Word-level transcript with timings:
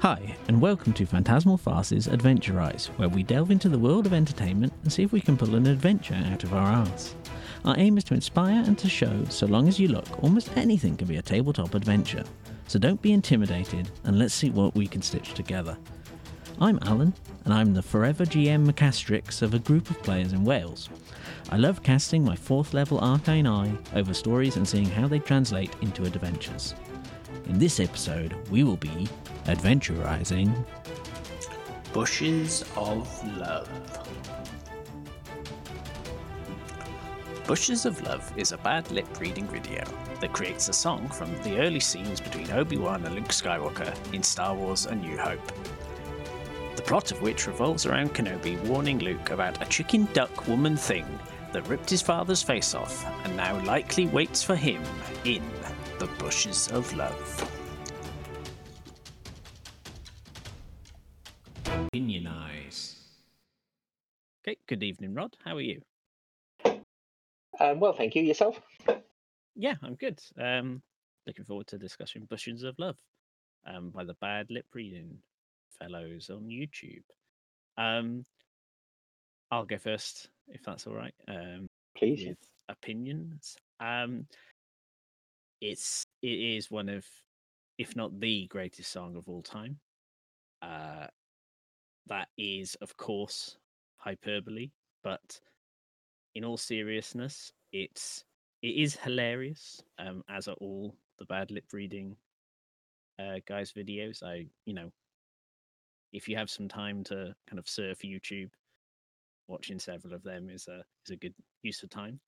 Hi, 0.00 0.34
and 0.48 0.62
welcome 0.62 0.94
to 0.94 1.04
Phantasmal 1.04 1.58
Farce's 1.58 2.08
Adventurise, 2.08 2.86
where 2.96 3.10
we 3.10 3.22
delve 3.22 3.50
into 3.50 3.68
the 3.68 3.78
world 3.78 4.06
of 4.06 4.14
entertainment 4.14 4.72
and 4.82 4.90
see 4.90 5.02
if 5.02 5.12
we 5.12 5.20
can 5.20 5.36
pull 5.36 5.54
an 5.54 5.66
adventure 5.66 6.18
out 6.32 6.42
of 6.42 6.54
our 6.54 6.72
arse. 6.72 7.14
Our 7.66 7.74
aim 7.76 7.98
is 7.98 8.04
to 8.04 8.14
inspire 8.14 8.64
and 8.64 8.78
to 8.78 8.88
show, 8.88 9.26
so 9.28 9.44
long 9.44 9.68
as 9.68 9.78
you 9.78 9.88
look, 9.88 10.24
almost 10.24 10.56
anything 10.56 10.96
can 10.96 11.06
be 11.06 11.18
a 11.18 11.22
tabletop 11.22 11.74
adventure. 11.74 12.24
So 12.66 12.78
don't 12.78 13.02
be 13.02 13.12
intimidated, 13.12 13.90
and 14.04 14.18
let's 14.18 14.32
see 14.32 14.48
what 14.48 14.74
we 14.74 14.86
can 14.86 15.02
stitch 15.02 15.34
together. 15.34 15.76
I'm 16.62 16.78
Alan, 16.80 17.12
and 17.44 17.52
I'm 17.52 17.74
the 17.74 17.82
forever 17.82 18.24
GM 18.24 18.66
Macastrix 18.66 19.42
of 19.42 19.52
a 19.52 19.58
group 19.58 19.90
of 19.90 20.02
players 20.02 20.32
in 20.32 20.44
Wales. 20.44 20.88
I 21.50 21.58
love 21.58 21.82
casting 21.82 22.24
my 22.24 22.36
fourth 22.36 22.72
level 22.72 23.00
arcane 23.00 23.46
eye 23.46 23.76
over 23.94 24.14
stories 24.14 24.56
and 24.56 24.66
seeing 24.66 24.88
how 24.88 25.08
they 25.08 25.18
translate 25.18 25.76
into 25.82 26.06
adventures. 26.06 26.74
In 27.48 27.58
this 27.58 27.80
episode, 27.80 28.34
we 28.50 28.64
will 28.64 28.76
be 28.76 29.06
adventurizing 29.46 30.64
Bushes 31.92 32.64
of 32.76 33.38
Love. 33.38 33.68
Bushes 37.46 37.84
of 37.84 38.00
Love 38.02 38.32
is 38.36 38.52
a 38.52 38.58
bad 38.58 38.88
lip 38.92 39.08
reading 39.18 39.46
video 39.48 39.82
that 40.20 40.32
creates 40.32 40.68
a 40.68 40.72
song 40.72 41.08
from 41.08 41.32
the 41.42 41.58
early 41.58 41.80
scenes 41.80 42.20
between 42.20 42.50
Obi 42.52 42.76
Wan 42.76 43.04
and 43.04 43.14
Luke 43.14 43.28
Skywalker 43.28 43.92
in 44.14 44.22
Star 44.22 44.54
Wars 44.54 44.86
A 44.86 44.94
New 44.94 45.16
Hope. 45.16 45.52
The 46.76 46.82
plot 46.82 47.10
of 47.10 47.20
which 47.22 47.48
revolves 47.48 47.86
around 47.86 48.14
Kenobi 48.14 48.62
warning 48.66 49.00
Luke 49.00 49.30
about 49.30 49.60
a 49.60 49.68
chicken 49.68 50.06
duck 50.12 50.46
woman 50.46 50.76
thing 50.76 51.06
that 51.52 51.66
ripped 51.66 51.90
his 51.90 52.02
father's 52.02 52.42
face 52.42 52.74
off 52.74 53.04
and 53.24 53.36
now 53.36 53.60
likely 53.64 54.06
waits 54.06 54.42
for 54.42 54.54
him 54.54 54.82
in 55.24 55.42
the 55.98 56.06
Bushes 56.18 56.68
of 56.68 56.94
Love. 56.94 57.59
Opinionize. 61.92 62.94
Okay, 64.46 64.56
good 64.68 64.82
evening, 64.82 65.14
Rod. 65.14 65.36
How 65.44 65.56
are 65.56 65.60
you? 65.60 65.80
Um, 66.64 67.80
well, 67.80 67.92
thank 67.92 68.14
you. 68.14 68.22
Yourself? 68.22 68.60
Yeah, 69.56 69.74
I'm 69.82 69.96
good. 69.96 70.20
Um, 70.40 70.82
looking 71.26 71.44
forward 71.44 71.66
to 71.68 71.78
discussing 71.78 72.24
Bushes 72.24 72.62
of 72.62 72.78
Love 72.78 72.96
um, 73.66 73.90
by 73.90 74.04
the 74.04 74.14
Bad 74.14 74.46
Lip 74.50 74.66
Reading 74.72 75.18
fellows 75.78 76.30
on 76.30 76.44
YouTube. 76.44 77.02
Um, 77.76 78.24
I'll 79.50 79.64
go 79.64 79.78
first, 79.78 80.30
if 80.48 80.62
that's 80.62 80.86
all 80.86 80.94
right. 80.94 81.14
Um, 81.28 81.66
Please. 81.96 82.24
with 82.26 82.38
opinions. 82.68 83.56
Um, 83.80 84.26
it's 85.60 86.04
it 86.22 86.28
is 86.28 86.70
one 86.70 86.88
of, 86.88 87.04
if 87.78 87.96
not 87.96 88.18
the 88.20 88.46
greatest 88.46 88.92
song 88.92 89.16
of 89.16 89.28
all 89.28 89.42
time. 89.42 89.78
Uh, 90.62 91.06
that 92.10 92.28
is, 92.36 92.74
of 92.82 92.96
course, 92.96 93.56
hyperbole, 93.96 94.70
but 95.02 95.40
in 96.34 96.44
all 96.44 96.56
seriousness, 96.58 97.52
it's 97.72 98.24
it 98.62 98.76
is 98.76 98.94
hilarious. 98.96 99.82
Um, 99.98 100.22
as 100.28 100.48
are 100.48 100.56
all 100.60 100.94
the 101.18 101.24
bad 101.24 101.50
lip 101.50 101.64
reading 101.72 102.16
uh, 103.18 103.36
guys' 103.46 103.72
videos. 103.72 104.22
I, 104.22 104.46
you 104.66 104.74
know, 104.74 104.90
if 106.12 106.28
you 106.28 106.36
have 106.36 106.50
some 106.50 106.68
time 106.68 107.04
to 107.04 107.34
kind 107.48 107.58
of 107.58 107.68
surf 107.68 108.00
YouTube, 108.04 108.50
watching 109.48 109.78
several 109.78 110.12
of 110.12 110.22
them 110.22 110.50
is 110.50 110.68
a 110.68 110.82
is 111.06 111.12
a 111.12 111.16
good 111.16 111.34
use 111.62 111.82
of 111.82 111.90
time. 111.90 112.20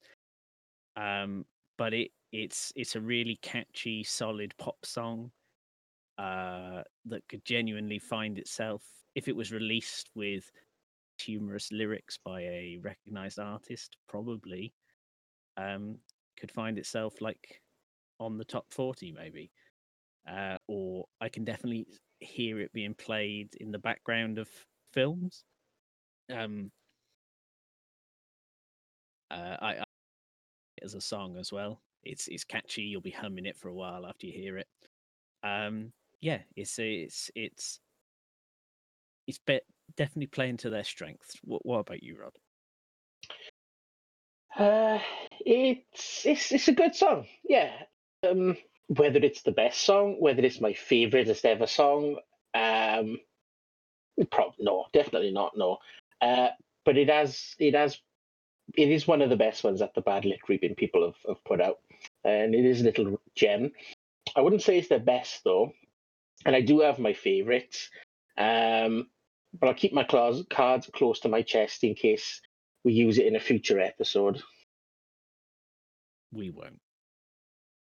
Um, 0.96 1.44
but 1.76 1.92
it 1.92 2.10
it's 2.32 2.72
it's 2.76 2.96
a 2.96 3.00
really 3.00 3.38
catchy, 3.42 4.04
solid 4.04 4.54
pop 4.58 4.76
song 4.84 5.32
uh, 6.18 6.82
that 7.06 7.26
could 7.28 7.44
genuinely 7.44 7.98
find 7.98 8.38
itself 8.38 8.82
if 9.14 9.28
it 9.28 9.36
was 9.36 9.52
released 9.52 10.10
with 10.14 10.50
humorous 11.18 11.70
lyrics 11.72 12.18
by 12.24 12.40
a 12.42 12.78
recognized 12.82 13.38
artist, 13.38 13.96
probably 14.08 14.72
um, 15.56 15.96
could 16.38 16.50
find 16.50 16.78
itself 16.78 17.20
like 17.20 17.60
on 18.18 18.38
the 18.38 18.44
top 18.44 18.66
40 18.70 19.12
maybe. 19.12 19.50
Uh, 20.30 20.56
or 20.68 21.04
i 21.20 21.28
can 21.28 21.44
definitely 21.44 21.84
hear 22.20 22.60
it 22.60 22.72
being 22.72 22.94
played 22.94 23.48
in 23.60 23.72
the 23.72 23.78
background 23.78 24.38
of 24.38 24.48
films. 24.92 25.44
Um 26.32 26.70
uh, 29.30 29.56
I, 29.60 29.68
I 29.78 29.84
as 30.82 30.94
a 30.94 31.00
song 31.00 31.36
as 31.38 31.52
well. 31.52 31.80
It's 32.04 32.28
it's 32.28 32.44
catchy. 32.44 32.82
You'll 32.82 33.00
be 33.00 33.10
humming 33.10 33.46
it 33.46 33.56
for 33.56 33.68
a 33.68 33.74
while 33.74 34.06
after 34.06 34.26
you 34.26 34.32
hear 34.32 34.58
it. 34.58 34.68
Um 35.42 35.92
yeah 36.20 36.38
it's 36.54 36.78
it's 36.78 37.30
it's 37.34 37.80
it's 39.26 39.40
definitely 39.96 40.26
playing 40.26 40.56
to 40.56 40.70
their 40.70 40.84
strengths 40.84 41.36
what, 41.42 41.64
what 41.64 41.78
about 41.78 42.02
you 42.02 42.16
rod 42.18 42.32
Uh, 44.56 44.98
it's 45.40 46.26
it's 46.26 46.52
it's 46.52 46.68
a 46.68 46.72
good 46.72 46.94
song. 46.94 47.26
Yeah. 47.44 47.70
Um, 48.28 48.56
whether 48.88 49.18
it's 49.18 49.42
the 49.42 49.52
best 49.52 49.82
song, 49.82 50.16
whether 50.20 50.42
it's 50.42 50.60
my 50.60 50.72
favoriteest 50.72 51.44
ever 51.44 51.66
song, 51.66 52.16
um, 52.54 53.18
prob- 54.30 54.54
no, 54.58 54.86
definitely 54.92 55.32
not. 55.32 55.52
No. 55.56 55.78
Uh, 56.20 56.48
but 56.84 56.98
it 56.98 57.08
has 57.08 57.54
it 57.58 57.74
has 57.74 57.98
it 58.76 58.90
is 58.90 59.06
one 59.06 59.22
of 59.22 59.30
the 59.30 59.36
best 59.36 59.64
ones 59.64 59.80
that 59.80 59.94
the 59.94 60.00
bad 60.02 60.24
lit 60.24 60.40
reaping 60.48 60.74
people 60.74 61.04
have, 61.04 61.16
have 61.26 61.44
put 61.44 61.60
out, 61.60 61.78
and 62.24 62.54
it 62.54 62.64
is 62.64 62.80
a 62.80 62.84
little 62.84 63.20
gem. 63.34 63.72
I 64.36 64.40
wouldn't 64.40 64.62
say 64.62 64.78
it's 64.78 64.88
the 64.88 64.98
best 64.98 65.42
though, 65.44 65.72
and 66.44 66.54
I 66.54 66.60
do 66.60 66.80
have 66.80 66.98
my 66.98 67.14
favorites. 67.14 67.90
Um, 68.38 69.08
but 69.58 69.68
I'll 69.68 69.74
keep 69.74 69.92
my 69.92 70.04
claws, 70.04 70.44
cards 70.50 70.88
close 70.94 71.20
to 71.20 71.28
my 71.28 71.42
chest 71.42 71.84
in 71.84 71.94
case 71.94 72.40
we 72.84 72.92
use 72.92 73.18
it 73.18 73.26
in 73.26 73.36
a 73.36 73.40
future 73.40 73.80
episode. 73.80 74.42
we 76.32 76.50
won't 76.50 76.80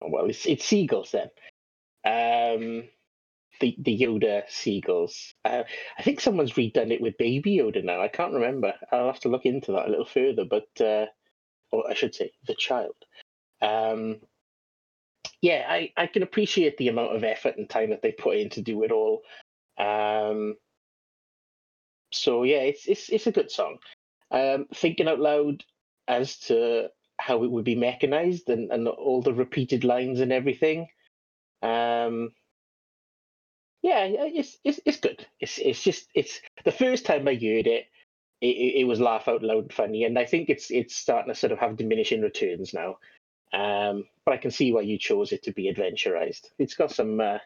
Oh, 0.02 0.08
Well, 0.08 0.26
it's 0.26 0.46
it's 0.46 0.64
seagulls 0.64 1.12
then. 1.12 1.28
Um, 2.04 2.84
the 3.60 3.76
the 3.78 3.98
Yoda 3.98 4.44
seagulls. 4.48 5.34
Uh, 5.44 5.64
I 5.98 6.02
think 6.02 6.20
someone's 6.20 6.54
redone 6.54 6.90
it 6.90 7.02
with 7.02 7.18
Baby 7.18 7.58
Yoda 7.58 7.84
now. 7.84 8.00
I 8.00 8.08
can't 8.08 8.32
remember. 8.32 8.74
I'll 8.90 9.06
have 9.08 9.20
to 9.20 9.28
look 9.28 9.44
into 9.44 9.72
that 9.72 9.86
a 9.86 9.90
little 9.90 10.06
further. 10.06 10.44
But 10.44 10.68
uh, 10.80 11.06
or 11.70 11.88
I 11.88 11.94
should 11.94 12.14
say, 12.14 12.32
the 12.46 12.54
child. 12.54 12.94
Um, 13.60 14.20
yeah, 15.42 15.66
I, 15.68 15.92
I 15.96 16.06
can 16.06 16.22
appreciate 16.22 16.76
the 16.76 16.88
amount 16.88 17.16
of 17.16 17.24
effort 17.24 17.56
and 17.56 17.68
time 17.68 17.90
that 17.90 18.02
they 18.02 18.12
put 18.12 18.36
in 18.36 18.50
to 18.50 18.62
do 18.62 18.82
it 18.82 18.92
all. 18.92 19.22
Um, 19.78 20.56
so 22.12 22.42
yeah, 22.42 22.58
it's 22.60 22.86
it's 22.86 23.08
it's 23.08 23.26
a 23.26 23.32
good 23.32 23.50
song. 23.50 23.78
Um, 24.30 24.66
thinking 24.74 25.08
out 25.08 25.20
loud 25.20 25.64
as 26.08 26.38
to 26.40 26.88
how 27.18 27.44
it 27.44 27.50
would 27.50 27.64
be 27.64 27.74
mechanized 27.74 28.48
and, 28.48 28.70
and 28.72 28.88
all 28.88 29.22
the 29.22 29.34
repeated 29.34 29.84
lines 29.84 30.20
and 30.20 30.32
everything. 30.32 30.88
Um, 31.62 32.32
yeah, 33.82 34.04
it's 34.04 34.58
it's 34.64 34.80
it's 34.84 34.98
good. 34.98 35.26
It's 35.40 35.58
it's 35.58 35.82
just 35.82 36.08
it's 36.14 36.40
the 36.64 36.72
first 36.72 37.06
time 37.06 37.26
I 37.28 37.34
heard 37.34 37.66
it, 37.66 37.86
it, 38.40 38.46
it 38.46 38.80
it 38.80 38.84
was 38.84 39.00
laugh 39.00 39.28
out 39.28 39.42
loud 39.42 39.72
funny, 39.72 40.04
and 40.04 40.18
I 40.18 40.24
think 40.24 40.48
it's 40.48 40.70
it's 40.70 40.96
starting 40.96 41.32
to 41.32 41.38
sort 41.38 41.52
of 41.52 41.58
have 41.58 41.76
diminishing 41.76 42.22
returns 42.22 42.74
now. 42.74 42.98
Um, 43.52 44.04
but 44.24 44.34
I 44.34 44.36
can 44.36 44.50
see 44.50 44.72
why 44.72 44.82
you 44.82 44.98
chose 44.98 45.32
it 45.32 45.42
to 45.44 45.52
be 45.52 45.72
adventurized. 45.72 46.50
It's 46.58 46.74
got 46.74 46.92
some 46.92 47.20
uh, 47.20 47.38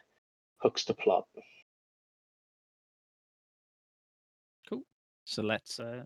hooks 0.57 0.85
to 0.85 0.93
plot. 0.93 1.25
So 5.25 5.41
let's 5.41 5.79
uh 5.79 6.03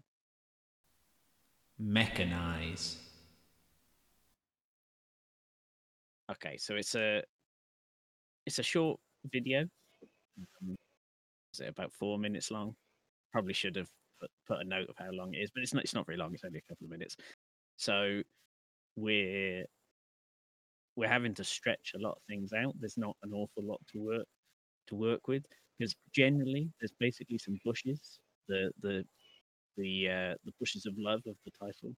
Mechanize. 1.82 2.98
Okay, 6.30 6.58
so 6.58 6.76
it's 6.76 6.94
a 6.96 7.24
it's 8.46 8.60
a 8.60 8.64
short 8.64 9.00
video. 9.32 9.62
Um, 10.62 10.76
Is 11.54 11.62
it 11.62 11.70
about 11.70 11.94
four 11.94 12.20
minutes 12.20 12.52
long? 12.52 12.76
Probably 13.32 13.54
should 13.54 13.76
have 13.78 13.90
put, 14.20 14.30
put 14.48 14.60
a 14.60 14.64
note 14.64 14.90
of 14.90 14.96
how 14.98 15.12
long 15.12 15.34
it 15.34 15.38
is, 15.38 15.52
but 15.52 15.64
it's 15.64 15.74
not. 15.74 15.84
It's 15.84 15.94
not 15.96 16.06
very 16.06 16.18
long. 16.18 16.34
It's 16.34 16.44
only 16.44 16.60
a 16.60 16.70
couple 16.70 16.86
of 16.86 16.92
minutes. 16.92 17.16
So 17.78 18.22
we're 18.96 19.66
we're 20.96 21.08
having 21.08 21.34
to 21.36 21.44
stretch 21.44 21.94
a 21.96 22.00
lot 22.00 22.18
of 22.18 22.24
things 22.28 22.52
out. 22.52 22.76
There's 22.80 22.98
not 22.98 23.16
an 23.24 23.34
awful 23.34 23.64
lot 23.64 23.80
to 23.94 24.00
work 24.00 24.26
to 24.88 24.96
work 24.96 25.28
with 25.28 25.44
because 25.78 25.96
generally 26.14 26.70
there's 26.80 26.94
basically 27.00 27.38
some 27.38 27.58
bushes. 27.64 28.20
The 28.50 28.72
the 28.82 29.06
the 29.78 30.10
uh, 30.10 30.36
the 30.44 30.52
bushes 30.60 30.86
of 30.86 30.94
love 30.98 31.22
of 31.26 31.38
the 31.46 31.52
title. 31.52 31.96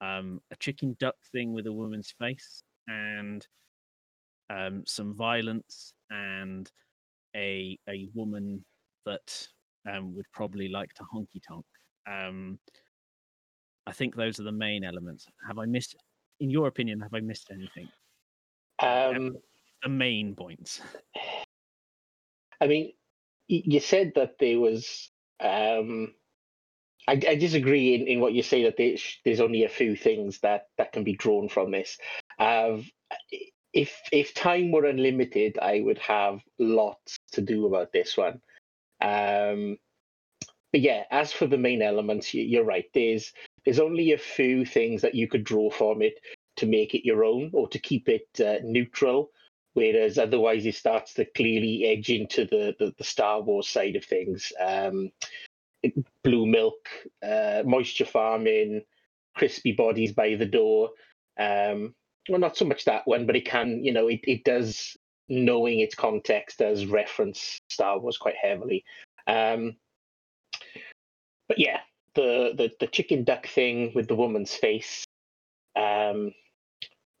Um, 0.00 0.40
a 0.50 0.56
chicken 0.56 0.96
duck 1.00 1.16
thing 1.32 1.52
with 1.52 1.66
a 1.66 1.72
woman's 1.72 2.12
face 2.18 2.62
and 2.88 3.46
um, 4.50 4.84
some 4.86 5.14
violence 5.14 5.94
and 6.10 6.70
a 7.34 7.78
a 7.88 8.08
woman 8.14 8.64
that 9.06 9.48
um, 9.90 10.14
would 10.14 10.26
probably 10.32 10.68
like 10.68 10.92
to 10.94 11.04
honky 11.14 11.40
tonk. 11.46 11.64
Um, 12.08 12.58
I 13.86 13.92
think 13.92 14.14
those 14.14 14.38
are 14.38 14.44
the 14.44 14.52
main 14.52 14.84
elements. 14.84 15.26
Have 15.46 15.58
I 15.58 15.66
missed? 15.66 15.96
In 16.40 16.50
your 16.50 16.68
opinion, 16.68 17.00
have 17.00 17.14
I 17.14 17.20
missed 17.20 17.50
anything? 17.50 17.88
Um, 18.78 19.36
The 19.82 19.88
main 19.88 20.34
points. 20.34 20.80
I 22.60 22.66
mean, 22.66 22.92
you 23.48 23.80
said 23.80 24.12
that 24.14 24.38
there 24.38 24.60
was. 24.60 25.10
Um, 25.40 26.14
I, 27.08 27.12
I 27.12 27.34
disagree 27.34 27.94
in, 27.94 28.06
in 28.06 28.20
what 28.20 28.32
you 28.32 28.42
say 28.42 28.64
that 28.64 28.76
there, 28.76 28.94
there's 29.24 29.40
only 29.40 29.64
a 29.64 29.68
few 29.68 29.96
things 29.96 30.38
that, 30.40 30.66
that 30.78 30.92
can 30.92 31.04
be 31.04 31.16
drawn 31.16 31.48
from 31.48 31.70
this. 31.72 31.98
Uh, 32.38 32.78
if 33.72 34.00
if 34.12 34.34
time 34.34 34.70
were 34.70 34.84
unlimited, 34.84 35.58
I 35.60 35.80
would 35.80 35.98
have 35.98 36.40
lots 36.58 37.16
to 37.32 37.40
do 37.40 37.66
about 37.66 37.92
this 37.92 38.16
one. 38.16 38.40
Um, 39.00 39.78
but 40.72 40.80
yeah, 40.80 41.04
as 41.10 41.32
for 41.32 41.46
the 41.46 41.58
main 41.58 41.82
elements, 41.82 42.34
you're 42.34 42.64
right. 42.64 42.86
There's 42.94 43.32
there's 43.64 43.80
only 43.80 44.12
a 44.12 44.18
few 44.18 44.64
things 44.64 45.02
that 45.02 45.14
you 45.14 45.28
could 45.28 45.44
draw 45.44 45.70
from 45.70 46.02
it 46.02 46.14
to 46.56 46.66
make 46.66 46.94
it 46.94 47.06
your 47.06 47.24
own 47.24 47.50
or 47.54 47.68
to 47.68 47.78
keep 47.78 48.08
it 48.08 48.28
uh, 48.40 48.58
neutral. 48.62 49.30
Whereas 49.74 50.18
otherwise, 50.18 50.66
it 50.66 50.74
starts 50.74 51.14
to 51.14 51.24
clearly 51.24 51.86
edge 51.86 52.10
into 52.10 52.44
the, 52.44 52.74
the, 52.78 52.94
the 52.98 53.04
Star 53.04 53.40
Wars 53.40 53.68
side 53.68 53.96
of 53.96 54.04
things. 54.04 54.52
Um, 54.60 55.10
blue 56.22 56.46
milk, 56.46 56.88
uh, 57.26 57.62
moisture 57.64 58.04
farming, 58.04 58.82
crispy 59.34 59.72
bodies 59.72 60.12
by 60.12 60.34
the 60.34 60.46
door. 60.46 60.90
Um, 61.38 61.94
well, 62.28 62.38
not 62.38 62.56
so 62.56 62.64
much 62.64 62.84
that 62.84 63.06
one, 63.06 63.26
but 63.26 63.36
it 63.36 63.46
can, 63.46 63.82
you 63.82 63.92
know, 63.92 64.08
it, 64.08 64.20
it 64.24 64.44
does, 64.44 64.96
knowing 65.28 65.80
its 65.80 65.94
context, 65.94 66.58
does 66.58 66.86
reference 66.86 67.58
Star 67.70 67.98
Wars 67.98 68.18
quite 68.18 68.36
heavily. 68.40 68.84
Um, 69.26 69.76
but 71.48 71.58
yeah, 71.58 71.80
the, 72.14 72.52
the, 72.56 72.70
the 72.78 72.86
chicken 72.86 73.24
duck 73.24 73.46
thing 73.46 73.92
with 73.94 74.06
the 74.06 74.14
woman's 74.14 74.54
face, 74.54 75.04
um, 75.76 76.32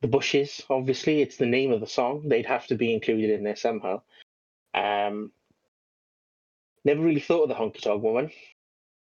the 0.02 0.08
bushes, 0.08 0.60
obviously, 0.68 1.22
it's 1.22 1.36
the 1.36 1.46
name 1.46 1.72
of 1.72 1.80
the 1.80 1.86
song. 1.86 2.28
They'd 2.28 2.46
have 2.46 2.66
to 2.66 2.74
be 2.74 2.92
included 2.92 3.30
in 3.30 3.42
there 3.42 3.56
somehow. 3.56 4.02
Um, 4.74 5.32
never 6.84 7.00
really 7.00 7.20
thought 7.20 7.44
of 7.44 7.48
the 7.48 7.54
honky 7.54 7.80
tonk 7.80 8.02
woman, 8.02 8.30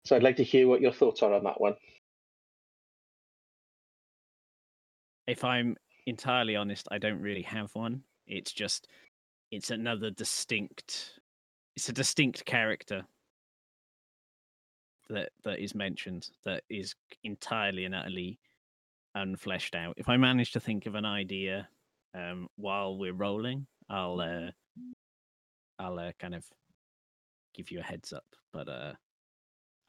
so 0.04 0.14
I'd 0.14 0.22
like 0.22 0.36
to 0.36 0.44
hear 0.44 0.68
what 0.68 0.80
your 0.80 0.92
thoughts 0.92 1.22
are 1.22 1.32
on 1.32 1.44
that 1.44 1.60
one. 1.60 1.74
if 5.26 5.44
I'm 5.44 5.76
entirely 6.06 6.56
honest, 6.56 6.88
I 6.90 6.98
don't 6.98 7.20
really 7.20 7.42
have 7.42 7.74
one. 7.74 8.02
It's 8.26 8.52
just 8.52 8.88
it's 9.50 9.70
another 9.70 10.10
distinct 10.10 11.20
it's 11.76 11.88
a 11.88 11.92
distinct 11.92 12.44
character 12.44 13.04
that 15.08 15.30
that 15.44 15.58
is 15.58 15.74
mentioned 15.74 16.28
that 16.44 16.62
is 16.70 16.94
entirely 17.24 17.84
and 17.84 17.94
utterly 17.94 18.38
unfleshed 19.16 19.74
out. 19.74 19.94
If 19.96 20.08
I 20.08 20.16
manage 20.16 20.52
to 20.52 20.60
think 20.60 20.86
of 20.86 20.94
an 20.94 21.04
idea 21.04 21.68
um, 22.14 22.48
while 22.56 22.96
we're 22.96 23.12
rolling, 23.12 23.66
I'll 23.88 24.20
uh, 24.20 24.50
I'll 25.78 25.98
uh, 25.98 26.12
kind 26.18 26.34
of 26.34 26.44
give 27.54 27.70
you 27.70 27.80
a 27.80 27.82
heads 27.82 28.12
up. 28.12 28.24
But 28.52 28.68
uh, 28.68 28.92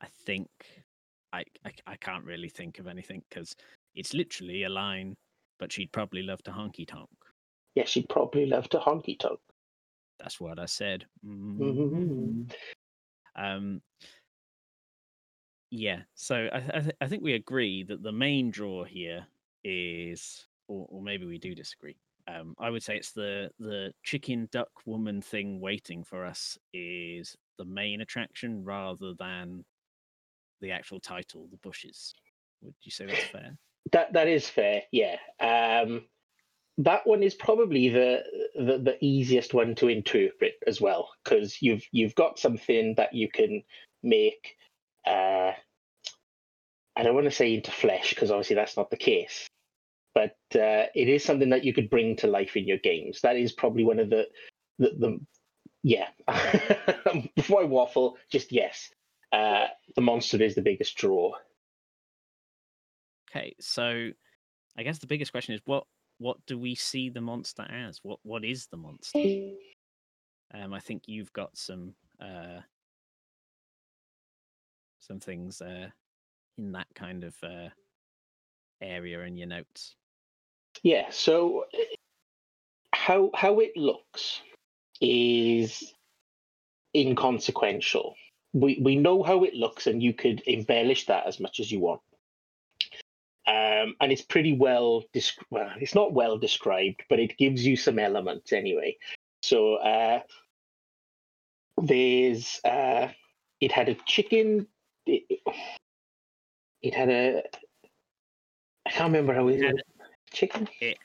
I 0.02 0.08
think 0.25 0.50
I, 1.31 1.44
I 1.66 1.72
I 1.88 1.96
can't 1.98 2.25
really 2.25 2.50
think 2.50 2.80
of 2.80 2.88
anything 2.88 3.24
because 3.30 3.56
it's 3.96 4.14
literally 4.14 4.64
a 4.64 4.70
line 4.70 5.16
but 5.64 5.72
she'd 5.72 5.94
probably 5.94 6.24
love 6.24 6.44
to 6.44 6.52
honky 6.52 6.86
tonk. 6.86 7.08
Yeah, 7.75 7.86
she'd 7.86 8.10
probably 8.10 8.46
love 8.46 8.68
to 8.70 8.80
honky 8.80 9.18
tonk. 9.18 9.40
That's 10.20 10.42
what 10.42 10.60
I 10.60 10.66
said. 10.66 11.06
Mm-hmm. 11.25 12.44
Um, 13.42 13.81
yeah, 15.75 16.02
so 16.14 16.50
I, 16.54 16.58
I, 16.58 16.80
th- 16.81 16.96
I, 17.02 17.08
think 17.08 17.24
we 17.24 17.34
agree 17.34 17.84
that 17.86 18.04
the 18.04 18.12
main 18.12 18.52
draw 18.52 18.84
here 18.84 19.25
is, 19.64 20.46
or, 20.68 20.86
or 20.88 21.02
maybe 21.02 21.25
we 21.25 21.40
do 21.40 21.56
disagree. 21.56 21.96
Um, 22.28 22.54
I 22.60 22.70
would 22.70 22.84
say 22.84 22.96
it's 22.96 23.12
the 23.12 23.50
the 23.58 23.92
chicken 24.04 24.48
duck 24.52 24.70
woman 24.86 25.20
thing 25.20 25.60
waiting 25.60 26.04
for 26.04 26.25
us 26.25 26.60
is 26.75 27.36
the 27.58 27.66
main 27.66 28.02
attraction 28.02 28.64
rather 28.64 29.16
than 29.18 29.66
the 30.62 30.70
actual 30.70 31.00
title, 31.00 31.48
the 31.50 31.58
bushes. 31.58 32.14
Would 32.62 32.75
you 32.84 32.92
say 32.92 33.08
that's 33.08 33.24
fair? 33.24 33.58
That 33.92 34.14
that 34.14 34.28
is 34.28 34.48
fair. 34.48 34.84
Yeah. 34.92 35.18
Um, 35.40 36.06
that 36.78 37.02
one 37.08 37.24
is 37.24 37.34
probably 37.34 37.90
the, 37.90 38.24
the, 38.56 38.78
the 38.78 38.98
easiest 39.02 39.56
one 39.56 39.74
to 39.75 39.88
interpret 39.88 40.54
as 40.68 40.80
well 40.80 41.10
because 41.24 41.64
you've 41.64 41.84
you've 41.92 42.14
got 42.14 42.38
something 42.38 42.94
that 42.98 43.16
you 43.16 43.28
can 43.28 43.64
make. 44.04 44.56
Uh, 45.06 45.52
I 46.96 47.04
don't 47.04 47.16
want 47.16 47.26
to 47.26 47.32
say 47.32 47.54
into 47.54 47.72
flesh 47.72 48.12
because 48.12 48.32
obviously 48.32 48.56
that's 48.56 48.78
not 48.78 48.90
the 48.90 48.98
case, 48.98 49.48
but 50.14 50.36
uh, 50.56 50.88
it 50.94 51.10
is 51.10 51.24
something 51.24 51.50
that 51.50 51.64
you 51.64 51.74
could 51.74 51.90
bring 51.90 52.16
to 52.18 52.28
life 52.28 52.56
in 52.56 52.68
your 52.68 52.78
games. 52.78 53.22
That 53.22 53.36
is 53.36 53.52
probably 53.52 53.84
one 53.84 54.00
of 54.00 54.10
the 54.10 54.28
the, 54.80 54.92
the 54.98 55.20
yeah. 55.84 56.08
Before 57.36 57.62
I 57.62 57.66
waffle, 57.66 58.18
just 58.32 58.52
yes. 58.52 58.90
Uh, 59.32 59.66
the 59.96 60.02
monster 60.02 60.42
is 60.42 60.56
the 60.56 60.62
biggest 60.62 60.96
draw. 60.96 61.34
Okay, 63.30 63.56
so 63.60 64.12
I 64.78 64.84
guess 64.84 65.00
the 65.00 65.08
biggest 65.08 65.32
question 65.32 65.56
is 65.56 65.62
what 65.66 65.86
what 66.20 66.38
do 66.46 66.58
we 66.58 66.76
see 66.76 67.10
the 67.10 67.22
monster 67.22 67.64
as? 67.64 68.00
What 68.04 68.20
what 68.24 68.46
is 68.46 68.68
the 68.68 68.78
monster? 68.78 69.20
Um, 70.56 70.72
I 70.72 70.80
think 70.80 71.08
you've 71.08 71.34
got 71.34 71.58
some 71.58 71.96
uh, 72.22 72.60
some 75.06 75.20
things 75.20 75.62
uh, 75.62 75.88
in 76.58 76.72
that 76.72 76.88
kind 76.96 77.24
of 77.24 77.36
uh, 77.44 77.70
area 78.82 79.22
in 79.22 79.38
your 79.38 79.48
notes. 79.48 79.96
Yeah. 80.82 81.10
So 81.12 81.66
how 82.94 83.32
how 83.36 83.60
it 83.60 83.76
looks 83.76 84.42
is 85.02 85.94
inconsequential. 86.96 88.16
We 88.54 88.80
we 88.82 88.96
know 88.96 89.24
how 89.24 89.44
it 89.44 89.54
looks, 89.54 89.88
and 89.88 90.02
you 90.02 90.14
could 90.14 90.42
embellish 90.46 91.06
that 91.08 91.28
as 91.28 91.40
much 91.40 91.60
as 91.60 91.72
you 91.72 91.80
want 91.80 92.02
um, 93.46 93.96
and 94.00 94.12
it's 94.12 94.22
pretty 94.22 94.54
well, 94.54 95.04
well, 95.50 95.72
it's 95.80 95.96
not 95.96 96.14
well 96.14 96.38
described, 96.38 97.04
but 97.10 97.20
it 97.20 97.38
gives 97.38 97.66
you 97.66 97.76
some 97.76 98.00
elements 98.00 98.54
anyway. 98.54 98.96
So 99.42 99.76
uh, 99.76 100.22
there's, 101.82 102.62
uh, 102.64 103.10
it 103.60 103.72
had 103.72 103.90
a 103.90 103.98
chicken. 104.06 104.68
It, 105.06 105.40
it 106.82 106.94
had 106.94 107.10
a, 107.10 107.44
I 108.86 108.90
can't 108.90 109.12
remember 109.12 109.34
how 109.34 109.48
it, 109.48 109.60
it 109.60 109.66
had 109.66 109.84
chicken. 110.32 110.68
It, 110.80 110.98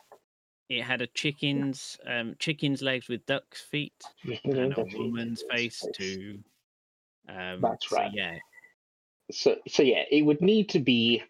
it 0.69 0.83
had 0.83 1.00
a 1.00 1.06
chicken's 1.06 1.99
um, 2.06 2.37
chicken's 2.39 2.83
legs 2.83 3.09
with 3.09 3.25
duck's 3.27 3.61
feet 3.61 3.95
and 4.45 4.77
a 4.77 4.85
woman's 4.95 5.43
face 5.50 5.82
too. 5.94 6.41
Um, 7.29 7.61
That's 7.61 7.91
right. 7.91 8.11
So, 8.11 8.17
yeah. 8.17 8.39
So 9.31 9.56
so 9.67 9.82
yeah, 9.82 10.05
it 10.11 10.22
would 10.22 10.41
need 10.41 10.69
to 10.70 10.79
be 10.79 11.22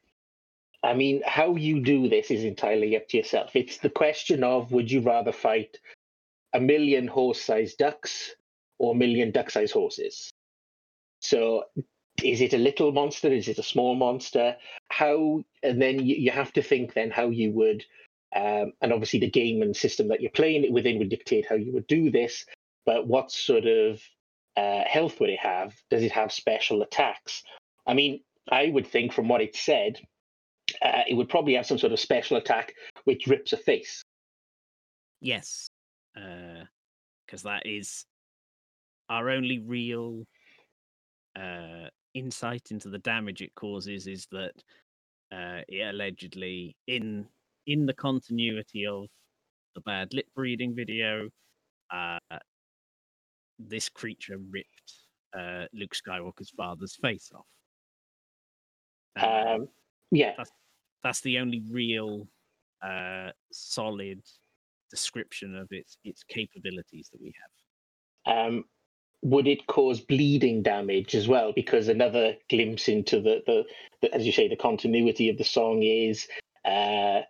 I 0.83 0.95
mean, 0.95 1.23
how 1.27 1.57
you 1.57 1.81
do 1.81 2.09
this 2.09 2.31
is 2.31 2.45
entirely 2.45 2.97
up 2.97 3.09
to 3.09 3.17
yourself. 3.17 3.57
It's 3.57 3.79
the 3.79 3.91
question 3.91 4.45
of 4.45 4.71
would 4.71 4.91
you 4.91 5.01
rather 5.01 5.33
fight 5.33 5.77
a 6.55 6.61
million 6.61 7.09
horse 7.09 7.41
sized 7.41 7.79
ducks 7.79 8.35
or 8.79 8.95
a 8.95 8.97
million 8.97 9.33
duck 9.33 9.51
sized 9.51 9.73
horses? 9.73 10.31
So, 11.21 11.65
is 12.23 12.41
it 12.41 12.53
a 12.53 12.59
little 12.59 12.93
monster? 12.93 13.29
Is 13.29 13.49
it 13.49 13.59
a 13.59 13.63
small 13.63 13.95
monster? 13.95 14.57
How, 14.91 15.43
and 15.63 15.81
then 15.81 16.05
you, 16.05 16.17
you 16.17 16.31
have 16.31 16.53
to 16.55 16.63
think 16.63 16.95
then 16.95 17.11
how 17.11 17.29
you 17.31 17.53
would, 17.53 17.85
um, 18.35 18.73
and 18.83 18.93
obviously 18.93 19.21
the 19.21 19.31
game 19.31 19.63
and 19.63 19.77
system 19.77 20.09
that 20.09 20.21
you're 20.21 20.31
playing 20.31 20.65
it 20.65 20.73
within 20.73 20.99
would 20.99 21.11
dictate 21.11 21.47
how 21.49 21.55
you 21.55 21.73
would 21.73 21.87
do 21.87 22.11
this. 22.11 22.45
But 22.85 23.07
what 23.07 23.31
sort 23.31 23.67
of 23.67 24.01
uh, 24.57 24.83
health 24.87 25.21
would 25.21 25.31
it 25.31 25.39
have? 25.41 25.75
Does 25.91 26.03
it 26.03 26.13
have 26.13 26.33
special 26.33 26.83
attacks? 26.83 27.43
I 27.87 27.95
mean, 27.95 28.21
I 28.51 28.71
would 28.71 28.87
think 28.87 29.13
from 29.13 29.29
what 29.29 29.41
it 29.41 29.55
said, 29.55 30.01
uh, 30.83 31.03
it 31.09 31.15
would 31.15 31.29
probably 31.29 31.55
have 31.55 31.67
some 31.67 31.79
sort 31.79 31.93
of 31.93 32.01
special 32.01 32.37
attack 32.37 32.75
which 33.05 33.27
rips 33.27 33.53
a 33.53 33.57
face. 33.57 34.03
Yes, 35.21 35.69
because 36.15 37.45
uh, 37.45 37.51
that 37.51 37.67
is 37.67 38.05
our 39.09 39.31
only 39.31 39.59
real 39.59 40.25
uh, 41.37 41.89
insight 42.15 42.71
into 42.71 42.89
the 42.89 42.99
damage 42.99 43.43
it 43.43 43.55
causes 43.55 44.07
is 44.07 44.27
that 44.33 44.53
uh, 45.33 45.63
it 45.69 45.95
allegedly 45.95 46.77
in 46.87 47.27
in 47.67 47.85
the 47.85 47.95
continuity 47.95 48.87
of 48.87 49.07
the 49.75 49.81
bad 49.83 50.15
lip 50.15 50.27
reading 50.37 50.75
video, 50.75 51.29
uh, 51.93 52.19
this 53.59 53.89
creature 53.89 54.39
ripped 54.51 54.93
uh, 55.39 55.65
Luke 55.75 55.95
Skywalker's 55.95 56.51
father's 56.57 56.97
face 56.97 57.31
off. 57.35 57.47
Um, 59.23 59.69
yeah, 60.11 60.33
that's, 60.37 60.51
that's 61.03 61.21
the 61.21 61.39
only 61.39 61.63
real 61.71 62.27
uh, 62.83 63.31
solid 63.53 64.23
description 64.91 65.57
of 65.57 65.69
its 65.71 65.99
its 66.05 66.23
capabilities 66.23 67.11
that 67.13 67.21
we 67.21 67.35
have. 68.27 68.47
Um, 68.47 68.65
would 69.23 69.47
it 69.47 69.67
cause 69.67 70.01
bleeding 70.01 70.63
damage 70.63 71.15
as 71.15 71.27
well? 71.27 71.53
Because 71.53 71.89
another 71.89 72.37
glimpse 72.49 72.89
into 72.89 73.21
the, 73.21 73.43
the, 73.47 73.65
the 74.03 74.15
as 74.15 74.25
you 74.25 74.33
say, 74.33 74.49
the 74.49 74.57
continuity 74.57 75.29
of 75.29 75.39
the 75.39 75.45
song 75.45 75.83
is, 75.83 76.29
uh, 76.65 77.21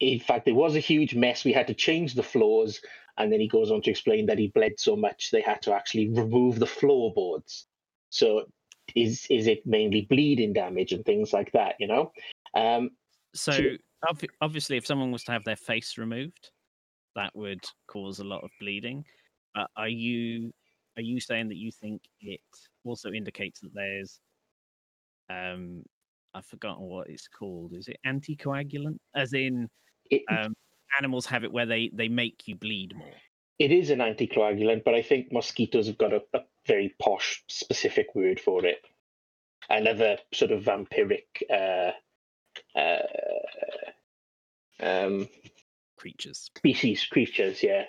in 0.00 0.20
fact, 0.20 0.44
there 0.44 0.54
was 0.54 0.76
a 0.76 0.80
huge 0.80 1.14
mess. 1.14 1.44
We 1.44 1.52
had 1.52 1.66
to 1.68 1.74
change 1.74 2.14
the 2.14 2.22
floors, 2.22 2.80
And 3.18 3.32
then 3.32 3.40
he 3.40 3.48
goes 3.48 3.70
on 3.70 3.82
to 3.82 3.90
explain 3.90 4.26
that 4.26 4.38
he 4.38 4.48
bled 4.48 4.72
so 4.78 4.96
much 4.96 5.30
they 5.30 5.42
had 5.42 5.62
to 5.62 5.74
actually 5.74 6.08
remove 6.08 6.58
the 6.58 6.66
floorboards. 6.66 7.66
So 8.10 8.46
is 8.94 9.26
is 9.30 9.46
it 9.46 9.66
mainly 9.66 10.06
bleeding 10.08 10.52
damage 10.52 10.92
and 10.92 11.04
things 11.04 11.32
like 11.32 11.52
that? 11.52 11.76
You 11.78 11.88
know. 11.88 12.12
Um, 12.54 12.90
so 13.34 13.52
ob- 14.08 14.20
obviously, 14.40 14.76
if 14.76 14.86
someone 14.86 15.12
was 15.12 15.24
to 15.24 15.32
have 15.32 15.44
their 15.44 15.56
face 15.56 15.98
removed, 15.98 16.50
that 17.16 17.34
would 17.34 17.64
cause 17.86 18.18
a 18.18 18.24
lot 18.24 18.42
of 18.44 18.50
bleeding. 18.60 19.04
Uh, 19.54 19.66
are 19.76 19.88
you 19.88 20.52
are 20.96 21.02
you 21.02 21.20
saying 21.20 21.48
that 21.48 21.56
you 21.56 21.70
think 21.72 22.02
it 22.20 22.40
also 22.84 23.10
indicates 23.12 23.60
that 23.60 23.74
there's 23.74 24.20
um 25.30 25.82
I've 26.34 26.46
forgotten 26.46 26.84
what 26.84 27.08
it's 27.10 27.28
called. 27.28 27.74
Is 27.74 27.88
it 27.88 27.98
anticoagulant? 28.06 28.98
As 29.14 29.34
in 29.34 29.68
it, 30.10 30.22
um, 30.30 30.54
animals 30.98 31.26
have 31.26 31.44
it 31.44 31.52
where 31.52 31.66
they 31.66 31.90
they 31.92 32.08
make 32.08 32.48
you 32.48 32.54
bleed 32.56 32.94
more. 32.96 33.12
it 33.58 33.70
is 33.70 33.90
an 33.90 33.98
anticoagulant, 33.98 34.82
but 34.84 34.94
I 34.94 35.02
think 35.02 35.30
mosquitoes 35.32 35.86
have 35.88 35.98
got 35.98 36.12
a, 36.12 36.22
a 36.34 36.40
very 36.66 36.94
posh, 37.00 37.44
specific 37.48 38.14
word 38.14 38.40
for 38.40 38.64
it. 38.64 38.78
Another 39.68 40.18
sort 40.32 40.52
of 40.52 40.62
vampiric 40.64 41.26
uh, 41.50 41.92
uh, 42.78 43.02
um, 44.80 45.28
Creatures. 45.96 46.50
species, 46.56 47.04
creatures, 47.06 47.62
yeah. 47.62 47.84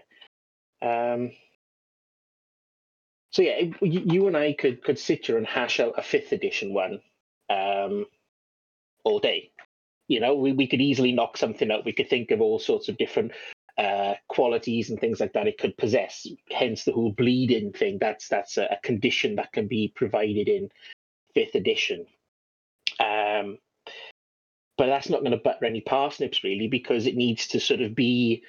Um, 0.81 1.31
so 3.33 3.41
yeah, 3.41 3.55
it- 3.57 3.81
you 3.81 4.27
and 4.27 4.37
I 4.37 4.53
could 4.53 4.83
could 4.83 4.99
sit 4.99 5.25
here 5.25 5.37
and 5.37 5.47
hash 5.47 5.79
out 5.79 5.95
a 5.97 6.03
fifth 6.03 6.31
edition 6.31 6.73
one 6.73 7.01
um, 7.49 8.05
all 9.03 9.19
day. 9.19 9.51
You 10.07 10.19
know, 10.19 10.35
we, 10.35 10.51
we 10.51 10.67
could 10.67 10.81
easily 10.81 11.11
knock 11.11 11.37
something 11.37 11.71
out. 11.71 11.85
We 11.85 11.93
could 11.93 12.09
think 12.09 12.31
of 12.31 12.41
all 12.41 12.59
sorts 12.59 12.89
of 12.89 12.97
different 12.97 13.31
uh, 13.77 14.13
qualities 14.27 14.89
and 14.89 14.99
things 14.99 15.19
like 15.19 15.33
that 15.33 15.47
it 15.47 15.57
could 15.57 15.75
possess. 15.77 16.27
Hence 16.51 16.83
the 16.83 16.91
whole 16.91 17.11
bleeding 17.11 17.71
thing. 17.73 17.97
That's 17.99 18.27
that's 18.27 18.57
a, 18.57 18.65
a 18.65 18.77
condition 18.83 19.35
that 19.37 19.51
can 19.51 19.67
be 19.67 19.91
provided 19.95 20.47
in 20.47 20.69
fifth 21.33 21.55
edition. 21.55 22.05
Um, 22.99 23.57
but 24.77 24.87
that's 24.87 25.09
not 25.09 25.21
going 25.21 25.31
to 25.31 25.37
butter 25.37 25.65
any 25.65 25.81
parsnips 25.81 26.43
really 26.43 26.67
because 26.67 27.07
it 27.07 27.15
needs 27.15 27.47
to 27.47 27.59
sort 27.59 27.81
of 27.81 27.95
be 27.95 28.43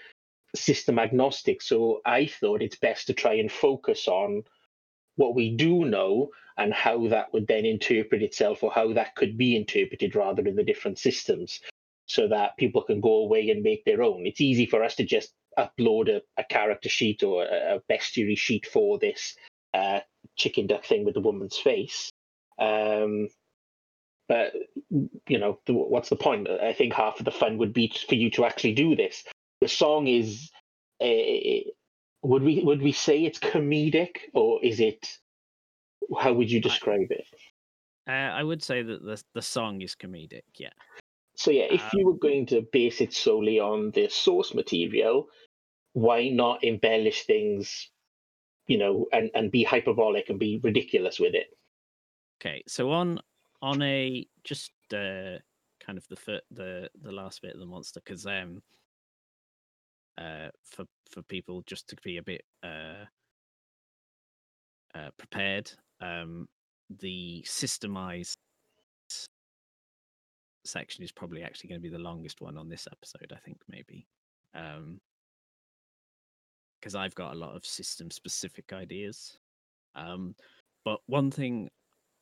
system 0.55 0.99
agnostic. 0.99 1.63
So 1.63 2.01
I 2.05 2.27
thought 2.27 2.63
it's 2.63 2.77
best 2.77 3.07
to 3.07 3.15
try 3.15 3.35
and 3.35 3.51
focus 3.51 4.09
on 4.09 4.45
what 5.17 5.35
we 5.35 5.57
do 5.57 5.85
know 5.85 6.31
and 6.57 6.73
how 6.73 7.09
that 7.09 7.33
would 7.33 7.47
then 7.47 7.65
interpret 7.65 8.23
itself 8.23 8.63
or 8.63 8.71
how 8.71 8.93
that 8.93 9.15
could 9.17 9.37
be 9.37 9.57
interpreted 9.57 10.15
rather 10.15 10.47
in 10.47 10.57
the 10.57 10.65
different 10.65 10.99
systems 10.99 11.61
so 12.07 12.29
that 12.29 12.57
people 12.59 12.83
can 12.83 13.01
go 13.01 13.17
away 13.17 13.51
and 13.51 13.63
make 13.63 13.85
their 13.85 14.03
own. 14.03 14.27
It's 14.27 14.41
easy 14.41 14.67
for 14.67 14.83
us 14.85 14.95
to 14.97 15.05
just 15.05 15.33
upload 15.59 16.09
a, 16.09 16.23
a 16.37 16.45
character 16.45 16.89
sheet 16.89 17.23
or 17.23 17.45
a, 17.45 17.77
a 17.77 17.93
bestiary 17.93 18.37
sheet 18.37 18.67
for 18.67 18.99
this 18.99 19.37
uh, 19.73 20.01
chicken 20.37 20.67
duck 20.67 20.85
thing 20.85 21.05
with 21.05 21.15
the 21.15 21.21
woman's 21.21 21.57
face. 21.57 22.11
Um, 22.59 23.29
but 24.29 24.53
you 25.29 25.39
know, 25.39 25.59
what's 25.67 26.09
the 26.09 26.17
point? 26.17 26.49
I 26.49 26.73
think 26.73 26.93
half 26.93 27.19
of 27.19 27.25
the 27.25 27.31
fun 27.31 27.59
would 27.59 27.73
be 27.73 27.93
for 28.09 28.15
you 28.15 28.31
to 28.33 28.45
actually 28.45 28.75
do 28.75 28.97
this. 28.97 29.25
The 29.61 29.69
song 29.69 30.07
is, 30.07 30.51
uh, 31.01 31.71
would 32.25 32.43
we 32.43 32.63
would 32.65 32.83
we 32.83 32.93
say 32.93 33.25
it's 33.25 33.39
comedic 33.39 34.17
or 34.33 34.59
is 34.65 34.81
it? 34.81 35.19
How 36.19 36.33
would 36.33 36.51
you 36.51 36.61
describe 36.61 37.11
it? 37.11 37.27
Uh, 38.09 38.11
I 38.11 38.43
would 38.43 38.63
say 38.63 38.83
that 38.83 39.05
the 39.05 39.23
the 39.35 39.43
song 39.43 39.83
is 39.83 39.95
comedic. 39.95 40.43
Yeah. 40.59 40.71
So 41.37 41.51
yeah, 41.51 41.65
if 41.65 41.83
you 41.93 42.07
were 42.07 42.17
going 42.17 42.47
to 42.47 42.63
base 42.73 43.01
it 43.01 43.13
solely 43.13 43.59
on 43.59 43.91
the 43.91 44.09
source 44.09 44.55
material, 44.55 45.29
why 45.93 46.29
not 46.29 46.63
embellish 46.63 47.27
things, 47.27 47.91
you 48.69 48.79
know, 48.79 49.07
and, 49.13 49.31
and 49.35 49.51
be 49.51 49.65
hyperbolic 49.65 50.31
and 50.31 50.39
be 50.39 50.61
ridiculous 50.63 51.19
with 51.19 51.35
it? 51.35 51.49
Okay. 52.41 52.63
So 52.67 52.91
on 52.91 53.21
on 53.61 53.83
a 53.83 54.27
just 54.45 54.73
uh, 54.93 55.39
kind 55.81 55.99
of 55.99 56.07
the 56.09 56.43
the 56.51 56.91
the 57.03 57.13
last 57.13 57.43
bit 57.43 57.55
of 57.55 57.61
the 57.61 57.67
monster 57.67 58.01
because 58.05 58.27
um 58.27 58.63
uh 60.19 60.49
for 60.65 60.85
for 61.11 61.23
people 61.23 61.63
just 61.67 61.89
to 61.89 61.97
be 62.03 62.19
a 62.19 62.23
bit 62.23 62.43
uh 62.63 63.05
uh 64.95 65.11
prepared 65.19 65.71
um 66.01 66.47
the 67.01 67.43
systemized 67.47 68.37
section 70.65 71.05
is 71.05 71.13
probably 71.13 71.43
actually 71.43 71.69
going 71.69 71.81
to 71.81 71.89
be 71.89 71.95
the 71.95 72.03
longest 72.03 72.41
one 72.41 72.57
on 72.57 72.69
this 72.69 72.87
episode 72.91 73.33
i 73.35 73.39
think 73.45 73.59
maybe 73.69 74.07
um 74.55 74.99
because 76.81 76.95
i've 76.95 77.15
got 77.15 77.35
a 77.35 77.39
lot 77.39 77.55
of 77.55 77.67
system 77.67 78.11
specific 78.11 78.73
ideas 78.73 79.39
um 79.95 80.35
but 80.85 81.01
one 81.07 81.31
thing 81.31 81.69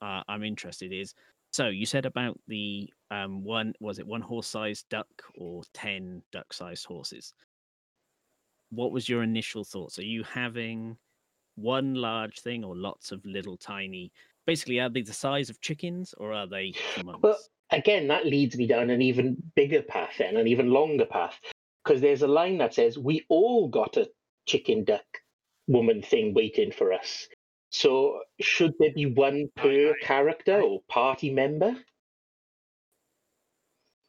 uh, 0.00 0.22
i'm 0.28 0.42
interested 0.42 0.92
is 0.92 1.14
so 1.52 1.68
you 1.68 1.86
said 1.86 2.06
about 2.06 2.38
the 2.48 2.90
um 3.10 3.44
one 3.44 3.72
was 3.80 3.98
it 3.98 4.06
one 4.06 4.20
horse 4.20 4.48
sized 4.48 4.88
duck 4.88 5.06
or 5.36 5.62
10 5.74 6.22
duck 6.32 6.52
sized 6.52 6.86
horses 6.86 7.34
what 8.72 8.90
was 8.92 9.08
your 9.08 9.22
initial 9.22 9.64
thoughts 9.64 9.98
are 9.98 10.04
you 10.04 10.24
having 10.24 10.96
one 11.56 11.94
large 11.94 12.40
thing 12.40 12.64
or 12.64 12.74
lots 12.74 13.12
of 13.12 13.24
little 13.26 13.56
tiny 13.56 14.10
basically 14.46 14.80
are 14.80 14.88
they 14.88 15.02
the 15.02 15.12
size 15.12 15.50
of 15.50 15.60
chickens 15.60 16.14
or 16.18 16.32
are 16.32 16.46
they 16.46 16.72
humongous 16.96 17.20
Well, 17.22 17.38
again, 17.70 18.08
that 18.08 18.26
leads 18.26 18.56
me 18.56 18.66
down 18.66 18.90
an 18.90 19.02
even 19.02 19.36
bigger 19.54 19.82
path 19.82 20.14
then, 20.18 20.36
an 20.36 20.46
even 20.46 20.70
longer 20.70 21.06
path, 21.06 21.38
because 21.84 22.00
there's 22.00 22.22
a 22.22 22.28
line 22.28 22.58
that 22.58 22.74
says, 22.74 22.98
"We 22.98 23.24
all 23.28 23.68
got 23.68 23.96
a 23.96 24.10
chicken 24.46 24.84
duck 24.84 25.04
woman 25.66 26.02
thing 26.02 26.34
waiting 26.34 26.72
for 26.72 26.92
us." 26.92 27.28
So, 27.70 28.22
should 28.40 28.74
there 28.78 28.92
be 28.94 29.06
one 29.06 29.48
per 29.56 29.94
character 30.02 30.60
or 30.60 30.80
party 30.88 31.30
member? 31.30 31.76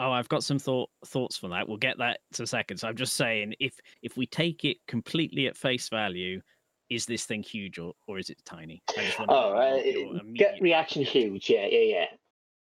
Oh, 0.04 0.12
I've 0.12 0.28
got 0.28 0.44
some 0.44 0.60
thought 0.60 0.90
thoughts 1.06 1.38
for 1.38 1.48
that. 1.50 1.66
We'll 1.68 1.78
get 1.78 1.98
that 2.00 2.20
to 2.34 2.44
a 2.44 2.48
second. 2.48 2.78
So 2.78 2.90
I'm 2.90 2.98
just 2.98 3.16
saying, 3.16 3.54
if 3.62 3.80
if 4.02 4.18
we 4.18 4.26
take 4.26 4.66
it 4.66 4.78
completely 4.86 5.48
at 5.48 5.56
face 5.56 5.88
value, 5.88 6.42
is 6.90 7.06
this 7.06 7.26
thing 7.26 7.42
huge 7.42 7.80
or, 7.80 7.94
or 8.08 8.20
is 8.20 8.30
it 8.30 8.38
tiny? 8.44 8.84
I 8.98 9.06
just 9.06 9.18
want 9.18 9.32
to 9.32 9.36
Oh, 9.36 9.54
uh, 9.58 9.76
your- 9.78 9.94
your 9.96 10.14
gut 10.14 10.22
immediate 10.26 10.62
reaction 10.62 11.04
huge. 11.04 11.50
Yeah, 11.50 11.68
yeah, 11.68 11.80
yeah. 11.80 12.06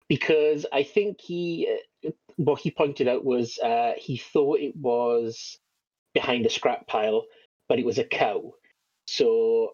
Because 0.09 0.64
I 0.73 0.85
think 0.85 1.21
he, 1.21 1.76
uh, 2.05 2.11
what 2.37 2.61
he 2.61 2.71
pointed 2.71 3.09
out 3.09 3.25
was 3.25 3.59
uh, 3.59 3.95
he 3.99 4.17
thought 4.17 4.61
it 4.61 4.76
was 4.76 5.59
behind 6.12 6.47
a 6.47 6.50
scrap 6.50 6.87
pile, 6.87 7.25
but 7.69 7.81
it 7.81 7.85
was 7.85 7.99
a 7.99 8.05
cow. 8.05 8.55
So 9.09 9.73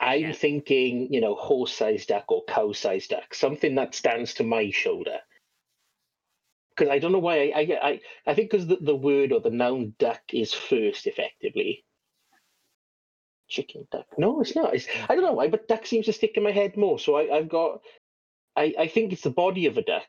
I'm 0.00 0.22
Yeah. 0.22 0.32
thinking, 0.32 1.12
you 1.12 1.20
know, 1.20 1.36
horse-sized 1.36 2.08
duck 2.08 2.24
or 2.32 2.42
cow-sized 2.46 3.10
duck, 3.10 3.32
something 3.34 3.76
that 3.76 3.94
stands 3.94 4.34
to 4.34 4.42
my 4.42 4.70
shoulder. 4.70 5.20
Because 6.80 6.94
I 6.94 6.98
don't 6.98 7.12
know 7.12 7.18
why 7.18 7.52
I, 7.54 7.78
I, 7.82 8.00
I, 8.26 8.34
think 8.34 8.50
because 8.50 8.66
the, 8.66 8.78
the 8.80 8.96
word 8.96 9.32
or 9.32 9.40
the 9.40 9.50
noun 9.50 9.92
duck 9.98 10.22
is 10.32 10.54
first, 10.54 11.06
effectively. 11.06 11.84
Chicken 13.48 13.86
duck. 13.92 14.06
No, 14.16 14.40
it's 14.40 14.56
not. 14.56 14.74
It's, 14.74 14.86
I 15.06 15.14
don't 15.14 15.24
know 15.24 15.34
why, 15.34 15.48
but 15.48 15.68
duck 15.68 15.84
seems 15.84 16.06
to 16.06 16.14
stick 16.14 16.38
in 16.38 16.42
my 16.42 16.52
head 16.52 16.78
more. 16.78 16.98
So 16.98 17.16
I, 17.16 17.36
I've 17.36 17.50
got, 17.50 17.82
I, 18.56 18.72
I 18.78 18.88
think 18.88 19.12
it's 19.12 19.20
the 19.20 19.28
body 19.28 19.66
of 19.66 19.76
a 19.76 19.82
duck 19.82 20.08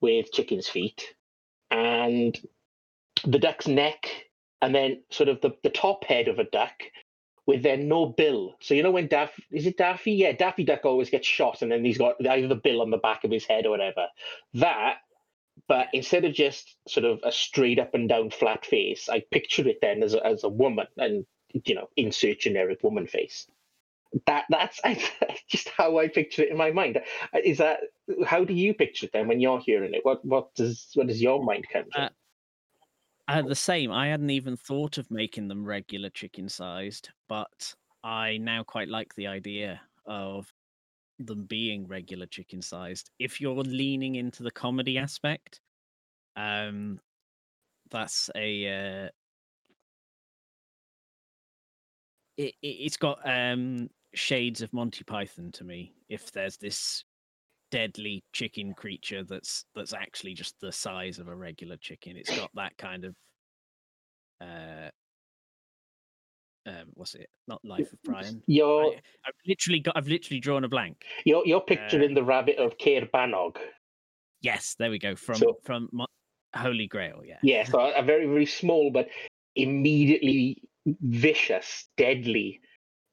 with 0.00 0.32
chicken's 0.32 0.70
feet, 0.70 1.14
and 1.70 2.40
the 3.26 3.38
duck's 3.38 3.68
neck, 3.68 4.08
and 4.62 4.74
then 4.74 5.02
sort 5.10 5.28
of 5.28 5.42
the, 5.42 5.50
the 5.62 5.68
top 5.68 6.04
head 6.04 6.28
of 6.28 6.38
a 6.38 6.44
duck 6.44 6.80
with 7.44 7.62
then 7.62 7.88
no 7.88 8.06
bill. 8.06 8.54
So 8.62 8.72
you 8.72 8.82
know 8.82 8.90
when 8.90 9.08
Daff 9.08 9.32
is 9.50 9.66
it 9.66 9.76
Daffy? 9.76 10.12
Yeah, 10.12 10.32
Daffy 10.32 10.64
Duck 10.64 10.86
always 10.86 11.10
gets 11.10 11.26
shot, 11.26 11.60
and 11.60 11.70
then 11.70 11.84
he's 11.84 11.98
got 11.98 12.14
either 12.26 12.48
the 12.48 12.54
bill 12.54 12.80
on 12.80 12.90
the 12.90 12.96
back 12.96 13.24
of 13.24 13.30
his 13.30 13.44
head 13.44 13.66
or 13.66 13.70
whatever. 13.70 14.06
That, 14.54 15.00
but 15.70 15.86
instead 15.92 16.24
of 16.24 16.34
just 16.34 16.74
sort 16.88 17.06
of 17.06 17.20
a 17.22 17.30
straight 17.30 17.78
up 17.78 17.94
and 17.94 18.08
down 18.08 18.28
flat 18.30 18.66
face, 18.66 19.08
I 19.08 19.22
picture 19.30 19.68
it 19.68 19.78
then 19.80 20.02
as 20.02 20.14
a, 20.14 20.26
as 20.26 20.42
a 20.42 20.48
woman, 20.48 20.88
and 20.96 21.24
you 21.52 21.76
know, 21.76 21.88
insert 21.96 22.40
generic 22.40 22.82
woman 22.82 23.06
face. 23.06 23.46
That 24.26 24.46
that's 24.50 24.80
just 25.48 25.68
how 25.68 26.00
I 26.00 26.08
picture 26.08 26.42
it 26.42 26.50
in 26.50 26.56
my 26.56 26.72
mind. 26.72 26.98
Is 27.44 27.58
that 27.58 27.78
how 28.26 28.44
do 28.44 28.52
you 28.52 28.74
picture 28.74 29.06
it 29.06 29.12
then 29.12 29.28
when 29.28 29.40
you're 29.40 29.60
hearing 29.60 29.94
it? 29.94 30.00
What 30.02 30.24
what 30.24 30.52
does 30.56 30.88
what 30.94 31.06
does 31.06 31.22
your 31.22 31.40
mind 31.40 31.68
come 31.72 31.84
to? 31.92 32.02
Uh, 32.02 32.08
Uh, 33.28 33.42
the 33.42 33.54
same. 33.54 33.92
I 33.92 34.08
hadn't 34.08 34.30
even 34.30 34.56
thought 34.56 34.98
of 34.98 35.08
making 35.08 35.46
them 35.46 35.64
regular 35.64 36.10
chicken 36.10 36.48
sized, 36.48 37.10
but 37.28 37.76
I 38.02 38.38
now 38.38 38.64
quite 38.64 38.88
like 38.88 39.14
the 39.14 39.28
idea 39.28 39.80
of 40.04 40.52
them 41.26 41.44
being 41.44 41.86
regular 41.86 42.26
chicken 42.26 42.62
sized. 42.62 43.10
If 43.18 43.40
you're 43.40 43.54
leaning 43.54 44.16
into 44.16 44.42
the 44.42 44.50
comedy 44.50 44.98
aspect, 44.98 45.60
um, 46.36 47.00
that's 47.90 48.30
a. 48.34 49.06
Uh, 49.06 49.08
it, 52.36 52.54
it 52.62 52.66
it's 52.66 52.96
got 52.96 53.18
um 53.28 53.88
shades 54.14 54.62
of 54.62 54.72
Monty 54.72 55.04
Python 55.04 55.52
to 55.52 55.64
me. 55.64 55.92
If 56.08 56.32
there's 56.32 56.56
this 56.56 57.04
deadly 57.70 58.24
chicken 58.32 58.74
creature 58.74 59.22
that's 59.24 59.64
that's 59.74 59.92
actually 59.92 60.34
just 60.34 60.60
the 60.60 60.72
size 60.72 61.18
of 61.18 61.28
a 61.28 61.34
regular 61.34 61.76
chicken. 61.76 62.16
It's 62.16 62.34
got 62.34 62.50
that 62.54 62.76
kind 62.76 63.04
of 63.04 63.14
uh 64.40 64.90
um, 66.66 66.84
what's 66.94 67.14
it? 67.14 67.28
Not 67.48 67.60
Life 67.64 67.92
of 67.92 68.02
Brian. 68.04 68.42
You're 68.46 68.84
I, 68.84 69.00
I've 69.26 69.34
literally 69.46 69.80
got. 69.80 69.96
I've 69.96 70.08
literally 70.08 70.40
drawn 70.40 70.64
a 70.64 70.68
blank. 70.68 71.04
you're 71.24 71.46
you're 71.46 71.60
picturing 71.60 72.12
Uh, 72.12 72.14
the 72.14 72.24
rabbit 72.24 72.58
of 72.58 72.76
Caerbannog. 72.78 73.56
Yes, 74.42 74.74
there 74.78 74.90
we 74.90 74.98
go. 74.98 75.16
From 75.16 75.36
So- 75.36 75.58
from 75.64 75.88
Mo- 75.92 76.06
Holy 76.54 76.86
Grail. 76.86 77.22
Yeah. 77.24 77.38
Yes, 77.42 77.72
a, 77.74 77.92
a 77.96 78.02
very 78.02 78.26
very 78.26 78.46
small 78.46 78.90
but 78.90 79.08
immediately 79.56 80.62
vicious, 80.86 81.88
deadly. 81.96 82.60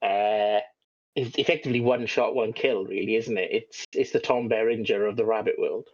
Uh, 0.02 0.60
effectively 1.16 1.82
one 1.82 2.06
shot, 2.06 2.36
one 2.36 2.54
kill, 2.54 2.86
really, 2.86 3.16
isn't 3.16 3.38
it? 3.38 3.50
It's 3.52 3.86
it's 3.94 4.12
the 4.12 4.20
Tom 4.20 4.48
Berenger 4.48 5.06
of 5.08 5.16
the 5.18 5.26
rabbit 5.26 5.56
world. 5.58 5.88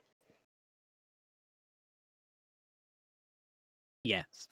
Yes. 4.03 4.47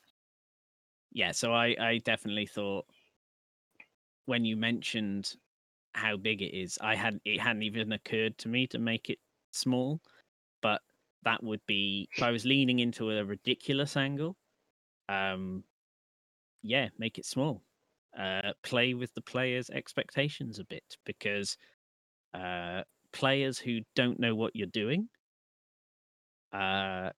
Yeah, 1.11 1.31
so 1.31 1.53
I, 1.53 1.75
I 1.79 1.97
definitely 1.99 2.45
thought 2.45 2.85
when 4.25 4.45
you 4.45 4.55
mentioned 4.55 5.35
how 5.95 6.17
big 6.17 6.41
it 6.41 6.55
is, 6.55 6.77
I 6.81 6.95
had 6.95 7.21
it 7.25 7.39
hadn't 7.41 7.63
even 7.63 7.91
occurred 7.93 8.37
to 8.39 8.49
me 8.49 8.67
to 8.67 8.79
make 8.79 9.09
it 9.09 9.19
small, 9.51 10.01
but 10.61 10.81
that 11.23 11.43
would 11.43 11.65
be 11.67 12.09
if 12.15 12.23
I 12.23 12.31
was 12.31 12.45
leaning 12.45 12.79
into 12.79 13.11
a 13.11 13.25
ridiculous 13.25 13.97
angle, 13.97 14.37
um 15.09 15.65
yeah, 16.63 16.89
make 16.97 17.17
it 17.17 17.25
small. 17.25 17.63
Uh 18.17 18.53
play 18.63 18.93
with 18.93 19.13
the 19.15 19.21
players' 19.21 19.69
expectations 19.69 20.59
a 20.59 20.65
bit 20.65 20.97
because 21.05 21.57
uh 22.33 22.83
players 23.13 23.59
who 23.59 23.81
don't 23.95 24.19
know 24.19 24.35
what 24.35 24.55
you're 24.55 24.67
doing 24.67 25.09
uh 26.53 27.09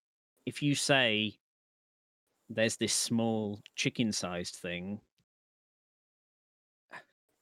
if 0.46 0.62
you 0.62 0.76
say 0.76 1.40
there's 2.50 2.78
this 2.78 2.94
small 2.94 3.62
chicken 3.76 4.12
sized 4.12 4.56
thing. 4.56 5.02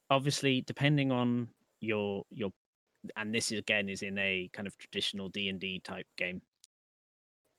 Obviously 0.10 0.62
depending 0.62 1.12
on 1.12 1.50
your 1.80 2.24
your 2.30 2.52
and 3.16 3.34
this 3.34 3.52
is 3.52 3.60
again 3.60 3.90
is 3.90 4.04
in 4.04 4.18
a 4.18 4.50
kind 4.54 4.68
of 4.68 4.78
traditional 4.78 5.30
d&d 5.30 5.80
type 5.84 6.08
game 6.18 6.42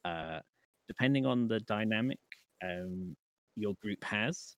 uh 0.05 0.41
depending 0.89 1.27
on 1.27 1.49
the 1.49 1.61
dynamic 1.61 2.19
um 2.63 3.17
your 3.57 3.75
group 3.83 4.03
has 4.05 4.57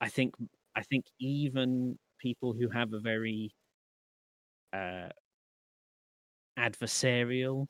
i 0.00 0.08
think 0.08 0.34
i 0.76 0.82
think 0.82 1.04
even 1.20 1.98
people 2.18 2.52
who 2.52 2.68
have 2.68 2.92
a 2.92 3.00
very 3.00 3.54
uh 4.72 5.08
adversarial 6.58 7.66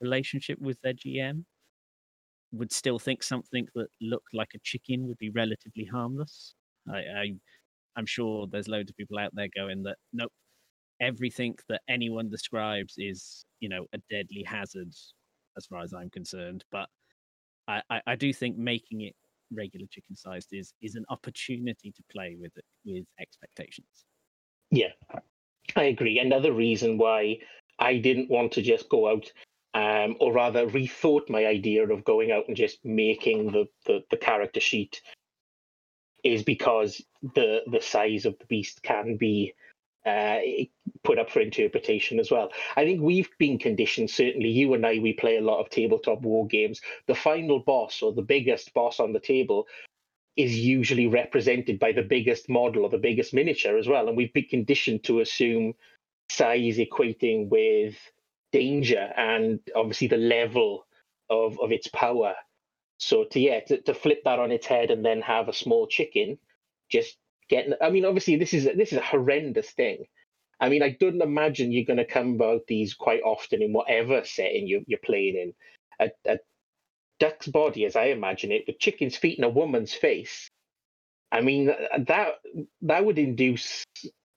relationship 0.00 0.58
with 0.60 0.80
their 0.82 0.94
gm 0.94 1.44
would 2.52 2.72
still 2.72 2.98
think 2.98 3.22
something 3.22 3.66
that 3.74 3.88
looked 4.00 4.34
like 4.34 4.50
a 4.54 4.60
chicken 4.62 5.06
would 5.06 5.18
be 5.18 5.30
relatively 5.30 5.84
harmless. 5.84 6.54
I, 6.88 6.98
I 6.98 7.34
I'm 7.96 8.06
sure 8.06 8.46
there's 8.46 8.68
loads 8.68 8.90
of 8.90 8.96
people 8.96 9.18
out 9.18 9.30
there 9.34 9.48
going 9.54 9.82
that 9.84 9.96
nope, 10.12 10.32
everything 11.00 11.56
that 11.68 11.82
anyone 11.88 12.28
describes 12.28 12.94
is 12.98 13.44
you 13.60 13.68
know 13.68 13.86
a 13.92 13.98
deadly 14.10 14.44
hazard 14.46 14.92
as 15.56 15.66
far 15.66 15.82
as 15.82 15.92
I'm 15.92 16.10
concerned. 16.10 16.64
But 16.70 16.88
I, 17.68 17.82
I, 17.90 18.00
I 18.06 18.16
do 18.16 18.32
think 18.32 18.56
making 18.56 19.02
it 19.02 19.14
regular 19.52 19.86
chicken 19.90 20.16
sized 20.16 20.48
is 20.52 20.72
is 20.82 20.94
an 20.94 21.04
opportunity 21.08 21.92
to 21.92 22.02
play 22.10 22.36
with 22.40 22.52
it 22.56 22.64
with 22.84 23.04
expectations. 23.20 24.06
Yeah, 24.70 24.92
I 25.76 25.84
agree. 25.84 26.18
Another 26.18 26.52
reason 26.52 26.98
why 26.98 27.38
I 27.78 27.96
didn't 27.96 28.30
want 28.30 28.52
to 28.52 28.62
just 28.62 28.88
go 28.88 29.08
out, 29.08 29.30
um, 29.74 30.16
or 30.20 30.32
rather 30.32 30.66
rethought 30.66 31.28
my 31.28 31.46
idea 31.46 31.86
of 31.86 32.04
going 32.04 32.32
out 32.32 32.48
and 32.48 32.56
just 32.56 32.84
making 32.84 33.52
the, 33.52 33.68
the, 33.86 34.04
the 34.10 34.16
character 34.16 34.60
sheet, 34.60 35.02
is 36.22 36.42
because 36.42 37.02
the 37.34 37.62
the 37.70 37.80
size 37.80 38.26
of 38.26 38.38
the 38.38 38.46
beast 38.46 38.82
can 38.82 39.16
be 39.16 39.54
uh, 40.06 40.38
put 41.02 41.18
up 41.18 41.30
for 41.30 41.40
interpretation 41.40 42.18
as 42.18 42.30
well. 42.30 42.50
I 42.76 42.84
think 42.84 43.00
we've 43.00 43.30
been 43.38 43.58
conditioned. 43.58 44.10
Certainly, 44.10 44.48
you 44.48 44.74
and 44.74 44.84
I, 44.84 44.98
we 44.98 45.12
play 45.12 45.36
a 45.36 45.42
lot 45.42 45.60
of 45.60 45.70
tabletop 45.70 46.22
war 46.22 46.46
games. 46.46 46.80
The 47.06 47.14
final 47.14 47.60
boss 47.60 48.02
or 48.02 48.12
the 48.12 48.22
biggest 48.22 48.72
boss 48.74 49.00
on 49.00 49.12
the 49.12 49.20
table 49.20 49.66
is 50.36 50.58
usually 50.58 51.06
represented 51.06 51.78
by 51.78 51.92
the 51.92 52.02
biggest 52.02 52.48
model 52.48 52.84
or 52.84 52.90
the 52.90 52.98
biggest 52.98 53.34
miniature 53.34 53.76
as 53.76 53.88
well. 53.88 54.08
And 54.08 54.16
we've 54.16 54.32
been 54.32 54.44
conditioned 54.44 55.04
to 55.04 55.20
assume 55.20 55.74
size 56.30 56.78
equating 56.78 57.48
with 57.48 57.96
danger 58.52 59.12
and 59.16 59.60
obviously 59.74 60.08
the 60.08 60.16
level 60.16 60.86
of, 61.28 61.58
of 61.60 61.72
its 61.72 61.88
power. 61.88 62.34
So 62.98 63.24
to 63.24 63.40
yeah, 63.40 63.60
to, 63.60 63.80
to 63.82 63.94
flip 63.94 64.22
that 64.24 64.38
on 64.38 64.52
its 64.52 64.66
head 64.66 64.90
and 64.90 65.04
then 65.04 65.22
have 65.22 65.48
a 65.48 65.54
small 65.54 65.86
chicken, 65.86 66.38
just 66.90 67.16
getting 67.48 67.74
I 67.80 67.90
mean, 67.90 68.04
obviously 68.04 68.36
this 68.36 68.52
is 68.52 68.64
this 68.64 68.92
is 68.92 68.98
a 68.98 69.02
horrendous 69.02 69.70
thing. 69.70 70.04
I 70.60 70.68
mean, 70.68 70.82
I 70.82 70.90
don't 71.00 71.22
imagine 71.22 71.72
you're 71.72 71.86
gonna 71.86 72.04
come 72.04 72.34
about 72.34 72.66
these 72.66 72.92
quite 72.94 73.22
often 73.22 73.62
in 73.62 73.72
whatever 73.72 74.22
setting 74.24 74.66
you 74.66 74.84
you're 74.86 75.00
playing 75.02 75.36
in. 75.36 75.54
A, 76.06 76.30
a 76.30 76.38
duck's 77.18 77.46
body, 77.46 77.84
as 77.86 77.96
I 77.96 78.06
imagine 78.06 78.52
it, 78.52 78.64
with 78.66 78.78
chicken's 78.78 79.16
feet 79.16 79.38
and 79.38 79.44
a 79.44 79.48
woman's 79.50 79.94
face. 79.94 80.48
I 81.32 81.40
mean, 81.40 81.66
that 81.66 82.34
that 82.82 83.04
would 83.04 83.18
induce 83.18 83.84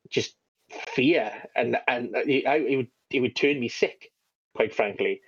just 0.10 0.36
fear, 0.70 1.32
and 1.56 1.78
and 1.88 2.16
it, 2.16 2.46
it 2.46 2.78
would 2.78 2.92
it 3.14 3.20
would 3.22 3.36
turn 3.36 3.60
me 3.60 3.70
sick, 3.70 4.12
quite 4.56 4.74
frankly. 4.74 5.22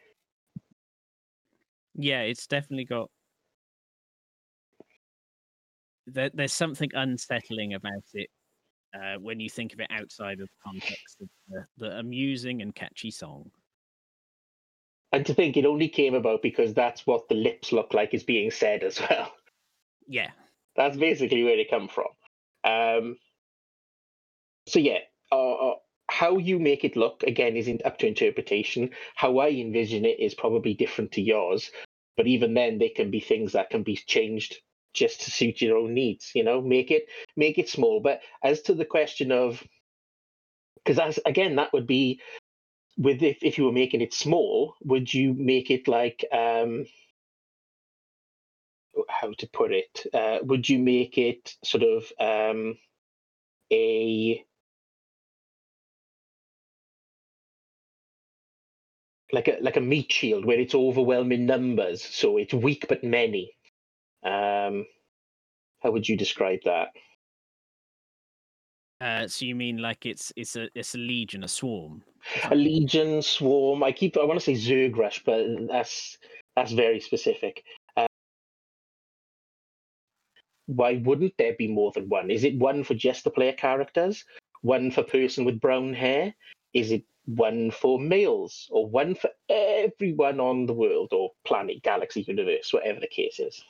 Yeah, 1.95 2.21
it's 2.21 2.47
definitely 2.47 2.85
got. 2.85 3.09
There, 6.07 6.29
there's 6.33 6.53
something 6.53 6.89
unsettling 6.93 7.73
about 7.73 8.03
it 8.13 8.29
uh, 8.93 9.15
when 9.19 9.39
you 9.39 9.49
think 9.49 9.73
of 9.73 9.79
it 9.79 9.87
outside 9.89 10.39
of 10.39 10.47
the 10.47 10.71
context 10.71 11.17
of 11.21 11.29
the, 11.49 11.65
the 11.77 11.97
amusing 11.97 12.61
and 12.61 12.75
catchy 12.75 13.11
song. 13.11 13.49
And 15.11 15.25
to 15.25 15.33
think 15.33 15.55
it 15.55 15.65
only 15.65 15.87
came 15.87 16.13
about 16.13 16.41
because 16.41 16.73
that's 16.73 17.07
what 17.07 17.29
the 17.29 17.35
lips 17.35 17.71
look 17.71 17.93
like 17.93 18.13
is 18.13 18.23
being 18.23 18.51
said 18.51 18.83
as 18.83 18.99
well. 18.99 19.31
Yeah, 20.07 20.29
That's 20.75 20.97
basically 20.97 21.43
where 21.43 21.55
they 21.55 21.65
come 21.65 21.87
from. 21.87 22.05
Um, 22.63 23.17
so 24.67 24.77
yeah, 24.77 24.99
uh, 25.31 25.53
uh, 25.53 25.75
how 26.09 26.37
you 26.37 26.59
make 26.59 26.83
it 26.83 26.95
look 26.95 27.23
again 27.23 27.55
isn't 27.55 27.85
up 27.85 27.97
to 27.99 28.07
interpretation. 28.07 28.91
How 29.15 29.39
I 29.39 29.49
envision 29.49 30.05
it 30.05 30.19
is 30.19 30.33
probably 30.33 30.73
different 30.73 31.11
to 31.13 31.21
yours, 31.21 31.71
but 32.17 32.27
even 32.27 32.53
then, 32.53 32.77
there 32.77 32.89
can 32.95 33.11
be 33.11 33.19
things 33.19 33.53
that 33.53 33.69
can 33.69 33.83
be 33.83 33.95
changed 33.95 34.57
just 34.93 35.21
to 35.21 35.31
suit 35.31 35.61
your 35.61 35.77
own 35.77 35.93
needs. 35.93 36.31
You 36.33 36.43
know, 36.43 36.61
make 36.61 36.91
it 36.91 37.07
make 37.35 37.57
it 37.57 37.69
small. 37.69 37.99
But 37.99 38.21
as 38.43 38.61
to 38.63 38.73
the 38.73 38.85
question 38.85 39.31
of, 39.31 39.63
because 40.75 40.99
as 40.99 41.19
again, 41.25 41.55
that 41.55 41.73
would 41.73 41.87
be 41.87 42.21
with 42.97 43.21
if, 43.21 43.39
if 43.41 43.57
you 43.57 43.65
were 43.65 43.71
making 43.71 44.01
it 44.01 44.13
small, 44.13 44.75
would 44.83 45.13
you 45.13 45.33
make 45.33 45.69
it 45.69 45.87
like 45.87 46.23
um 46.31 46.85
how 49.09 49.33
to 49.33 49.47
put 49.47 49.71
it? 49.71 50.05
Uh, 50.13 50.37
would 50.43 50.69
you 50.69 50.79
make 50.79 51.17
it 51.17 51.55
sort 51.63 51.83
of 51.83 52.11
um 52.19 52.77
a 53.71 54.45
like 59.35 59.47
a 59.47 59.57
like 59.61 59.77
a 59.77 59.81
meat 59.81 60.11
shield 60.11 60.45
where 60.45 60.59
it's 60.59 60.73
overwhelming 60.73 61.45
numbers, 61.45 62.01
so 62.03 62.37
it's 62.37 62.53
weak 62.53 62.85
but 62.89 63.03
many. 63.03 63.51
Um, 64.23 64.85
how 65.83 65.91
would 65.91 66.09
you 66.09 66.17
describe 66.17 66.59
that? 66.65 66.89
uh, 69.01 69.27
so 69.27 69.45
you 69.45 69.55
mean 69.55 69.77
like 69.77 70.05
it's 70.05 70.31
it's 70.35 70.55
a 70.55 70.67
it's 70.73 70.95
a 70.95 70.97
legion, 70.97 71.43
a 71.43 71.47
swarm? 71.47 72.01
A 72.49 72.55
legion, 72.55 73.21
swarm. 73.21 73.83
I 73.83 73.91
keep. 73.91 74.17
I 74.17 74.23
want 74.23 74.39
to 74.39 74.45
say 74.45 74.53
Zerg 74.53 74.97
rush, 74.97 75.21
but 75.25 75.45
that's 75.69 76.17
that's 76.55 76.71
very 76.71 76.99
specific. 76.99 77.63
Uh, 77.97 78.07
why 80.65 81.01
wouldn't 81.03 81.33
there 81.37 81.55
be 81.57 81.67
more 81.67 81.91
than 81.91 82.09
one? 82.09 82.31
Is 82.31 82.43
it 82.43 82.57
one 82.57 82.83
for 82.83 82.95
just 82.95 83.23
the 83.23 83.29
player 83.29 83.53
characters? 83.53 84.23
One 84.61 84.89
for 84.89 85.03
person 85.03 85.45
with 85.45 85.59
brown 85.59 85.93
hair? 85.93 86.33
Is 86.73 86.91
it 86.91 87.03
one 87.25 87.71
for 87.71 87.99
males 87.99 88.67
or 88.71 88.87
one 88.87 89.15
for 89.15 89.29
everyone 89.49 90.39
on 90.39 90.65
the 90.65 90.73
world 90.73 91.09
or 91.11 91.31
planet, 91.45 91.81
galaxy, 91.83 92.23
universe, 92.27 92.71
whatever 92.71 92.99
the 92.99 93.07
case 93.07 93.39
is? 93.39 93.63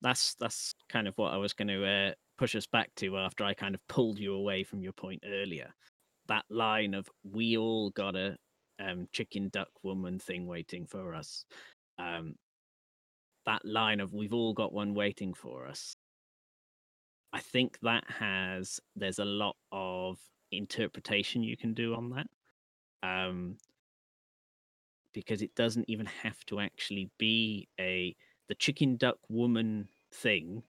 That's 0.00 0.34
that's 0.38 0.74
kind 0.88 1.08
of 1.08 1.16
what 1.16 1.32
I 1.32 1.36
was 1.38 1.52
going 1.52 1.68
to 1.68 1.84
uh, 1.84 2.12
push 2.36 2.54
us 2.54 2.66
back 2.66 2.90
to 2.96 3.16
after 3.18 3.44
I 3.44 3.54
kind 3.54 3.74
of 3.74 3.86
pulled 3.88 4.18
you 4.18 4.34
away 4.34 4.62
from 4.62 4.82
your 4.82 4.92
point 4.92 5.22
earlier. 5.26 5.74
That 6.28 6.44
line 6.50 6.94
of 6.94 7.08
"we 7.24 7.56
all 7.56 7.90
got 7.90 8.14
a 8.14 8.36
um, 8.78 9.08
chicken 9.12 9.48
duck 9.52 9.70
woman 9.82 10.18
thing 10.18 10.46
waiting 10.46 10.86
for 10.86 11.14
us." 11.14 11.44
Um, 11.98 12.34
that 13.46 13.64
line 13.64 14.00
of 14.00 14.12
"we've 14.12 14.34
all 14.34 14.52
got 14.54 14.72
one 14.72 14.94
waiting 14.94 15.34
for 15.34 15.66
us." 15.66 15.96
I 17.32 17.40
think 17.40 17.78
that 17.82 18.04
has 18.08 18.80
there's 18.94 19.18
a 19.18 19.24
lot 19.24 19.56
of 19.72 20.18
interpretation 20.52 21.42
you 21.42 21.56
can 21.56 21.74
do 21.74 21.94
on 21.94 22.10
that. 22.10 22.26
Um, 23.02 23.56
because 25.12 25.42
it 25.42 25.54
doesn't 25.54 25.88
even 25.88 26.06
have 26.06 26.44
to 26.46 26.60
actually 26.60 27.10
be 27.18 27.68
a 27.80 28.14
the 28.48 28.54
chicken 28.54 28.96
duck 28.96 29.18
woman 29.28 29.88
thing 30.12 30.62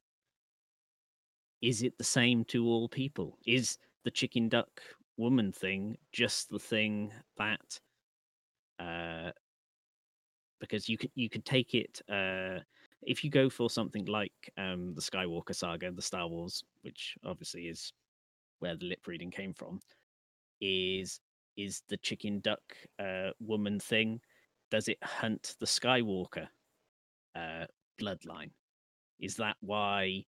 is 1.62 1.84
it 1.84 1.98
the 1.98 2.04
same 2.04 2.46
to 2.46 2.66
all 2.66 2.88
people? 2.88 3.38
Is 3.46 3.78
the 4.04 4.12
chicken 4.12 4.50
duck 4.50 4.82
woman 5.18 5.52
thing 5.52 5.98
just 6.14 6.50
the 6.50 6.60
thing 6.60 7.12
that 7.38 7.80
uh 8.80 9.32
because 10.62 10.88
you 10.88 10.98
could 10.98 11.12
you 11.16 11.30
could 11.30 11.44
take 11.44 11.74
it 11.74 12.02
uh 12.10 12.60
if 13.02 13.22
you 13.22 13.30
go 13.30 13.50
for 13.50 13.70
something 13.70 14.06
like 14.06 14.32
um 14.58 14.94
the 14.96 15.02
Skywalker 15.02 15.54
saga, 15.54 15.92
the 15.92 16.02
Star 16.02 16.28
Wars, 16.28 16.64
which 16.82 17.16
obviously 17.26 17.64
is 17.68 17.92
where 18.60 18.76
the 18.76 18.86
lip 18.86 19.08
reading 19.08 19.32
came 19.32 19.54
from, 19.54 19.80
is 20.62 21.20
is 21.58 21.82
the 21.90 21.98
chicken 21.98 22.40
duck 22.40 22.62
uh 23.00 23.32
woman 23.40 23.80
thing 23.80 24.22
does 24.72 24.88
it 24.88 24.98
hunt 25.04 25.56
the 25.60 25.66
Skywalker 25.66 26.48
uh 27.36 27.66
bloodline? 28.00 28.52
Is 29.20 29.36
that 29.36 29.58
why 29.62 30.24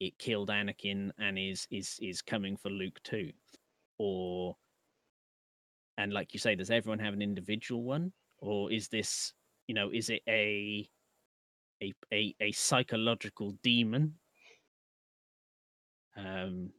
it 0.00 0.18
killed 0.18 0.48
Anakin 0.50 1.10
and 1.18 1.38
is 1.38 1.66
is 1.70 1.98
is 2.00 2.22
coming 2.22 2.56
for 2.56 2.70
Luke 2.70 3.00
too? 3.02 3.30
Or 3.98 4.56
and 5.98 6.12
like 6.12 6.32
you 6.32 6.40
say, 6.40 6.54
does 6.54 6.70
everyone 6.70 6.98
have 6.98 7.14
an 7.14 7.22
individual 7.22 7.84
one? 7.84 8.12
Or 8.38 8.72
is 8.72 8.88
this, 8.88 9.32
you 9.68 9.74
know, 9.74 9.90
is 9.92 10.10
it 10.10 10.22
a 10.28 10.88
a 11.82 11.92
a, 12.12 12.34
a 12.40 12.52
psychological 12.52 13.52
demon? 13.62 14.14
Um 16.16 16.70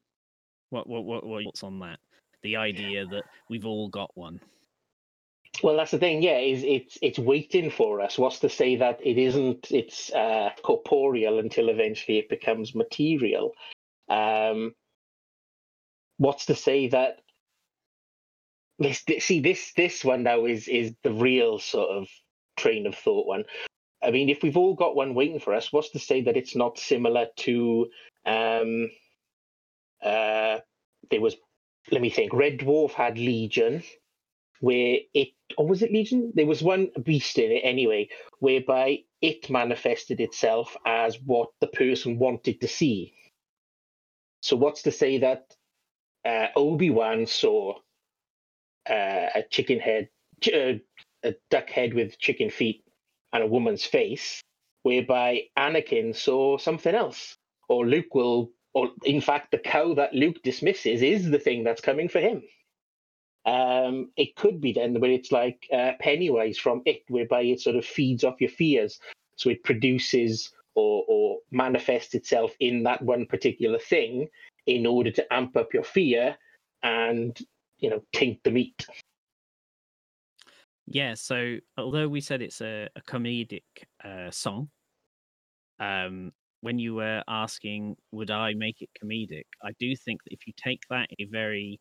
what 0.74 0.88
what 0.88 1.06
what 1.06 1.46
what's 1.46 1.64
on 1.64 1.80
that? 1.80 2.00
The 2.42 2.58
idea 2.58 3.06
that 3.06 3.24
we've 3.50 3.66
all 3.66 3.88
got 3.88 4.12
one. 4.16 4.42
Well, 5.62 5.78
that's 5.78 5.92
the 5.92 6.00
thing. 6.00 6.24
Yeah, 6.24 6.40
is 6.40 6.64
it's 6.64 6.98
it's 7.02 7.20
waiting 7.20 7.70
for 7.70 8.02
us. 8.02 8.18
What's 8.18 8.40
to 8.40 8.50
say 8.50 8.78
that 8.78 9.00
it 9.06 9.18
isn't? 9.18 9.72
It's 9.72 10.12
uh, 10.12 10.50
corporeal 10.64 11.40
until 11.40 11.70
eventually 11.70 12.18
it 12.18 12.30
becomes 12.30 12.74
material. 12.74 13.54
Um, 14.10 14.74
what's 16.18 16.48
to 16.48 16.56
say 16.56 16.88
that? 16.88 17.20
This, 18.80 19.04
this 19.04 19.26
see 19.26 19.40
this 19.40 19.72
this 19.78 20.04
one 20.04 20.24
now 20.24 20.46
is 20.46 20.68
is 20.68 20.94
the 21.04 21.14
real 21.14 21.60
sort 21.60 21.90
of 21.90 22.08
train 22.58 22.88
of 22.88 22.96
thought 22.96 23.28
one. 23.28 23.44
I 24.04 24.12
mean, 24.12 24.30
if 24.30 24.42
we've 24.42 24.58
all 24.58 24.74
got 24.74 24.96
one 24.96 25.14
waiting 25.14 25.40
for 25.40 25.54
us, 25.54 25.72
what's 25.72 25.92
to 25.92 26.00
say 26.00 26.22
that 26.24 26.36
it's 26.36 26.56
not 26.56 26.80
similar 26.80 27.28
to? 27.38 27.88
Um, 28.26 28.90
uh, 30.04 30.60
there 31.12 31.22
was, 31.22 31.36
let 31.92 32.02
me 32.02 32.10
think. 32.10 32.34
Red 32.34 32.60
Dwarf 32.60 32.92
had 32.92 33.18
Legion 33.18 33.84
where 34.64 35.00
it 35.14 35.30
or 35.58 35.68
was 35.68 35.84
it 35.84 35.92
Legion? 35.92 36.32
There 36.36 36.46
was 36.46 36.64
one 36.64 36.90
beast 37.04 37.38
in 37.38 37.52
it 37.52 37.62
anyway, 37.66 38.08
whereby 38.40 39.00
it 39.22 39.50
manifested 39.50 40.22
itself 40.22 40.78
as 40.86 41.20
what 41.26 41.50
the 41.60 41.68
person 41.68 42.18
wanted 42.18 42.62
to 42.62 42.68
see. 42.70 43.14
So 44.42 44.56
what's 44.56 44.84
to 44.84 44.92
say 44.92 45.18
that 45.20 45.54
uh, 46.26 46.48
Obi 46.56 46.90
Wan 46.92 47.26
saw 47.28 47.76
uh, 48.90 49.28
a 49.36 49.44
chicken 49.52 49.80
head, 49.80 50.10
uh, 50.48 50.76
a 51.24 51.36
duck 51.52 51.70
head 51.70 51.94
with 51.94 52.18
chicken 52.18 52.50
feet, 52.50 52.86
and 53.34 53.44
a 53.44 53.48
woman's 53.48 53.84
face, 53.84 54.42
whereby 54.84 55.42
Anakin 55.58 56.16
saw 56.16 56.58
something 56.58 56.96
else, 56.96 57.38
or 57.68 57.86
Luke 57.86 58.16
will, 58.16 58.52
or 58.74 58.90
in 59.04 59.22
fact, 59.22 59.52
the 59.52 59.58
cow 59.58 59.94
that 59.94 60.14
Luke 60.14 60.42
dismisses 60.44 61.02
is 61.02 61.30
the 61.30 61.40
thing 61.40 61.64
that's 61.64 61.82
coming 61.82 62.10
for 62.10 62.20
him. 62.20 62.44
Um, 63.46 64.12
it 64.16 64.36
could 64.36 64.62
be 64.62 64.72
then 64.72 65.00
where 65.00 65.12
it's 65.12 65.32
like 65.32 65.68
uh, 65.72 65.92
Pennywise 66.00 66.58
from 66.58 66.82
It, 66.86 67.04
whereby 67.10 67.42
it 67.42 67.60
sort 67.60 67.76
of 67.76 67.86
feeds 67.86 68.24
off 68.24 68.40
your 68.40 68.50
fears. 68.50 69.00
So 69.36 69.50
it 69.50 69.64
produces 69.64 70.52
or, 70.76 71.04
or 71.08 71.38
manifests 71.52 72.16
itself 72.16 72.56
in 72.60 72.84
that 72.84 73.02
one 73.02 73.26
particular 73.26 73.80
thing 73.80 74.28
in 74.66 74.86
order 74.86 75.12
to 75.12 75.34
amp 75.34 75.58
up 75.58 75.74
your 75.74 75.84
fear 75.84 76.38
and, 76.84 77.38
you 77.80 77.90
know, 77.90 78.02
taint 78.14 78.40
the 78.44 78.52
meat. 78.52 78.88
Yeah, 80.86 81.14
so 81.14 81.58
although 81.78 82.08
we 82.08 82.22
said 82.22 82.42
it's 82.42 82.62
a, 82.62 82.90
a 82.96 83.02
comedic 83.02 83.64
uh, 84.04 84.32
song, 84.32 84.70
um, 85.80 86.32
when 86.64 86.80
you 86.80 86.96
were 86.96 87.22
asking, 87.28 87.98
would 88.14 88.32
I 88.32 88.54
make 88.54 88.82
it 88.82 88.90
comedic? 88.98 89.44
I 89.62 89.72
do 89.82 89.94
think 89.98 90.24
that 90.24 90.32
if 90.32 90.48
you 90.48 90.54
take 90.56 90.80
that 90.90 91.10
a 91.20 91.26
very 91.26 91.78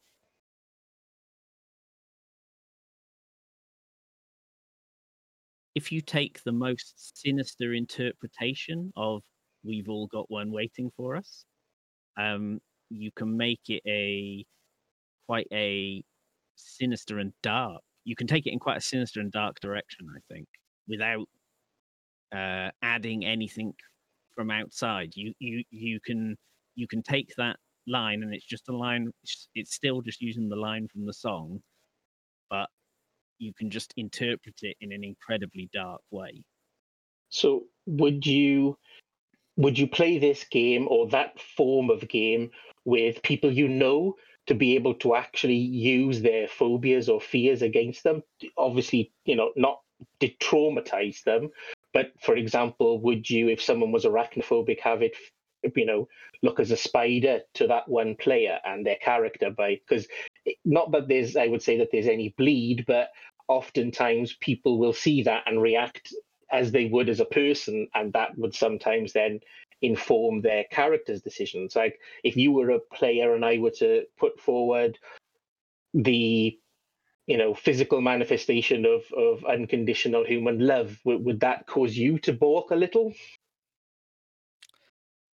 if 5.77 5.93
you 5.93 6.01
take 6.01 6.43
the 6.43 6.51
most 6.51 7.17
sinister 7.17 7.75
interpretation 7.75 8.93
of 8.97 9.23
we've 9.63 9.89
all 9.89 10.09
got 10.09 10.29
one 10.29 10.51
waiting 10.51 10.91
for 10.97 11.15
us 11.17 11.45
um 12.19 12.59
you 12.91 13.11
can 13.15 13.37
make 13.37 13.61
it 13.69 13.83
a 13.87 14.45
quite 15.27 15.47
a 15.53 16.03
sinister 16.57 17.21
and 17.21 17.33
dark 17.43 17.81
you 18.05 18.17
can 18.17 18.27
take 18.27 18.47
it 18.47 18.53
in 18.53 18.59
quite 18.59 18.79
a 18.79 18.81
sinister 18.81 19.21
and 19.21 19.31
dark 19.33 19.59
direction 19.61 20.07
i 20.15 20.21
think 20.33 20.47
without 20.89 21.27
uh 22.35 22.71
adding 22.83 23.25
anything 23.25 23.73
from 24.35 24.51
outside 24.51 25.13
you 25.15 25.33
you 25.39 25.63
you 25.71 26.01
can 26.01 26.37
you 26.75 26.87
can 26.87 27.03
take 27.03 27.33
that 27.37 27.57
line 27.87 28.23
and 28.23 28.33
it's 28.35 28.47
just 28.47 28.69
a 28.69 28.77
line 28.77 29.11
it's 29.55 29.75
still 29.75 30.01
just 30.01 30.21
using 30.21 30.49
the 30.49 30.57
line 30.57 30.87
from 30.89 31.05
the 31.05 31.13
song 31.13 31.61
but 32.49 32.69
you 33.43 33.53
can 33.53 33.71
just 33.71 33.93
interpret 33.97 34.55
it 34.63 34.77
in 34.81 34.93
an 34.93 35.03
incredibly 35.03 35.69
dark 35.73 36.01
way. 36.11 36.43
So 37.29 37.65
would 37.87 38.25
you 38.25 38.79
would 39.57 39.79
you 39.79 39.87
play 39.87 40.19
this 40.19 40.45
game 40.45 40.87
or 40.89 41.09
that 41.09 41.39
form 41.41 41.91
of 41.91 42.09
game 42.09 42.51
with 42.85 43.23
people 43.23 43.53
you 43.53 43.69
know 43.69 44.15
to 44.47 44.55
be 44.55 44.75
able 44.75 44.95
to 44.95 45.15
actually 45.15 45.57
use 45.57 46.23
their 46.23 46.49
phobias 46.49 47.09
or 47.09 47.21
fears 47.21 47.63
against 47.63 48.05
them? 48.05 48.23
Obviously, 48.57 49.13
you 49.25 49.37
know, 49.37 49.51
not 49.57 49.81
to 50.21 50.29
traumatize 50.41 51.23
them, 51.25 51.51
but 51.93 52.13
for 52.21 52.37
example, 52.37 53.01
would 53.01 53.29
you, 53.29 53.49
if 53.49 53.63
someone 53.63 53.93
was 53.93 54.05
arachnophobic, 54.05 54.81
have 54.81 55.03
it 55.03 55.15
you 55.77 55.87
know 55.87 56.09
look 56.43 56.59
as 56.59 56.73
a 56.73 56.77
spider 56.77 57.41
to 57.55 57.69
that 57.69 57.89
one 57.89 58.17
player 58.17 58.59
and 58.65 58.85
their 58.85 58.97
character 58.97 59.49
by 59.49 59.79
because 59.87 60.09
not 60.65 60.91
that 60.91 61.07
there's 61.07 61.37
i 61.37 61.47
would 61.47 61.63
say 61.63 61.79
that 61.79 61.89
there's 61.93 62.09
any 62.09 62.31
bleed 62.37 62.85
but 62.89 63.11
oftentimes 63.47 64.37
people 64.41 64.79
will 64.79 64.93
see 64.93 65.23
that 65.23 65.45
and 65.47 65.63
react 65.63 66.13
as 66.53 66.71
they 66.71 66.85
would 66.85 67.09
as 67.09 67.19
a 67.19 67.25
person, 67.25 67.89
and 67.95 68.13
that 68.13 68.37
would 68.39 68.55
sometimes 68.55 69.13
then 69.13 69.41
inform 69.81 70.43
their 70.43 70.65
character's 70.65 71.23
decisions. 71.23 71.75
Like 71.75 71.99
if 72.23 72.37
you 72.37 72.53
were 72.53 72.71
a 72.71 72.79
player 72.79 73.35
and 73.35 73.45
I 73.45 73.59
were 73.59 73.71
to 73.79 74.05
put 74.19 74.39
forward 74.39 74.99
the 75.95 76.57
you 77.27 77.37
know 77.37 77.55
physical 77.55 78.01
manifestation 78.01 78.85
of 78.87 79.03
of 79.13 79.45
unconditional 79.45 80.25
human 80.27 80.59
love 80.59 81.01
would, 81.05 81.25
would 81.25 81.41
that 81.41 81.67
cause 81.67 81.97
you 81.97 82.19
to 82.21 82.33
balk 82.33 82.71
a 82.71 82.77
little? 82.77 83.13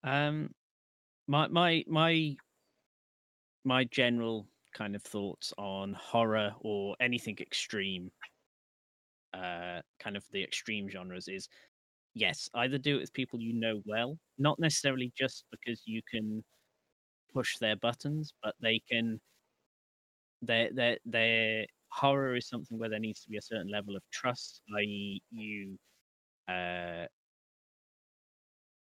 Um 0.04 0.54
my 1.28 1.48
my 1.50 1.84
my 1.88 2.38
my 3.64 3.84
general 3.86 4.48
kind 4.74 4.96
of 4.96 5.02
thoughts 5.04 5.54
on 5.58 5.94
horror 5.94 6.54
or 6.60 6.96
anything 7.00 7.38
extreme, 7.40 8.12
uh, 9.34 9.82
kind 10.00 10.18
of 10.18 10.26
the 10.32 10.44
extreme 10.44 10.90
genres 10.90 11.28
is 11.28 11.48
yes, 12.16 12.50
either 12.56 12.78
do 12.80 12.98
it 12.98 13.02
with 13.02 13.14
people 13.14 13.42
you 13.42 13.54
know 13.54 13.82
well, 13.86 14.20
not 14.38 14.60
necessarily 14.60 15.12
just 15.18 15.46
because 15.52 15.84
you 15.88 16.02
can 16.10 16.44
push 17.34 17.58
their 17.60 17.76
buttons, 17.78 18.34
but 18.44 18.56
they 18.62 18.80
can 18.92 19.22
their 20.42 20.72
their 20.74 20.98
their 21.06 21.66
horror 21.92 22.36
is 22.36 22.48
something 22.48 22.78
where 22.80 22.90
there 22.90 23.00
needs 23.00 23.22
to 23.24 23.30
be 23.30 23.38
a 23.38 23.42
certain 23.42 23.70
level 23.72 23.96
of 23.96 24.04
trust, 24.12 24.62
i.e., 24.78 25.22
you 25.32 25.78
uh 26.50 27.06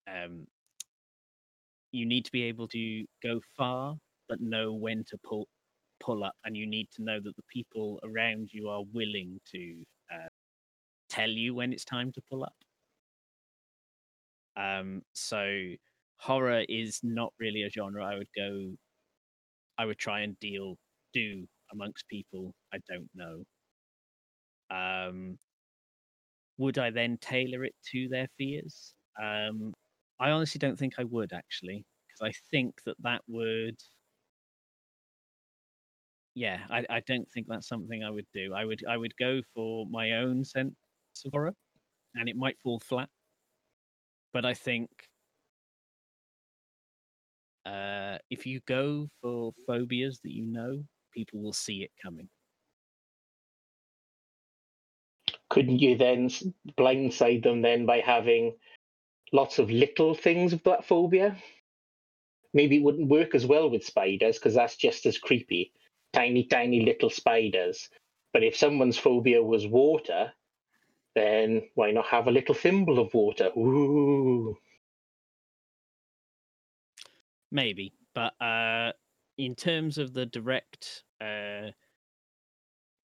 um 0.08 0.46
you 1.92 2.06
need 2.06 2.24
to 2.24 2.32
be 2.32 2.42
able 2.42 2.66
to 2.68 3.04
go 3.22 3.40
far 3.56 3.96
but 4.28 4.40
know 4.40 4.72
when 4.72 5.04
to 5.04 5.18
pull 5.18 5.48
pull 6.00 6.24
up, 6.24 6.34
and 6.44 6.56
you 6.56 6.66
need 6.66 6.88
to 6.92 7.02
know 7.02 7.20
that 7.20 7.34
the 7.36 7.42
people 7.48 7.98
around 8.04 8.50
you 8.52 8.68
are 8.68 8.82
willing 8.92 9.40
to 9.52 9.84
uh, 10.12 10.28
tell 11.08 11.30
you 11.30 11.54
when 11.54 11.72
it's 11.72 11.84
time 11.84 12.12
to 12.12 12.20
pull 12.30 12.44
up. 12.44 12.56
Um, 14.56 15.02
so 15.12 15.74
horror 16.16 16.64
is 16.68 17.00
not 17.02 17.32
really 17.38 17.62
a 17.62 17.70
genre 17.70 18.04
I 18.04 18.16
would 18.16 18.28
go. 18.36 18.76
I 19.78 19.84
would 19.86 19.98
try 19.98 20.20
and 20.20 20.38
deal 20.40 20.76
do 21.12 21.46
amongst 21.74 22.08
people 22.08 22.54
I 22.74 22.78
don't 22.88 23.10
know. 23.14 23.44
Um, 24.70 25.38
would 26.58 26.78
I 26.78 26.90
then 26.90 27.18
tailor 27.18 27.64
it 27.64 27.74
to 27.92 28.08
their 28.08 28.28
fears? 28.38 28.94
Um, 29.20 29.74
I 30.20 30.30
honestly 30.30 30.58
don't 30.58 30.78
think 30.78 30.94
I 30.98 31.04
would 31.04 31.32
actually, 31.32 31.84
because 32.06 32.28
I 32.28 32.32
think 32.50 32.82
that 32.86 32.96
that 33.02 33.22
would 33.26 33.76
yeah, 36.34 36.66
I, 36.70 36.84
I 36.90 37.00
don't 37.00 37.30
think 37.32 37.46
that's 37.48 37.68
something 37.68 38.02
I 38.02 38.10
would 38.10 38.26
do. 38.32 38.54
I 38.54 38.64
would 38.64 38.84
I 38.88 38.96
would 38.96 39.14
go 39.18 39.40
for 39.54 39.86
my 39.86 40.12
own 40.12 40.44
sense 40.44 40.74
of 41.24 41.32
horror, 41.32 41.54
and 42.16 42.28
it 42.28 42.36
might 42.36 42.58
fall 42.62 42.80
flat. 42.80 43.10
But 44.34 44.44
I 44.44 44.52
think 44.52 45.08
uh, 47.66 48.18
if 48.30 48.46
you 48.46 48.60
go 48.66 49.08
for 49.20 49.52
phobias 49.66 50.20
that 50.20 50.32
you 50.32 50.46
know, 50.46 50.84
people 51.14 51.40
will 51.40 51.52
see 51.52 51.82
it 51.82 51.90
coming. 52.02 52.28
Couldn't 55.48 55.78
you 55.78 55.96
then 55.96 56.28
blindside 56.76 57.44
them 57.44 57.62
then 57.62 57.86
by 57.86 58.00
having 58.00 58.56
lots 59.32 59.58
of 59.58 59.70
little 59.70 60.14
things 60.14 60.52
of 60.52 60.62
that 60.64 60.84
phobia? 60.84 61.36
Maybe 62.52 62.76
it 62.76 62.82
wouldn't 62.82 63.08
work 63.08 63.34
as 63.34 63.46
well 63.46 63.70
with 63.70 63.84
spiders 63.84 64.38
because 64.38 64.54
that's 64.54 64.76
just 64.76 65.06
as 65.06 65.18
creepy. 65.18 65.72
Tiny, 66.12 66.44
tiny 66.44 66.84
little 66.84 67.10
spiders. 67.10 67.88
But 68.32 68.42
if 68.44 68.56
someone's 68.56 68.98
phobia 68.98 69.42
was 69.42 69.66
water, 69.66 70.32
then 71.14 71.62
why 71.74 71.92
not 71.92 72.06
have 72.06 72.26
a 72.26 72.32
little 72.32 72.54
thimble 72.54 72.98
of 72.98 73.14
water? 73.14 73.50
Ooh. 73.56 74.56
Maybe, 77.52 77.92
but 78.14 78.34
uh, 78.40 78.92
in 79.38 79.54
terms 79.54 79.98
of 79.98 80.12
the 80.12 80.26
direct 80.26 81.04
uh, 81.20 81.70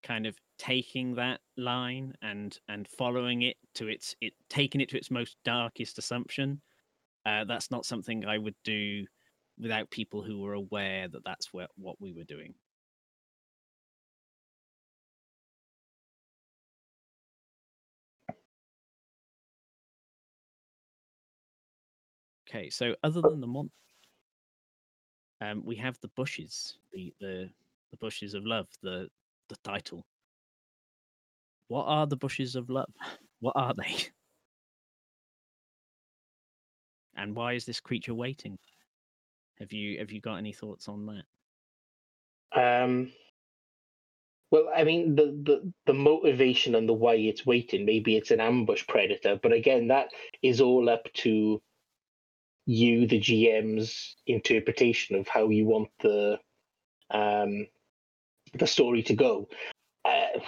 kind 0.03 0.27
of 0.27 0.37
taking 0.59 1.15
that 1.15 1.41
line 1.57 2.15
and 2.23 2.59
and 2.69 2.89
following 2.89 3.43
it 3.43 3.57
to 3.75 3.89
its 3.89 4.15
it 4.21 4.33
taking 4.49 4.81
it 4.81 4.89
to 4.91 4.97
its 4.97 5.11
most 5.11 5.37
darkest 5.45 5.99
assumption, 5.99 6.61
uh, 7.27 7.45
that's 7.45 7.71
not 7.71 7.87
something 7.87 8.25
I 8.27 8.39
would 8.39 8.57
do 8.65 9.07
without 9.59 9.91
people 9.91 10.23
who 10.23 10.41
were 10.41 10.55
aware 10.55 11.09
that 11.09 11.25
that's 11.25 11.53
what 11.53 11.71
what 11.77 11.97
we 12.01 12.13
were 12.13 12.25
doing. 12.25 12.55
Okay, 22.49 22.71
so 22.71 22.95
other 23.03 23.21
than 23.23 23.41
the 23.41 23.47
monster, 23.47 23.75
um, 25.41 25.63
we 25.65 25.77
have 25.77 25.99
the 26.01 26.09
bushes, 26.17 26.77
the 26.93 27.13
the 27.21 27.51
the 27.91 27.97
bushes 27.97 28.35
of 28.35 28.45
love, 28.45 28.67
the 28.83 29.09
the 29.49 29.57
title. 29.65 30.05
What 31.69 31.85
are 31.85 32.07
the 32.07 32.17
bushes 32.17 32.57
of 32.57 32.71
love? 32.71 32.93
What 33.43 33.57
are 33.57 33.73
they? 33.73 33.97
And 37.17 37.35
why 37.35 37.55
is 37.55 37.65
this 37.65 37.81
creature 37.81 38.13
waiting? 38.13 38.59
Have 39.59 39.73
you 39.73 39.99
have 39.99 40.11
you 40.13 40.21
got 40.21 40.37
any 40.37 40.53
thoughts 40.53 40.89
on 40.89 41.07
that? 41.07 42.83
Um, 42.85 43.13
well, 44.51 44.69
I 44.75 44.85
mean, 44.85 45.15
the, 45.15 45.27
the, 45.43 45.73
the 45.87 45.95
motivation 45.95 46.75
and 46.75 46.89
the 46.89 46.93
why 46.93 47.15
it's 47.15 47.47
waiting, 47.47 47.87
maybe 47.87 48.17
it's 48.17 48.33
an 48.33 48.41
ambush 48.41 48.87
predator, 48.87 49.39
but 49.41 49.53
again, 49.53 49.89
that 49.89 50.09
is 50.43 50.61
all 50.61 50.89
up 50.89 51.07
to 51.15 51.63
you, 52.71 53.07
the 53.07 53.19
GM's 53.19 54.15
interpretation 54.29 55.17
of 55.17 55.27
how 55.27 55.49
you 55.49 55.67
want 55.67 55.89
the 56.01 56.39
um, 57.11 57.67
the 58.55 58.67
story 58.67 59.03
to 59.03 59.15
go. 59.15 59.49
Uh, 60.05 60.39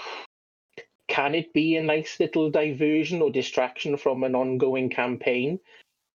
can 1.08 1.34
it 1.34 1.52
be 1.52 1.76
a 1.76 1.82
nice 1.82 2.20
little 2.20 2.48
diversion 2.48 3.20
or 3.22 3.30
distraction 3.30 3.96
from 3.96 4.22
an 4.22 4.36
ongoing 4.36 4.88
campaign? 4.88 5.58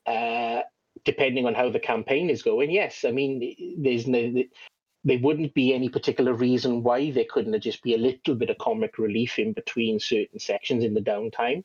Uh, 0.06 0.60
depending 1.04 1.44
on 1.44 1.54
how 1.54 1.70
the 1.70 1.80
campaign 1.80 2.30
is 2.30 2.42
going, 2.42 2.70
yes. 2.70 3.04
I 3.04 3.10
mean, 3.10 3.54
there's 3.76 4.06
no, 4.06 4.44
there 5.02 5.18
wouldn't 5.18 5.54
be 5.54 5.74
any 5.74 5.88
particular 5.88 6.34
reason 6.34 6.84
why 6.84 7.10
there 7.10 7.26
couldn't 7.28 7.60
just 7.60 7.82
be 7.82 7.94
a 7.94 7.98
little 7.98 8.36
bit 8.36 8.50
of 8.50 8.58
comic 8.58 8.96
relief 8.96 9.40
in 9.40 9.52
between 9.52 9.98
certain 9.98 10.38
sections 10.38 10.84
in 10.84 10.94
the 10.94 11.00
downtime. 11.00 11.64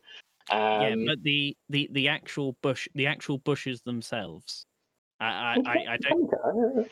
Um, 0.50 0.82
yeah, 0.82 0.96
but 1.08 1.24
the, 1.24 1.56
the 1.70 1.90
the 1.92 2.08
actual 2.08 2.58
bush, 2.62 2.88
the 2.96 3.08
actual 3.08 3.38
bushes 3.38 3.82
themselves. 3.82 4.66
I 5.20 5.26
I, 5.26 5.58
I, 5.66 5.86
I 5.94 5.98
don't. 5.98 6.90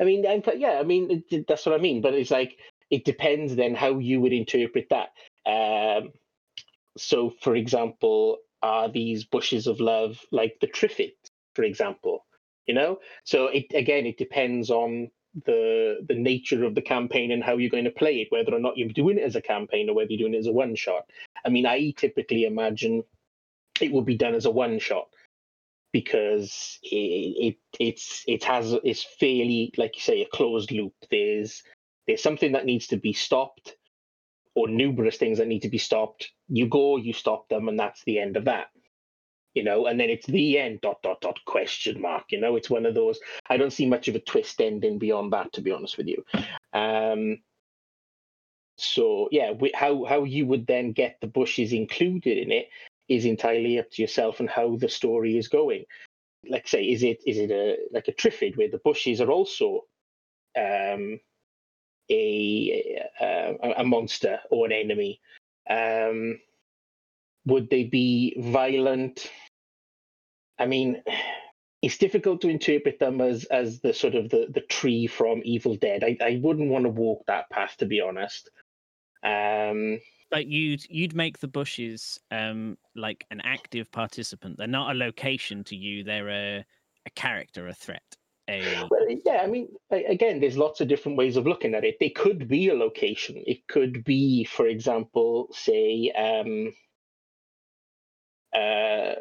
I 0.00 0.04
mean, 0.04 0.26
I'm, 0.26 0.42
yeah, 0.56 0.78
I 0.78 0.84
mean 0.84 1.24
that's 1.46 1.66
what 1.66 1.74
I 1.74 1.78
mean. 1.78 2.00
But 2.00 2.14
it's 2.14 2.30
like 2.30 2.58
it 2.90 3.04
depends 3.04 3.56
then 3.56 3.74
how 3.74 3.98
you 3.98 4.20
would 4.20 4.32
interpret 4.32 4.88
that. 4.90 5.10
Um, 5.50 6.12
so, 6.96 7.30
for 7.40 7.56
example, 7.56 8.38
are 8.62 8.88
these 8.88 9.24
bushes 9.24 9.66
of 9.66 9.80
love 9.80 10.20
like 10.32 10.56
the 10.60 10.66
Triffids, 10.66 11.30
for 11.54 11.64
example? 11.64 12.24
You 12.66 12.74
know, 12.74 12.98
so 13.24 13.46
it 13.46 13.66
again 13.74 14.06
it 14.06 14.18
depends 14.18 14.70
on 14.70 15.10
the 15.44 16.04
the 16.08 16.14
nature 16.14 16.64
of 16.64 16.74
the 16.74 16.82
campaign 16.82 17.32
and 17.32 17.42
how 17.42 17.56
you're 17.56 17.70
going 17.70 17.84
to 17.84 17.90
play 17.90 18.20
it, 18.20 18.28
whether 18.30 18.54
or 18.54 18.60
not 18.60 18.76
you're 18.76 18.88
doing 18.88 19.18
it 19.18 19.24
as 19.24 19.36
a 19.36 19.42
campaign 19.42 19.88
or 19.88 19.94
whether 19.94 20.10
you're 20.10 20.28
doing 20.28 20.34
it 20.34 20.38
as 20.38 20.46
a 20.46 20.52
one 20.52 20.74
shot. 20.74 21.04
I 21.44 21.48
mean, 21.48 21.66
I 21.66 21.92
typically 21.96 22.44
imagine 22.44 23.04
it 23.80 23.92
would 23.92 24.06
be 24.06 24.16
done 24.16 24.34
as 24.34 24.46
a 24.46 24.50
one 24.50 24.78
shot 24.78 25.08
because 25.92 26.78
it, 26.82 27.56
it 27.56 27.56
it's 27.78 28.24
it 28.26 28.44
has 28.44 28.74
it's 28.84 29.04
fairly 29.18 29.72
like 29.76 29.96
you 29.96 30.02
say 30.02 30.22
a 30.22 30.26
closed 30.26 30.70
loop. 30.70 30.94
There's 31.10 31.62
there's 32.06 32.22
something 32.22 32.52
that 32.52 32.66
needs 32.66 32.88
to 32.88 32.96
be 32.96 33.12
stopped, 33.12 33.76
or 34.54 34.68
numerous 34.68 35.16
things 35.16 35.38
that 35.38 35.48
need 35.48 35.60
to 35.60 35.68
be 35.68 35.78
stopped. 35.78 36.30
You 36.48 36.66
go, 36.68 36.96
you 36.96 37.12
stop 37.12 37.48
them, 37.48 37.68
and 37.68 37.78
that's 37.78 38.02
the 38.04 38.18
end 38.18 38.36
of 38.36 38.46
that. 38.46 38.68
You 39.58 39.64
know, 39.64 39.86
and 39.86 39.98
then 39.98 40.08
it's 40.08 40.26
the 40.26 40.56
end. 40.56 40.80
Dot 40.82 41.02
dot 41.02 41.20
dot 41.20 41.38
question 41.44 42.00
mark. 42.00 42.30
You 42.30 42.40
know, 42.40 42.54
it's 42.54 42.70
one 42.70 42.86
of 42.86 42.94
those. 42.94 43.18
I 43.50 43.56
don't 43.56 43.72
see 43.72 43.86
much 43.86 44.06
of 44.06 44.14
a 44.14 44.20
twist 44.20 44.60
ending 44.60 45.00
beyond 45.00 45.32
that, 45.32 45.52
to 45.54 45.60
be 45.60 45.72
honest 45.72 45.98
with 45.98 46.06
you. 46.06 46.24
Um, 46.72 47.38
so 48.76 49.28
yeah, 49.32 49.50
we, 49.50 49.72
how 49.74 50.04
how 50.04 50.22
you 50.22 50.46
would 50.46 50.68
then 50.68 50.92
get 50.92 51.18
the 51.20 51.26
bushes 51.26 51.72
included 51.72 52.38
in 52.38 52.52
it 52.52 52.68
is 53.08 53.24
entirely 53.24 53.80
up 53.80 53.90
to 53.90 54.02
yourself 54.02 54.38
and 54.38 54.48
how 54.48 54.76
the 54.76 54.88
story 54.88 55.36
is 55.36 55.48
going. 55.48 55.82
Like 56.48 56.68
say, 56.68 56.84
is 56.84 57.02
it 57.02 57.18
is 57.26 57.38
it 57.38 57.50
a 57.50 57.78
like 57.90 58.06
a 58.06 58.12
triffid 58.12 58.56
where 58.56 58.70
the 58.70 58.84
bushes 58.84 59.20
are 59.20 59.32
also 59.32 59.86
um, 60.56 61.18
a, 62.08 63.02
a 63.20 63.74
a 63.78 63.84
monster 63.84 64.38
or 64.52 64.66
an 64.66 64.72
enemy? 64.72 65.20
Um, 65.68 66.38
would 67.44 67.70
they 67.70 67.84
be 67.84 68.36
violent? 68.38 69.32
I 70.58 70.66
mean, 70.66 71.02
it's 71.82 71.98
difficult 71.98 72.40
to 72.42 72.48
interpret 72.48 72.98
them 72.98 73.20
as 73.20 73.44
as 73.44 73.80
the 73.80 73.92
sort 73.92 74.14
of 74.14 74.30
the, 74.30 74.48
the 74.52 74.62
tree 74.62 75.06
from 75.06 75.42
Evil 75.44 75.76
Dead. 75.76 76.02
I, 76.04 76.16
I 76.20 76.40
wouldn't 76.42 76.70
want 76.70 76.84
to 76.84 76.90
walk 76.90 77.24
that 77.26 77.50
path 77.50 77.76
to 77.78 77.86
be 77.86 78.00
honest. 78.00 78.50
Um, 79.22 80.00
But 80.30 80.46
you'd 80.46 80.84
you'd 80.90 81.14
make 81.14 81.38
the 81.38 81.48
bushes 81.48 82.18
um 82.30 82.76
like 82.94 83.24
an 83.30 83.40
active 83.44 83.90
participant. 83.92 84.56
They're 84.58 84.66
not 84.66 84.94
a 84.94 84.98
location 84.98 85.64
to 85.64 85.76
you. 85.76 86.04
They're 86.04 86.28
a 86.30 86.64
a 87.06 87.10
character, 87.14 87.68
a 87.68 87.74
threat. 87.74 88.16
A 88.50 88.86
Well, 88.90 89.06
yeah, 89.24 89.40
I 89.42 89.46
mean, 89.46 89.68
again, 89.90 90.40
there's 90.40 90.56
lots 90.56 90.80
of 90.80 90.88
different 90.88 91.18
ways 91.18 91.36
of 91.36 91.46
looking 91.46 91.74
at 91.74 91.84
it. 91.84 91.96
They 92.00 92.10
could 92.10 92.48
be 92.48 92.68
a 92.68 92.74
location. 92.74 93.42
It 93.46 93.66
could 93.68 94.04
be, 94.04 94.44
for 94.44 94.66
example, 94.66 95.48
say, 95.52 96.10
um, 96.12 96.72
uh, 98.54 99.16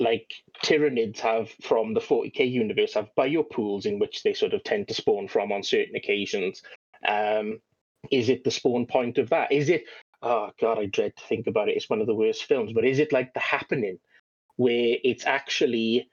like 0.00 0.30
Tyranids 0.64 1.20
have 1.20 1.50
from 1.62 1.94
the 1.94 2.00
40k 2.00 2.50
universe 2.50 2.94
have 2.94 3.10
biopools 3.16 3.86
in 3.86 3.98
which 3.98 4.22
they 4.22 4.32
sort 4.32 4.54
of 4.54 4.62
tend 4.64 4.88
to 4.88 4.94
spawn 4.94 5.28
from 5.28 5.52
on 5.52 5.62
certain 5.62 5.96
occasions. 5.96 6.62
Um, 7.06 7.60
is 8.10 8.28
it 8.28 8.44
the 8.44 8.50
spawn 8.50 8.86
point 8.86 9.18
of 9.18 9.30
that? 9.30 9.52
Is 9.52 9.68
it? 9.68 9.84
Oh 10.22 10.50
God, 10.60 10.78
I 10.78 10.86
dread 10.86 11.16
to 11.16 11.24
think 11.24 11.46
about 11.46 11.68
it. 11.68 11.76
It's 11.76 11.90
one 11.90 12.00
of 12.00 12.06
the 12.06 12.14
worst 12.14 12.44
films. 12.44 12.72
But 12.72 12.84
is 12.84 12.98
it 12.98 13.12
like 13.12 13.34
The 13.34 13.40
Happening, 13.40 13.98
where 14.56 14.96
it's 15.04 15.26
actually 15.26 16.08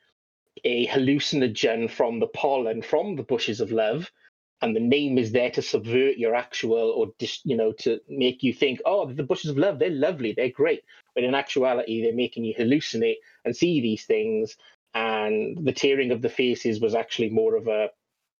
a 0.63 0.87
hallucinogen 0.87 1.89
from 1.89 2.19
the 2.19 2.27
pollen 2.27 2.81
from 2.81 3.15
the 3.15 3.23
bushes 3.23 3.61
of 3.61 3.71
love, 3.71 4.11
and 4.61 4.75
the 4.75 4.79
name 4.79 5.17
is 5.17 5.31
there 5.31 5.51
to 5.51 5.61
subvert 5.61 6.17
your 6.17 6.35
actual 6.35 6.91
or 6.91 7.13
dis, 7.19 7.41
you 7.43 7.57
know 7.57 7.73
to 7.73 7.99
make 8.09 8.43
you 8.43 8.53
think, 8.53 8.81
oh, 8.85 9.11
the 9.11 9.23
bushes 9.23 9.51
of 9.51 9.57
love, 9.57 9.79
they're 9.79 9.89
lovely, 9.89 10.33
they're 10.33 10.49
great. 10.49 10.83
But 11.13 11.23
in 11.23 11.35
actuality, 11.35 12.01
they're 12.01 12.13
making 12.13 12.45
you 12.45 12.55
hallucinate 12.55 13.17
and 13.45 13.55
see 13.55 13.81
these 13.81 14.05
things. 14.05 14.55
And 14.93 15.65
the 15.65 15.73
tearing 15.73 16.11
of 16.11 16.21
the 16.21 16.29
faces 16.29 16.79
was 16.79 16.95
actually 16.95 17.29
more 17.29 17.55
of 17.55 17.67
a, 17.67 17.89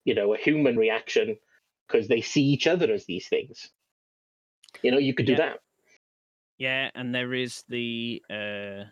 you 0.06 0.16
know, 0.16 0.34
a 0.34 0.38
human 0.38 0.78
reaction 0.78 1.38
because 1.88 2.08
they 2.08 2.22
see 2.22 2.44
each 2.44 2.68
other 2.68 2.92
as 2.94 3.06
these 3.06 3.28
things. 3.28 3.70
You 4.84 4.92
know, 4.92 4.98
you 5.00 5.14
could 5.14 5.26
do 5.26 5.34
Yeah. 5.34 5.38
that. 5.38 5.60
yeah, 6.58 6.90
and 6.96 7.14
there 7.14 7.34
is 7.34 7.64
the 7.70 8.24
uh 8.30 8.86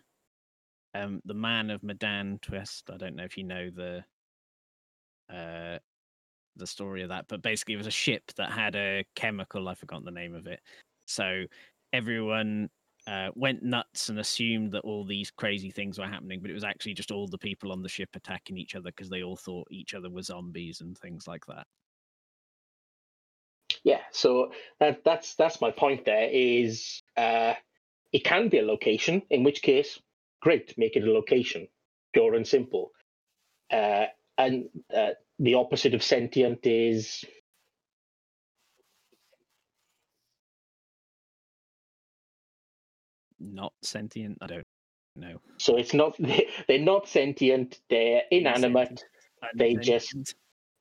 um 0.94 1.20
the 1.24 1.34
man 1.34 1.70
of 1.70 1.82
Medan 1.82 2.38
twist. 2.42 2.90
I 2.92 2.96
don't 2.98 3.16
know 3.16 3.24
if 3.24 3.36
you 3.38 3.44
know 3.44 3.70
the 3.70 4.04
uh 5.34 5.78
the 6.56 6.66
story 6.66 7.02
of 7.02 7.08
that, 7.08 7.26
but 7.28 7.42
basically 7.42 7.74
it 7.74 7.78
was 7.78 7.86
a 7.86 7.92
ship 7.92 8.22
that 8.36 8.50
had 8.50 8.74
a 8.76 9.04
chemical, 9.14 9.68
I 9.68 9.74
forgot 9.74 10.04
the 10.04 10.10
name 10.10 10.34
of 10.34 10.46
it. 10.46 10.60
So 11.06 11.44
everyone 11.92 12.70
uh, 13.06 13.28
went 13.34 13.62
nuts 13.62 14.08
and 14.08 14.18
assumed 14.18 14.72
that 14.72 14.80
all 14.80 15.04
these 15.04 15.30
crazy 15.30 15.70
things 15.70 15.98
were 15.98 16.06
happening, 16.06 16.40
but 16.40 16.50
it 16.50 16.54
was 16.54 16.64
actually 16.64 16.94
just 16.94 17.10
all 17.10 17.26
the 17.26 17.38
people 17.38 17.72
on 17.72 17.82
the 17.82 17.88
ship 17.88 18.08
attacking 18.14 18.56
each 18.56 18.74
other 18.74 18.90
because 18.90 19.10
they 19.10 19.22
all 19.22 19.36
thought 19.36 19.68
each 19.70 19.94
other 19.94 20.10
were 20.10 20.22
zombies 20.22 20.80
and 20.80 20.96
things 20.98 21.26
like 21.26 21.44
that. 21.46 21.66
Yeah, 23.82 24.00
so 24.12 24.52
that 24.80 25.04
that's 25.04 25.34
that's 25.34 25.60
my 25.60 25.70
point. 25.70 26.06
There 26.06 26.28
is, 26.30 27.02
uh, 27.16 27.54
it 28.12 28.24
can 28.24 28.48
be 28.48 28.58
a 28.58 28.64
location. 28.64 29.22
In 29.28 29.42
which 29.44 29.60
case, 29.60 30.00
great, 30.40 30.74
make 30.78 30.96
it 30.96 31.06
a 31.06 31.12
location, 31.12 31.68
pure 32.14 32.34
and 32.34 32.46
simple. 32.46 32.92
Uh, 33.70 34.06
and 34.38 34.68
uh, 34.94 35.10
the 35.38 35.54
opposite 35.54 35.94
of 35.94 36.02
sentient 36.02 36.66
is 36.66 37.24
Not 43.40 43.72
sentient. 43.82 44.38
I 44.40 44.46
don't 44.46 44.66
know. 45.16 45.40
so 45.58 45.76
it's 45.76 45.94
not 45.94 46.16
they're 46.68 46.78
not 46.78 47.08
sentient. 47.08 47.80
They're 47.90 48.22
inanimate. 48.30 49.04
They 49.56 49.74
just-. 49.74 50.34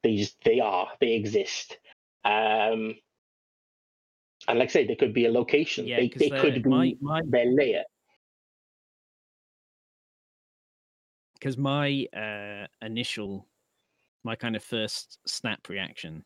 They 0.03 0.15
just 0.17 0.37
they 0.43 0.59
are. 0.59 0.87
They 0.99 1.13
exist. 1.13 1.77
Um, 2.25 2.95
and 4.47 4.59
like 4.59 4.69
I 4.69 4.71
say, 4.71 4.87
they 4.87 4.95
could 4.95 5.13
be 5.13 5.25
a 5.25 5.31
location. 5.31 5.87
Yeah, 5.87 5.99
they 6.01 6.29
they're- 6.29 6.39
could 6.41 6.63
be 6.63 6.69
my- 6.69 6.95
my- 7.01 7.21
their 7.25 7.45
layer. 7.51 7.83
because 11.35 11.57
my 11.57 12.05
uh, 12.15 12.67
initial, 12.85 13.45
my 14.23 14.35
kind 14.35 14.55
of 14.55 14.63
first 14.63 15.19
snap 15.27 15.69
reaction 15.69 16.23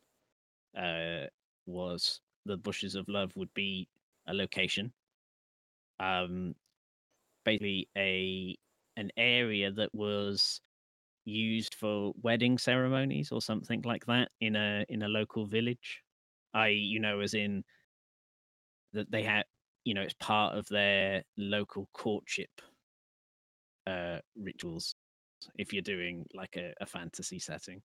uh, 0.78 1.26
was 1.66 2.22
the 2.46 2.58
bushes 2.58 2.96
of 2.96 3.08
love 3.10 3.36
would 3.36 3.54
be 3.54 3.90
a 4.28 4.34
location, 4.34 4.94
um, 6.00 6.56
basically 7.46 7.90
a 7.98 8.56
an 8.98 9.12
area 9.18 9.72
that 9.72 9.94
was 9.94 10.62
used 11.26 11.76
for 11.76 12.14
wedding 12.22 12.58
ceremonies 12.58 13.32
or 13.32 13.42
something 13.42 13.82
like 13.84 14.06
that 14.06 14.30
in 14.42 14.56
a 14.56 14.86
in 14.90 15.04
a 15.04 15.08
local 15.10 15.46
village. 15.46 16.04
I 16.54 16.70
you 16.70 17.00
know 17.00 17.20
as 17.22 17.34
in 17.34 17.64
that 18.94 19.12
they 19.12 19.24
had 19.24 19.46
you 19.86 19.94
know 19.94 20.02
it's 20.02 20.16
part 20.16 20.58
of 20.58 20.68
their 20.68 21.24
local 21.38 21.90
courtship 21.94 22.50
uh 23.86 24.20
rituals 24.36 24.96
if 25.58 25.74
you're 25.74 25.82
doing 25.82 26.26
like 26.34 26.56
a, 26.58 26.74
a 26.82 26.86
fantasy 26.86 27.40
setting. 27.40 27.82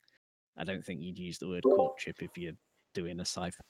I 0.56 0.64
don't 0.64 0.84
think 0.84 1.00
you'd 1.00 1.18
use 1.18 1.38
the 1.38 1.48
word 1.48 1.62
courtship 1.62 2.16
if 2.20 2.36
you're 2.36 2.52
doing 2.94 3.18
a 3.20 3.24
sci-fi. 3.24 3.62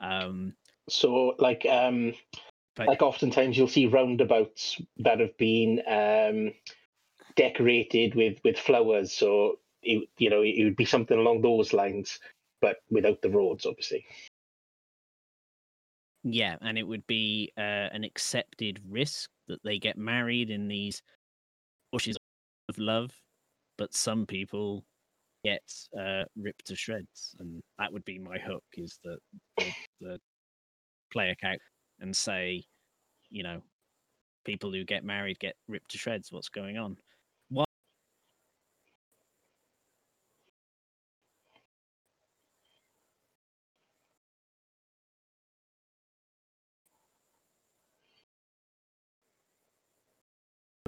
Um, 0.00 0.54
So 0.88 1.34
like 1.38 1.66
um, 1.66 2.14
but 2.76 2.86
like 2.86 3.02
oftentimes 3.02 3.56
you'll 3.56 3.68
see 3.68 3.86
roundabouts 3.86 4.80
that 4.98 5.20
have 5.20 5.36
been 5.38 5.82
um, 5.88 6.52
decorated 7.34 8.14
with 8.14 8.38
with 8.44 8.58
flowers. 8.58 9.12
So 9.12 9.58
it, 9.82 10.08
you 10.18 10.30
know 10.30 10.42
it 10.42 10.62
would 10.62 10.76
be 10.76 10.84
something 10.84 11.18
along 11.18 11.42
those 11.42 11.72
lines, 11.72 12.20
but 12.60 12.76
without 12.90 13.22
the 13.22 13.30
roads, 13.30 13.66
obviously. 13.66 14.04
yeah, 16.22 16.56
and 16.60 16.76
it 16.76 16.82
would 16.82 17.06
be 17.06 17.52
uh, 17.56 17.88
an 17.92 18.04
accepted 18.04 18.80
risk 18.88 19.30
that 19.48 19.62
they 19.62 19.78
get 19.78 19.96
married 19.96 20.50
in 20.50 20.66
these 20.66 21.02
of 22.68 22.78
love, 22.78 23.12
but 23.78 23.94
some 23.94 24.26
people 24.26 24.84
get 25.44 25.62
uh, 25.98 26.24
ripped 26.36 26.66
to 26.66 26.76
shreds, 26.76 27.34
and 27.38 27.62
that 27.78 27.92
would 27.92 28.04
be 28.04 28.18
my 28.18 28.38
hook: 28.38 28.64
is 28.74 28.98
that 29.04 29.18
the, 29.58 29.72
the 30.00 30.20
player 31.12 31.34
count 31.40 31.60
and 32.00 32.14
say, 32.16 32.64
you 33.30 33.42
know, 33.42 33.62
people 34.44 34.72
who 34.72 34.84
get 34.84 35.04
married 35.04 35.38
get 35.38 35.56
ripped 35.68 35.90
to 35.90 35.98
shreds. 35.98 36.32
What's 36.32 36.48
going 36.48 36.76
on? 36.78 36.96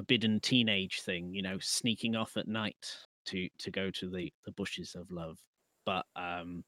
Forbidden 0.09 0.41
teenage 0.41 1.03
thing, 1.03 1.35
you 1.35 1.43
know, 1.43 1.59
sneaking 1.61 2.17
off 2.17 2.39
at 2.39 2.49
night 2.49 2.97
to 3.27 3.47
to 3.59 3.71
go 3.71 3.91
to 3.91 4.09
the 4.09 4.33
the 4.47 4.53
bushes 4.53 4.95
of 4.95 5.11
love, 5.11 5.37
but 5.85 6.07
um, 6.17 6.65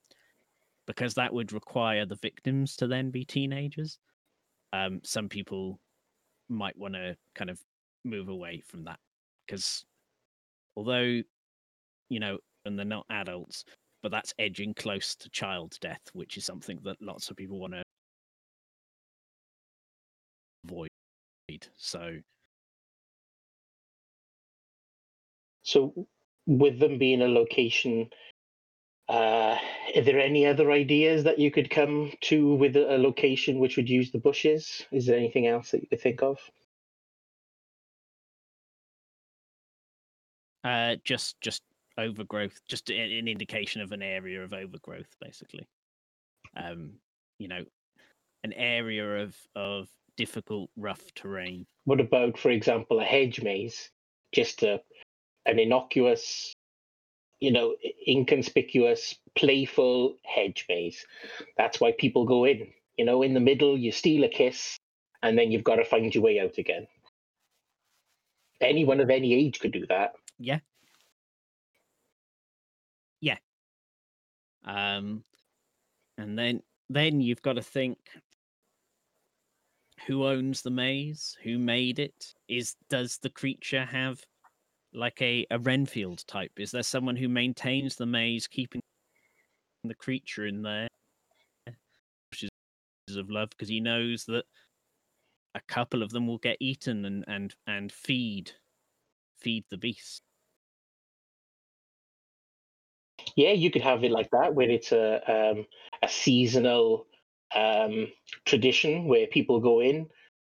because 0.86 1.14
that 1.14 1.32
would 1.32 1.54
require 1.54 2.04
the 2.04 2.16
victims 2.16 2.76
to 2.76 2.86
then 2.86 3.10
be 3.10 3.24
teenagers. 3.24 3.98
Um, 4.74 5.00
some 5.04 5.26
people 5.30 5.80
might 6.50 6.76
want 6.76 6.92
to 6.94 7.16
kind 7.34 7.48
of 7.48 7.58
move 8.04 8.28
away 8.28 8.62
from 8.66 8.84
that 8.84 8.98
because 9.46 9.86
although 10.76 11.22
you 12.10 12.20
know 12.20 12.36
and 12.66 12.78
they're 12.78 12.84
not 12.84 13.06
adults 13.10 13.64
but 14.02 14.10
that's 14.10 14.34
edging 14.38 14.74
close 14.74 15.14
to 15.14 15.30
child 15.30 15.76
death 15.80 16.00
which 16.12 16.36
is 16.36 16.44
something 16.44 16.78
that 16.82 16.96
lots 17.00 17.30
of 17.30 17.36
people 17.36 17.58
want 17.58 17.72
to 17.72 17.82
avoid 20.66 20.88
so 21.76 22.18
So 25.70 26.08
with 26.46 26.80
them 26.80 26.98
being 26.98 27.22
a 27.22 27.28
location, 27.28 28.10
uh, 29.08 29.56
are 29.94 30.02
there 30.02 30.18
any 30.18 30.44
other 30.44 30.72
ideas 30.72 31.22
that 31.22 31.38
you 31.38 31.52
could 31.52 31.70
come 31.70 32.12
to 32.22 32.56
with 32.56 32.74
a 32.74 32.98
location 32.98 33.60
which 33.60 33.76
would 33.76 33.88
use 33.88 34.10
the 34.10 34.18
bushes? 34.18 34.84
Is 34.90 35.06
there 35.06 35.16
anything 35.16 35.46
else 35.46 35.70
that 35.70 35.82
you 35.82 35.86
could 35.86 36.00
think 36.00 36.22
of? 36.22 36.38
uh 40.64 40.96
just 41.04 41.40
just 41.40 41.62
overgrowth 41.96 42.60
just 42.68 42.90
an 42.90 43.26
indication 43.26 43.80
of 43.80 43.92
an 43.92 44.02
area 44.02 44.44
of 44.44 44.52
overgrowth 44.52 45.08
basically 45.18 45.66
um 46.54 46.92
you 47.38 47.48
know 47.48 47.64
an 48.44 48.52
area 48.52 49.22
of 49.24 49.34
of 49.56 49.88
difficult 50.18 50.68
rough 50.76 51.02
terrain 51.14 51.64
What 51.84 51.98
about, 51.98 52.38
for 52.38 52.50
example, 52.50 53.00
a 53.00 53.04
hedge 53.04 53.40
maze? 53.40 53.90
Just 54.32 54.62
a 54.62 54.82
an 55.46 55.58
innocuous, 55.58 56.52
you 57.40 57.52
know, 57.52 57.76
inconspicuous, 58.06 59.14
playful 59.36 60.16
hedge 60.24 60.66
maze. 60.68 61.04
That's 61.56 61.80
why 61.80 61.92
people 61.92 62.24
go 62.24 62.44
in. 62.44 62.68
You 62.96 63.04
know, 63.04 63.22
in 63.22 63.34
the 63.34 63.40
middle, 63.40 63.78
you 63.78 63.92
steal 63.92 64.24
a 64.24 64.28
kiss, 64.28 64.76
and 65.22 65.38
then 65.38 65.50
you've 65.50 65.64
got 65.64 65.76
to 65.76 65.84
find 65.84 66.14
your 66.14 66.24
way 66.24 66.40
out 66.40 66.58
again. 66.58 66.86
Anyone 68.60 69.00
of 69.00 69.08
any 69.08 69.32
age 69.32 69.58
could 69.58 69.72
do 69.72 69.86
that. 69.86 70.12
Yeah. 70.38 70.60
Yeah. 73.20 73.38
Um 74.64 75.24
and 76.18 76.38
then 76.38 76.62
then 76.90 77.20
you've 77.20 77.42
got 77.42 77.54
to 77.54 77.62
think 77.62 77.98
who 80.06 80.26
owns 80.26 80.62
the 80.62 80.70
maze? 80.70 81.36
Who 81.42 81.58
made 81.58 81.98
it? 81.98 82.34
Is 82.48 82.76
does 82.88 83.18
the 83.18 83.30
creature 83.30 83.84
have 83.84 84.20
like 84.92 85.20
a, 85.22 85.46
a 85.50 85.58
Renfield 85.58 86.26
type? 86.26 86.52
Is 86.58 86.70
there 86.70 86.82
someone 86.82 87.16
who 87.16 87.28
maintains 87.28 87.96
the 87.96 88.06
maze, 88.06 88.46
keeping 88.46 88.80
the 89.84 89.94
creature 89.94 90.46
in 90.46 90.62
there? 90.62 90.88
Which 92.30 92.44
is 93.08 93.16
of 93.16 93.30
love, 93.30 93.50
because 93.50 93.68
he 93.68 93.80
knows 93.80 94.24
that 94.26 94.44
a 95.54 95.60
couple 95.68 96.02
of 96.02 96.10
them 96.10 96.26
will 96.26 96.38
get 96.38 96.56
eaten 96.60 97.04
and 97.04 97.24
and 97.26 97.54
and 97.66 97.90
feed 97.90 98.52
feed 99.40 99.64
the 99.70 99.78
beast. 99.78 100.20
Yeah, 103.36 103.52
you 103.52 103.70
could 103.70 103.82
have 103.82 104.04
it 104.04 104.10
like 104.10 104.30
that, 104.30 104.54
where 104.54 104.70
it's 104.70 104.92
a 104.92 105.20
um, 105.30 105.66
a 106.02 106.08
seasonal 106.08 107.06
um, 107.54 108.08
tradition 108.44 109.06
where 109.06 109.26
people 109.26 109.60
go 109.60 109.80
in, 109.80 110.08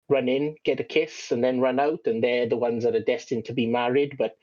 run 0.08 0.28
in, 0.28 0.56
get 0.64 0.80
a 0.80 0.84
kiss, 0.84 1.32
and 1.32 1.42
then 1.42 1.60
run 1.60 1.78
out, 1.78 2.00
and 2.06 2.22
they're 2.22 2.48
the 2.48 2.56
ones 2.56 2.84
that 2.84 2.94
are 2.94 3.00
destined 3.00 3.44
to 3.46 3.52
be 3.52 3.66
married. 3.66 4.16
But 4.18 4.36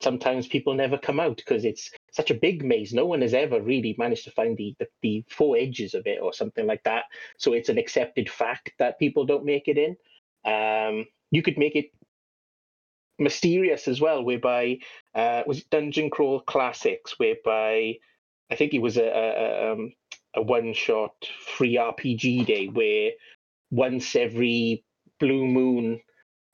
sometimes 0.00 0.48
people 0.48 0.74
never 0.74 0.98
come 0.98 1.20
out 1.20 1.36
because 1.36 1.64
it's 1.64 1.90
such 2.12 2.30
a 2.30 2.34
big 2.34 2.64
maze. 2.64 2.92
No 2.92 3.06
one 3.06 3.20
has 3.22 3.34
ever 3.34 3.60
really 3.60 3.94
managed 3.98 4.24
to 4.24 4.30
find 4.30 4.56
the, 4.56 4.74
the 4.78 4.86
the 5.02 5.24
four 5.28 5.56
edges 5.56 5.94
of 5.94 6.06
it 6.06 6.20
or 6.20 6.32
something 6.32 6.66
like 6.66 6.82
that. 6.84 7.04
So 7.38 7.52
it's 7.52 7.68
an 7.68 7.78
accepted 7.78 8.30
fact 8.30 8.72
that 8.78 8.98
people 8.98 9.26
don't 9.26 9.44
make 9.44 9.68
it 9.68 9.78
in. 9.78 9.96
Um, 10.44 11.06
you 11.30 11.42
could 11.42 11.58
make 11.58 11.76
it 11.76 11.90
mysterious 13.18 13.86
as 13.86 14.00
well, 14.00 14.24
whereby 14.24 14.78
uh, 15.14 15.42
was 15.46 15.64
Dungeon 15.64 16.10
Crawl 16.10 16.40
Classics, 16.40 17.18
whereby 17.18 17.96
I 18.50 18.56
think 18.56 18.74
it 18.74 18.82
was 18.82 18.96
a 18.96 19.04
a, 19.04 19.68
a, 19.68 19.72
um, 19.72 19.92
a 20.34 20.42
one 20.42 20.72
shot 20.72 21.14
free 21.56 21.76
RPG 21.76 22.46
day 22.46 22.66
where 22.68 23.10
once 23.70 24.16
every 24.16 24.84
blue 25.20 25.46
moon 25.46 26.00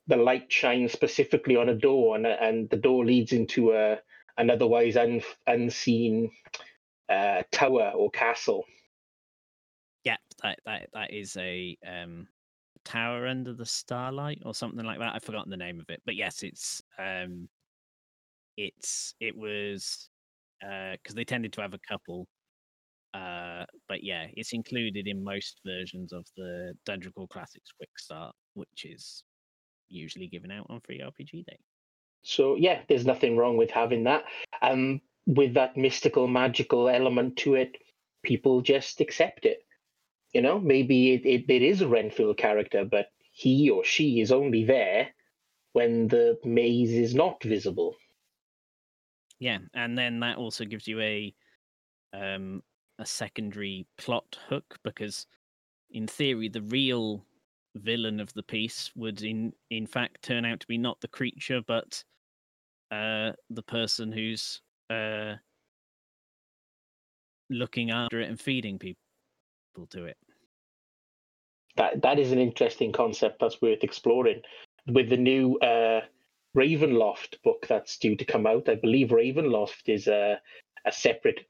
the 0.07 0.17
light 0.17 0.53
shines 0.53 0.93
specifically 0.93 1.57
on 1.57 1.69
a 1.69 1.75
door 1.75 2.17
and 2.17 2.27
and 2.27 2.71
the 2.71 2.77
door 2.77 3.05
leads 3.05 3.33
into 3.33 3.73
a 3.73 3.99
an 4.39 4.51
otherwise 4.51 4.97
un, 4.97 5.23
unseen 5.47 6.31
uh, 7.09 7.43
tower 7.53 7.93
or 7.95 8.11
castle. 8.11 8.65
Yeah, 10.05 10.17
that 10.43 10.59
that 10.65 10.89
that 10.93 11.13
is 11.13 11.37
a 11.37 11.77
um 11.87 12.29
tower 12.85 13.27
under 13.27 13.53
the 13.53 13.67
starlight 13.67 14.43
or 14.45 14.55
something 14.55 14.85
like 14.85 14.99
that. 15.01 15.15
I've 15.15 15.25
forgotten 15.25 15.51
the 15.51 15.57
name 15.57 15.81
of 15.81 15.91
it, 15.91 16.03
but 16.05 16.15
yes, 16.17 16.43
it's 16.43 16.83
um 16.99 17.49
it's 18.57 19.15
it 19.21 19.37
was 19.37 20.09
uh 20.65 20.93
because 20.93 21.15
they 21.15 21.25
tended 21.25 21.53
to 21.55 21.63
have 21.63 21.75
a 21.75 21.79
couple. 21.79 22.29
Uh, 23.17 23.65
but 23.89 24.03
yeah, 24.03 24.27
it's 24.35 24.53
included 24.53 25.07
in 25.07 25.25
most 25.25 25.61
versions 25.65 26.13
of 26.13 26.27
the 26.37 26.75
Dungeon 26.85 27.13
Crawl 27.13 27.27
Classics 27.27 27.71
Quick 27.77 27.99
Start, 27.99 28.35
which 28.55 28.85
is 28.85 29.25
usually 29.89 30.27
given 30.27 30.51
out 30.51 30.67
on 30.69 30.81
Free 30.81 31.01
RPG 31.01 31.47
Day. 31.47 31.59
So 32.23 32.57
yeah, 32.57 32.83
there's 32.89 33.07
nothing 33.07 33.37
wrong 33.37 33.57
with 33.57 33.71
having 33.71 34.05
that. 34.05 34.25
Um, 34.61 35.01
with 35.27 35.55
that 35.55 35.77
mystical, 35.77 36.27
magical 36.27 36.89
element 36.89 37.37
to 37.39 37.55
it, 37.55 37.77
people 38.23 38.61
just 38.61 39.01
accept 39.01 39.47
it. 39.47 39.59
You 40.33 40.43
know, 40.43 40.59
maybe 40.59 41.15
it, 41.15 41.25
it, 41.25 41.45
it 41.49 41.63
is 41.63 41.81
a 41.81 41.89
Renfield 41.89 42.37
character, 42.37 42.85
but 42.85 43.07
he 43.33 43.71
or 43.71 43.85
she 43.85 44.21
is 44.21 44.33
only 44.33 44.65
there 44.65 45.09
when 45.73 46.09
the 46.09 46.39
maze 46.45 46.93
is 46.93 47.15
not 47.15 47.43
visible. 47.43 47.97
Yeah, 49.39 49.59
and 49.75 49.97
then 49.97 50.21
that 50.21 50.37
also 50.37 50.65
gives 50.65 50.87
you 50.89 51.01
a 51.01 51.35
um, 52.13 52.63
a 52.99 53.07
secondary 53.07 53.87
plot 53.99 54.39
hook 54.49 54.79
because, 54.83 55.27
in 55.91 56.07
theory, 56.07 56.49
the 56.49 56.63
real 56.63 57.25
villain 57.77 58.21
of 58.21 58.33
the 58.33 58.43
piece 58.43 58.91
would 58.97 59.23
in 59.23 59.53
in 59.71 59.87
fact 59.87 60.23
turn 60.23 60.47
out 60.47 60.59
to 60.59 60.67
be 60.67 60.79
not 60.79 60.99
the 61.03 61.09
creature 61.09 61.61
but 61.67 62.03
uh, 62.91 63.33
the 63.51 63.63
person 63.63 64.11
who's 64.11 64.63
uh, 64.91 65.35
looking 67.51 67.91
after 67.91 68.21
it 68.21 68.29
and 68.29 68.41
feeding 68.41 68.79
people 68.79 68.97
to 69.91 70.05
it. 70.05 70.17
That 71.77 72.03
that 72.03 72.19
is 72.19 72.33
an 72.33 72.39
interesting 72.39 72.93
concept 72.93 73.41
that's 73.41 73.61
worth 73.61 73.85
exploring. 73.85 74.41
With 74.87 75.11
the 75.11 75.17
new 75.17 75.57
uh, 75.59 76.03
Ravenloft 76.57 77.43
book 77.43 77.67
that's 77.69 77.99
due 77.99 78.17
to 78.17 78.25
come 78.25 78.47
out, 78.47 78.69
I 78.69 78.77
believe 78.77 79.09
Ravenloft 79.09 79.89
is 79.89 80.07
a 80.07 80.41
a 80.87 80.93
separate. 80.93 81.41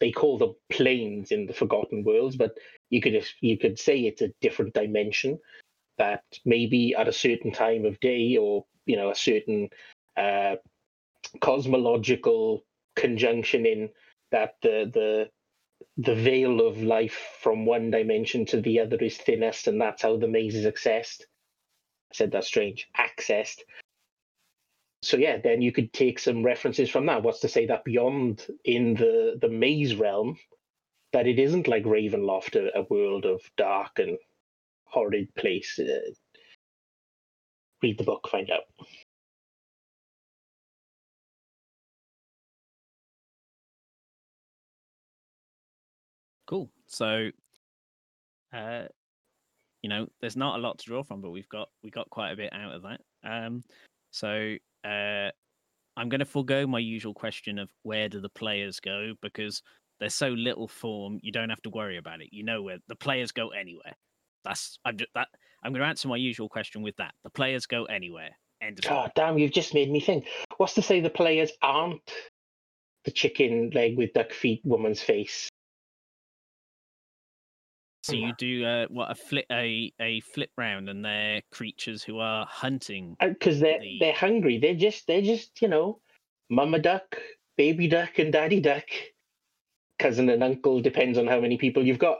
They 0.00 0.10
call 0.10 0.38
them 0.38 0.54
planes 0.70 1.30
in 1.30 1.46
the 1.46 1.52
Forgotten 1.52 2.02
Worlds, 2.02 2.36
but 2.36 2.56
you 2.90 3.00
could 3.00 3.24
you 3.40 3.58
could 3.58 3.78
say 3.78 4.00
it's 4.00 4.22
a 4.22 4.32
different 4.40 4.74
dimension 4.74 5.38
that 5.98 6.22
maybe 6.44 6.94
at 6.94 7.08
a 7.08 7.12
certain 7.12 7.52
time 7.52 7.84
of 7.84 8.00
day 8.00 8.36
or 8.36 8.64
you 8.86 8.96
know 8.96 9.10
a 9.10 9.14
certain 9.14 9.68
uh, 10.16 10.56
cosmological 11.40 12.64
conjunction 12.96 13.66
in 13.66 13.90
that 14.32 14.54
the 14.62 14.90
the 14.92 15.28
the 15.98 16.14
veil 16.14 16.66
of 16.66 16.82
life 16.82 17.38
from 17.40 17.66
one 17.66 17.90
dimension 17.90 18.46
to 18.46 18.60
the 18.60 18.80
other 18.80 18.96
is 18.96 19.16
thinnest, 19.16 19.66
and 19.66 19.80
that's 19.80 20.02
how 20.02 20.16
the 20.16 20.28
maze 20.28 20.54
is 20.54 20.66
accessed. 20.66 21.22
I 22.10 22.14
said 22.14 22.32
that's 22.32 22.46
strange. 22.46 22.88
Accessed. 22.98 23.60
So 25.02 25.16
yeah, 25.16 25.38
then 25.42 25.62
you 25.62 25.72
could 25.72 25.92
take 25.92 26.18
some 26.18 26.44
references 26.44 26.90
from 26.90 27.06
that. 27.06 27.22
What's 27.22 27.40
to 27.40 27.48
say 27.48 27.66
that 27.66 27.84
beyond 27.84 28.46
in 28.64 28.94
the 28.94 29.38
the 29.40 29.48
maze 29.48 29.94
realm, 29.94 30.36
that 31.12 31.26
it 31.26 31.38
isn't 31.38 31.68
like 31.68 31.84
Ravenloft, 31.84 32.56
a, 32.56 32.78
a 32.78 32.86
world 32.90 33.24
of 33.24 33.40
dark 33.56 33.98
and 33.98 34.18
horrid 34.84 35.34
place. 35.34 35.78
Uh, 35.78 36.12
read 37.82 37.98
the 37.98 38.04
book, 38.04 38.28
find 38.30 38.50
out. 38.50 38.62
Cool. 46.46 46.70
So, 46.86 47.30
uh, 48.52 48.84
you 49.82 49.90
know, 49.90 50.06
there's 50.20 50.36
not 50.36 50.58
a 50.58 50.62
lot 50.62 50.78
to 50.78 50.86
draw 50.86 51.02
from, 51.02 51.20
but 51.20 51.30
we've 51.30 51.48
got 51.48 51.68
we 51.82 51.90
got 51.90 52.10
quite 52.10 52.32
a 52.32 52.36
bit 52.36 52.52
out 52.52 52.72
of 52.74 52.82
that. 52.82 53.00
Um, 53.24 53.62
so 54.10 54.56
uh, 54.86 55.30
I'm 55.96 56.08
going 56.08 56.20
to 56.20 56.26
forego 56.26 56.66
my 56.66 56.78
usual 56.78 57.14
question 57.14 57.58
of 57.58 57.70
where 57.82 58.08
do 58.08 58.20
the 58.20 58.28
players 58.28 58.80
go 58.80 59.14
because 59.22 59.62
there's 59.98 60.14
so 60.14 60.28
little 60.28 60.68
form, 60.68 61.18
you 61.22 61.32
don't 61.32 61.48
have 61.48 61.62
to 61.62 61.70
worry 61.70 61.96
about 61.96 62.20
it. 62.20 62.28
You 62.30 62.44
know 62.44 62.62
where 62.62 62.78
the 62.88 62.96
players 62.96 63.32
go 63.32 63.48
anywhere. 63.48 63.96
That's 64.44 64.78
I'm 64.84 64.96
just 64.96 65.10
that 65.14 65.28
I'm 65.64 65.72
going 65.72 65.82
to 65.82 65.88
answer 65.88 66.08
my 66.08 66.16
usual 66.16 66.48
question 66.48 66.82
with 66.82 66.96
that. 66.96 67.14
The 67.24 67.30
players 67.30 67.66
go 67.66 67.84
anywhere. 67.86 68.30
End 68.62 68.78
of 68.78 68.84
God 68.84 69.12
damn, 69.16 69.38
you've 69.38 69.52
just 69.52 69.74
made 69.74 69.90
me 69.90 70.00
think. 70.00 70.26
What's 70.58 70.74
to 70.74 70.82
say 70.82 71.00
the 71.00 71.10
players 71.10 71.50
aren't 71.62 72.12
the 73.04 73.10
chicken 73.10 73.70
leg 73.74 73.96
with 73.96 74.12
duck 74.12 74.32
feet 74.32 74.60
woman's 74.64 75.00
face? 75.00 75.48
So 78.06 78.14
you 78.14 78.32
do 78.38 78.64
uh, 78.64 78.86
what 78.88 79.10
a 79.10 79.14
flip 79.14 79.46
a 79.50 79.92
a 80.00 80.20
flip 80.20 80.50
round, 80.56 80.88
and 80.88 81.04
they're 81.04 81.42
creatures 81.50 82.02
who 82.02 82.18
are 82.20 82.46
hunting 82.46 83.16
because 83.20 83.60
they're 83.60 83.80
the- 83.80 83.98
they're 83.98 84.12
hungry. 84.12 84.58
They're 84.58 84.74
just 84.74 85.06
they're 85.06 85.22
just 85.22 85.60
you 85.60 85.68
know, 85.68 86.00
mama 86.48 86.78
duck, 86.78 87.18
baby 87.56 87.88
duck, 87.88 88.18
and 88.18 88.32
daddy 88.32 88.60
duck, 88.60 88.84
cousin 89.98 90.28
and 90.28 90.42
uncle 90.42 90.80
depends 90.80 91.18
on 91.18 91.26
how 91.26 91.40
many 91.40 91.56
people 91.58 91.84
you've 91.86 91.98
got. 91.98 92.18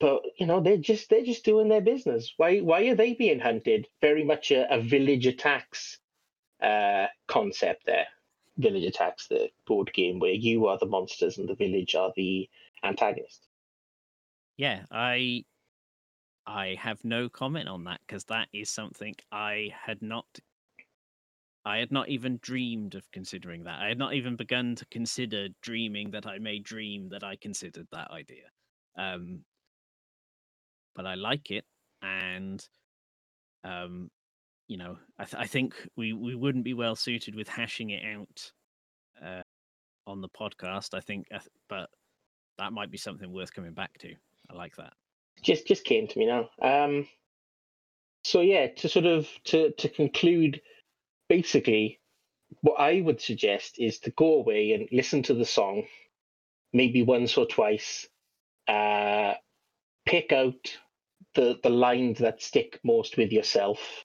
But 0.00 0.22
you 0.38 0.46
know 0.46 0.60
they're 0.60 0.76
just 0.76 1.10
they're 1.10 1.24
just 1.24 1.44
doing 1.44 1.68
their 1.68 1.80
business. 1.80 2.34
Why 2.36 2.58
why 2.58 2.82
are 2.88 2.94
they 2.94 3.14
being 3.14 3.40
hunted? 3.40 3.88
Very 4.00 4.24
much 4.24 4.50
a, 4.50 4.72
a 4.72 4.80
village 4.80 5.26
attacks 5.26 5.98
uh, 6.62 7.06
concept 7.26 7.86
there. 7.86 8.06
Village 8.58 8.84
attacks, 8.84 9.28
the 9.28 9.50
board 9.66 9.92
game 9.92 10.18
where 10.18 10.32
you 10.32 10.66
are 10.66 10.78
the 10.78 10.86
monsters 10.86 11.38
and 11.38 11.48
the 11.48 11.54
village 11.54 11.94
are 11.94 12.12
the 12.16 12.48
antagonist. 12.82 13.47
Yeah, 14.58 14.84
I 14.90 15.44
I 16.46 16.74
have 16.74 17.04
no 17.04 17.28
comment 17.28 17.68
on 17.68 17.84
that 17.84 18.00
because 18.04 18.24
that 18.24 18.48
is 18.52 18.70
something 18.70 19.14
I 19.30 19.72
had 19.86 20.02
not 20.02 20.40
I 21.64 21.78
had 21.78 21.92
not 21.92 22.08
even 22.08 22.38
dreamed 22.38 22.94
of 22.96 23.10
considering 23.12 23.62
that. 23.64 23.78
I 23.80 23.88
had 23.88 23.98
not 23.98 24.14
even 24.14 24.34
begun 24.36 24.74
to 24.76 24.86
consider 24.86 25.48
dreaming 25.60 26.10
that 26.12 26.26
I 26.26 26.38
may 26.38 26.58
dream 26.58 27.10
that 27.10 27.22
I 27.22 27.36
considered 27.36 27.86
that 27.92 28.10
idea. 28.10 28.50
Um 28.96 29.44
but 30.94 31.06
I 31.06 31.14
like 31.14 31.50
it 31.50 31.64
and 32.02 32.66
um 33.64 34.10
you 34.68 34.78
know, 34.78 34.98
I, 35.18 35.24
th- 35.24 35.36
I 35.42 35.46
think 35.46 35.76
we, 35.96 36.14
we 36.14 36.34
wouldn't 36.34 36.64
be 36.64 36.74
well 36.74 36.96
suited 36.96 37.34
with 37.34 37.48
hashing 37.48 37.90
it 37.90 38.04
out 38.04 38.52
uh, 39.24 39.42
on 40.06 40.20
the 40.22 40.28
podcast. 40.28 40.94
I 40.94 41.00
think, 41.00 41.28
but 41.68 41.90
that 42.58 42.72
might 42.72 42.90
be 42.90 42.98
something 42.98 43.32
worth 43.32 43.52
coming 43.54 43.74
back 43.74 43.98
to. 44.00 44.14
I 44.50 44.54
like 44.54 44.76
that. 44.76 44.92
just 45.42 45.66
just 45.66 45.84
came 45.84 46.06
to 46.08 46.18
me 46.18 46.26
now. 46.26 46.50
Um, 46.60 47.06
so 48.24 48.40
yeah, 48.40 48.68
to 48.68 48.88
sort 48.88 49.06
of 49.06 49.28
to 49.44 49.72
to 49.72 49.88
conclude, 49.88 50.60
basically, 51.28 52.00
what 52.62 52.80
I 52.80 53.00
would 53.00 53.20
suggest 53.20 53.78
is 53.78 54.00
to 54.00 54.10
go 54.10 54.34
away 54.34 54.72
and 54.72 54.88
listen 54.92 55.22
to 55.24 55.34
the 55.34 55.44
song, 55.44 55.84
maybe 56.72 57.02
once 57.02 57.36
or 57.36 57.46
twice. 57.46 58.08
Uh, 58.66 59.34
pick 60.06 60.32
out 60.32 60.76
the 61.34 61.58
the 61.62 61.70
lines 61.70 62.18
that 62.18 62.42
stick 62.42 62.80
most 62.84 63.16
with 63.16 63.32
yourself, 63.32 64.04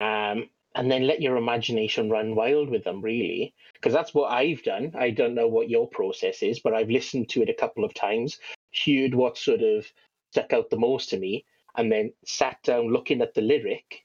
um, 0.00 0.48
and 0.74 0.90
then 0.90 1.06
let 1.06 1.22
your 1.22 1.36
imagination 1.36 2.10
run 2.10 2.34
wild 2.34 2.68
with 2.70 2.84
them. 2.84 3.00
Really, 3.02 3.54
because 3.74 3.92
that's 3.92 4.14
what 4.14 4.32
I've 4.32 4.62
done. 4.62 4.92
I 4.98 5.10
don't 5.10 5.34
know 5.34 5.48
what 5.48 5.70
your 5.70 5.88
process 5.88 6.42
is, 6.42 6.60
but 6.60 6.74
I've 6.74 6.90
listened 6.90 7.28
to 7.30 7.42
it 7.42 7.48
a 7.50 7.54
couple 7.54 7.84
of 7.84 7.94
times, 7.94 8.38
heard 8.84 9.14
what 9.14 9.38
sort 9.38 9.62
of 9.62 9.86
stuck 10.30 10.52
out 10.52 10.70
the 10.70 10.78
most 10.78 11.10
to 11.10 11.18
me, 11.18 11.44
and 11.76 11.90
then 11.90 12.12
sat 12.24 12.62
down 12.62 12.92
looking 12.92 13.22
at 13.22 13.34
the 13.34 13.40
lyric 13.40 14.04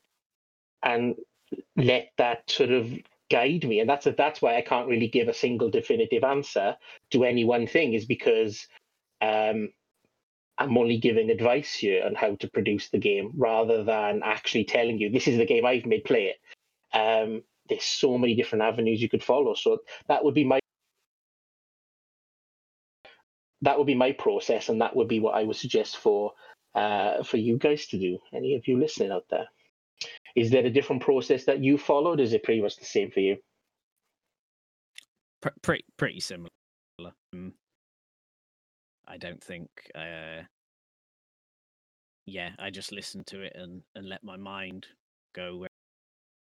and 0.83 1.15
let 1.75 2.09
that 2.17 2.49
sort 2.49 2.71
of 2.71 2.91
guide 3.29 3.65
me. 3.67 3.79
And 3.79 3.89
that's 3.89 4.07
that's 4.17 4.41
why 4.41 4.57
I 4.57 4.61
can't 4.61 4.87
really 4.87 5.07
give 5.07 5.27
a 5.27 5.33
single 5.33 5.69
definitive 5.69 6.23
answer 6.23 6.75
to 7.11 7.23
any 7.23 7.43
one 7.43 7.67
thing, 7.67 7.93
is 7.93 8.05
because 8.05 8.67
um, 9.21 9.69
I'm 10.57 10.77
only 10.77 10.97
giving 10.97 11.29
advice 11.29 11.73
here 11.73 12.03
on 12.05 12.15
how 12.15 12.35
to 12.35 12.49
produce 12.49 12.89
the 12.89 12.97
game 12.97 13.31
rather 13.37 13.83
than 13.83 14.21
actually 14.23 14.65
telling 14.65 14.99
you 14.99 15.09
this 15.09 15.27
is 15.27 15.37
the 15.37 15.45
game 15.45 15.65
I've 15.65 15.85
made, 15.85 16.03
play 16.03 16.33
it. 16.33 16.97
Um, 16.97 17.43
there's 17.69 17.83
so 17.83 18.17
many 18.17 18.33
different 18.35 18.63
avenues 18.63 19.01
you 19.01 19.09
could 19.09 19.23
follow. 19.23 19.53
So 19.53 19.79
that 20.07 20.23
would 20.23 20.33
be 20.33 20.43
my 20.43 20.59
that 23.61 23.77
would 23.77 23.87
be 23.87 23.95
my 23.95 24.11
process, 24.11 24.69
and 24.69 24.81
that 24.81 24.95
would 24.95 25.07
be 25.07 25.19
what 25.19 25.35
I 25.35 25.43
would 25.43 25.55
suggest 25.55 25.97
for 25.97 26.33
uh, 26.75 27.23
for 27.23 27.37
you 27.37 27.57
guys 27.57 27.87
to 27.87 27.99
do. 27.99 28.19
Any 28.33 28.55
of 28.55 28.67
you 28.67 28.79
listening 28.79 29.11
out 29.11 29.25
there, 29.29 29.47
is 30.35 30.51
there 30.51 30.65
a 30.65 30.69
different 30.69 31.01
process 31.01 31.45
that 31.45 31.63
you 31.63 31.77
followed? 31.77 32.19
Is 32.19 32.33
it 32.33 32.43
pretty 32.43 32.61
much 32.61 32.77
the 32.77 32.85
same 32.85 33.11
for 33.11 33.19
you? 33.19 33.37
Pr- 35.41 35.49
pretty 35.61 35.85
pretty 35.97 36.19
similar. 36.19 36.49
Um, 37.33 37.53
I 39.07 39.17
don't 39.17 39.43
think. 39.43 39.69
Uh, 39.95 40.43
yeah, 42.25 42.49
I 42.59 42.69
just 42.69 42.91
listened 42.91 43.25
to 43.27 43.41
it 43.41 43.53
and 43.55 43.81
and 43.95 44.07
let 44.07 44.23
my 44.23 44.37
mind 44.37 44.87
go 45.33 45.55
where, 45.57 45.69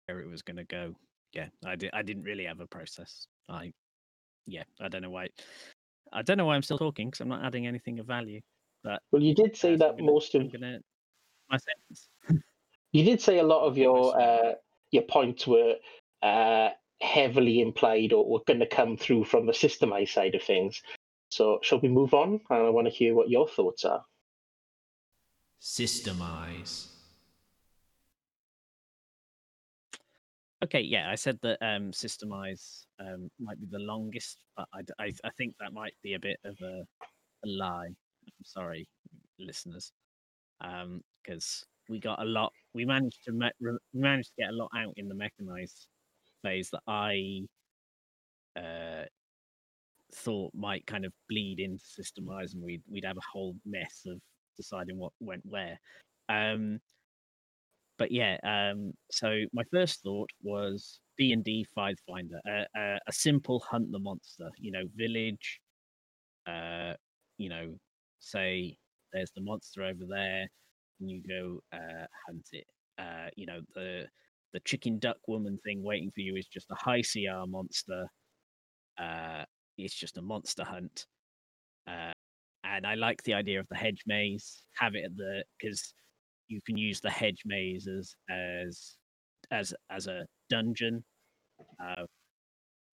where 0.05 0.19
it 0.21 0.29
was 0.29 0.41
going 0.41 0.57
to 0.57 0.63
go. 0.63 0.95
Yeah, 1.33 1.47
I 1.65 1.75
did. 1.75 1.89
I 1.93 2.03
didn't 2.03 2.23
really 2.23 2.45
have 2.45 2.59
a 2.59 2.67
process. 2.67 3.27
I, 3.49 3.73
yeah, 4.45 4.63
I 4.79 4.87
don't 4.87 5.01
know 5.01 5.09
why. 5.09 5.29
I 6.13 6.21
don't 6.21 6.37
know 6.37 6.45
why 6.45 6.55
I'm 6.55 6.61
still 6.61 6.77
talking 6.77 7.07
because 7.09 7.21
I'm 7.21 7.27
not 7.29 7.43
adding 7.43 7.67
anything 7.67 7.99
of 7.99 8.05
value. 8.07 8.41
But 8.83 9.01
Well, 9.11 9.21
you 9.21 9.33
did 9.33 9.55
say 9.55 9.73
uh, 9.73 9.77
that 9.77 9.97
gonna- 9.97 10.11
most 10.11 10.35
of 10.35 10.41
I'm 10.41 10.49
gonna 10.49 10.79
my 11.49 11.57
sentence. 11.57 12.09
you 12.91 13.03
did 13.03 13.21
say 13.21 13.39
a 13.39 13.43
lot 13.43 13.65
of 13.65 13.77
your 13.77 14.19
uh, 14.19 14.53
your 14.91 15.03
points 15.03 15.47
were 15.47 15.75
uh, 16.21 16.69
heavily 17.01 17.61
implied 17.61 18.13
or 18.13 18.27
were 18.29 18.43
going 18.45 18.59
to 18.59 18.67
come 18.67 18.95
through 18.95 19.25
from 19.25 19.45
the 19.45 19.51
systemized 19.53 20.09
side 20.09 20.35
of 20.35 20.43
things. 20.43 20.81
So, 21.29 21.59
shall 21.63 21.79
we 21.79 21.89
move 21.89 22.13
on? 22.13 22.39
And 22.49 22.67
I 22.67 22.69
want 22.69 22.85
to 22.87 22.93
hear 22.93 23.15
what 23.15 23.29
your 23.29 23.47
thoughts 23.47 23.83
are. 23.85 24.05
Systemize. 25.59 26.87
Okay, 30.63 30.81
yeah, 30.81 31.09
I 31.09 31.15
said 31.15 31.39
that 31.41 31.57
um, 31.61 31.91
Systemize 31.91 32.85
um, 33.03 33.29
might 33.39 33.59
be 33.59 33.67
the 33.69 33.79
longest, 33.79 34.37
but 34.55 34.67
I, 34.73 34.81
I, 34.99 35.13
I 35.23 35.29
think 35.37 35.55
that 35.59 35.73
might 35.73 35.93
be 36.03 36.13
a 36.13 36.19
bit 36.19 36.37
of 36.45 36.55
a, 36.61 36.83
a 37.45 37.47
lie. 37.47 37.87
I'm 37.87 38.45
sorry, 38.45 38.87
listeners, 39.39 39.91
because 40.59 41.65
um, 41.65 41.69
we 41.89 41.99
got 41.99 42.21
a 42.21 42.25
lot. 42.25 42.51
We 42.73 42.85
managed 42.85 43.23
to 43.25 43.31
me- 43.33 43.51
we 43.59 43.71
managed 43.93 44.29
to 44.29 44.43
get 44.43 44.49
a 44.49 44.55
lot 44.55 44.69
out 44.77 44.93
in 44.95 45.07
the 45.07 45.15
mechanized 45.15 45.87
phase 46.43 46.69
that 46.71 46.81
I 46.87 47.41
uh, 48.57 49.05
thought 50.15 50.53
might 50.53 50.85
kind 50.85 51.05
of 51.05 51.13
bleed 51.29 51.59
into 51.59 51.83
Systemize, 51.83 52.53
and 52.53 52.63
we'd 52.63 52.83
we'd 52.89 53.05
have 53.05 53.17
a 53.17 53.29
whole 53.31 53.55
mess 53.65 54.03
of 54.07 54.19
deciding 54.57 54.97
what 54.97 55.11
went 55.19 55.45
where. 55.45 55.79
Um, 56.29 56.79
but 57.97 58.11
yeah, 58.11 58.37
um, 58.43 58.93
so 59.11 59.43
my 59.53 59.63
first 59.71 60.01
thought 60.03 60.29
was 60.41 60.99
D 61.17 61.33
and 61.33 61.43
D 61.43 61.65
Pathfinder, 61.75 62.39
uh, 62.47 62.77
uh, 62.77 62.99
a 63.07 63.11
simple 63.11 63.59
hunt 63.69 63.91
the 63.91 63.99
monster. 63.99 64.49
You 64.57 64.71
know, 64.71 64.83
village. 64.95 65.59
Uh, 66.47 66.93
you 67.37 67.49
know, 67.49 67.75
say 68.19 68.77
there's 69.11 69.31
the 69.35 69.41
monster 69.41 69.83
over 69.83 70.05
there, 70.09 70.47
and 70.99 71.09
you 71.09 71.21
go 71.27 71.59
uh, 71.71 72.05
hunt 72.27 72.47
it. 72.51 72.65
Uh, 72.97 73.29
you 73.35 73.45
know, 73.45 73.61
the 73.75 74.05
the 74.53 74.59
chicken 74.61 74.99
duck 74.99 75.17
woman 75.27 75.57
thing 75.63 75.83
waiting 75.83 76.11
for 76.13 76.21
you 76.21 76.35
is 76.35 76.47
just 76.47 76.69
a 76.71 76.75
high 76.75 77.01
CR 77.01 77.47
monster. 77.47 78.05
Uh, 78.99 79.43
it's 79.77 79.95
just 79.95 80.17
a 80.17 80.21
monster 80.21 80.63
hunt. 80.63 81.07
Uh, 81.87 82.11
and 82.63 82.85
I 82.85 82.95
like 82.95 83.21
the 83.23 83.33
idea 83.33 83.59
of 83.59 83.67
the 83.69 83.75
hedge 83.75 84.03
maze. 84.05 84.63
Have 84.75 84.95
it 84.95 85.05
at 85.05 85.15
the 85.17 85.43
because 85.59 85.93
you 86.47 86.61
can 86.65 86.77
use 86.77 87.01
the 87.01 87.09
hedge 87.09 87.41
maze 87.45 87.87
as 87.87 88.15
as 88.29 88.95
as 89.51 89.73
as 89.89 90.07
a 90.07 90.25
dungeon, 90.53 91.03
uh, 91.83 92.05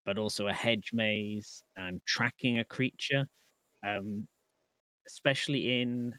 but 0.07 0.19
also 0.19 0.49
a 0.49 0.53
hedge 0.53 0.91
maze 0.93 1.63
and 1.77 2.01
tracking 2.07 2.59
a 2.59 2.65
creature, 2.65 3.27
um, 3.87 4.27
especially 5.07 5.83
in 5.83 6.15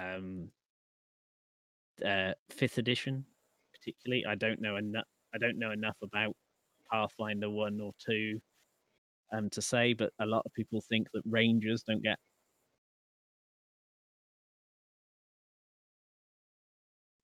um, 0.00 0.50
uh, 2.04 2.32
fifth 2.50 2.78
edition. 2.78 3.24
Particularly, 3.74 4.24
I 4.26 4.34
don't 4.34 4.60
know 4.60 4.76
enough. 4.76 5.04
I 5.34 5.38
don't 5.38 5.58
know 5.58 5.72
enough 5.72 5.96
about 6.02 6.34
Pathfinder 6.90 7.50
one 7.50 7.80
or 7.80 7.92
two 8.04 8.40
um, 9.32 9.50
to 9.50 9.62
say, 9.62 9.92
but 9.94 10.12
a 10.20 10.26
lot 10.26 10.42
of 10.46 10.52
people 10.54 10.82
think 10.88 11.08
that 11.14 11.22
rangers 11.26 11.82
don't 11.86 12.02
get 12.02 12.18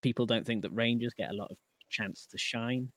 people 0.03 0.27
don't 0.27 0.47
think 0.47 0.63
that 0.63 0.71
rangers 0.73 1.15
get 1.17 1.31
a 1.31 1.35
lot 1.35 1.51
of 1.51 1.57
chance 1.89 2.27
to 2.31 2.37
shine. 2.39 2.91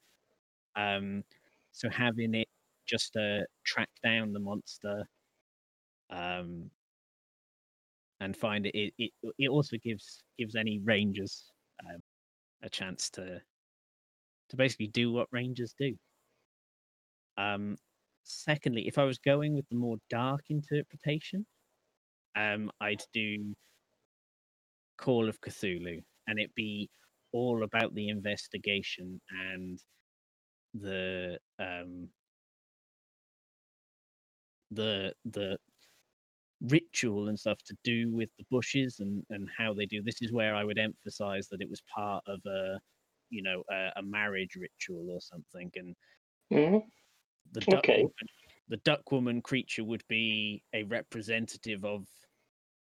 Um, 0.75 1.23
so 1.71 1.89
having 1.89 2.33
it 2.35 2.47
just 2.87 3.13
to 3.13 3.45
track 3.65 3.89
down 4.03 4.33
the 4.33 4.39
monster 4.39 5.05
um, 6.09 6.69
and 8.19 8.35
find 8.35 8.65
it, 8.65 8.93
it, 8.97 9.11
it, 9.37 9.49
also 9.49 9.77
gives 9.83 10.23
gives 10.37 10.55
any 10.55 10.79
rangers 10.79 11.51
um, 11.83 11.99
a 12.63 12.69
chance 12.69 13.09
to 13.11 13.41
to 14.49 14.55
basically 14.55 14.87
do 14.87 15.11
what 15.11 15.27
rangers 15.31 15.73
do. 15.77 15.95
Um, 17.37 17.77
secondly, 18.23 18.87
if 18.87 18.97
I 18.97 19.03
was 19.03 19.17
going 19.17 19.55
with 19.55 19.67
the 19.69 19.75
more 19.75 19.97
dark 20.09 20.41
interpretation, 20.49 21.45
um, 22.35 22.71
I'd 22.79 23.01
do 23.13 23.55
Call 24.97 25.27
of 25.27 25.41
Cthulhu 25.41 26.01
and 26.27 26.39
it 26.39 26.53
be 26.55 26.89
all 27.31 27.63
about 27.63 27.93
the 27.95 28.09
investigation 28.09 29.19
and 29.51 29.79
the 30.81 31.37
um 31.59 32.07
the 34.71 35.13
the 35.25 35.57
ritual 36.61 37.27
and 37.29 37.39
stuff 37.39 37.59
to 37.65 37.75
do 37.83 38.11
with 38.11 38.29
the 38.37 38.45
bushes 38.49 38.99
and 38.99 39.23
and 39.29 39.47
how 39.55 39.73
they 39.73 39.85
do 39.85 40.01
this 40.01 40.21
is 40.21 40.31
where 40.31 40.55
i 40.55 40.63
would 40.63 40.79
emphasize 40.79 41.47
that 41.47 41.61
it 41.61 41.69
was 41.69 41.81
part 41.93 42.23
of 42.27 42.39
a 42.45 42.79
you 43.29 43.43
know 43.43 43.63
a, 43.71 43.89
a 43.97 44.01
marriage 44.01 44.55
ritual 44.55 45.11
or 45.11 45.21
something 45.21 45.71
and 45.75 45.95
mm-hmm. 46.51 46.77
the 47.51 47.61
duck 47.61 47.79
okay. 47.79 47.97
woman, 47.97 48.11
the 48.69 48.77
duck 48.77 49.11
woman 49.11 49.41
creature 49.41 49.83
would 49.83 50.03
be 50.07 50.63
a 50.73 50.83
representative 50.83 51.85
of 51.85 52.07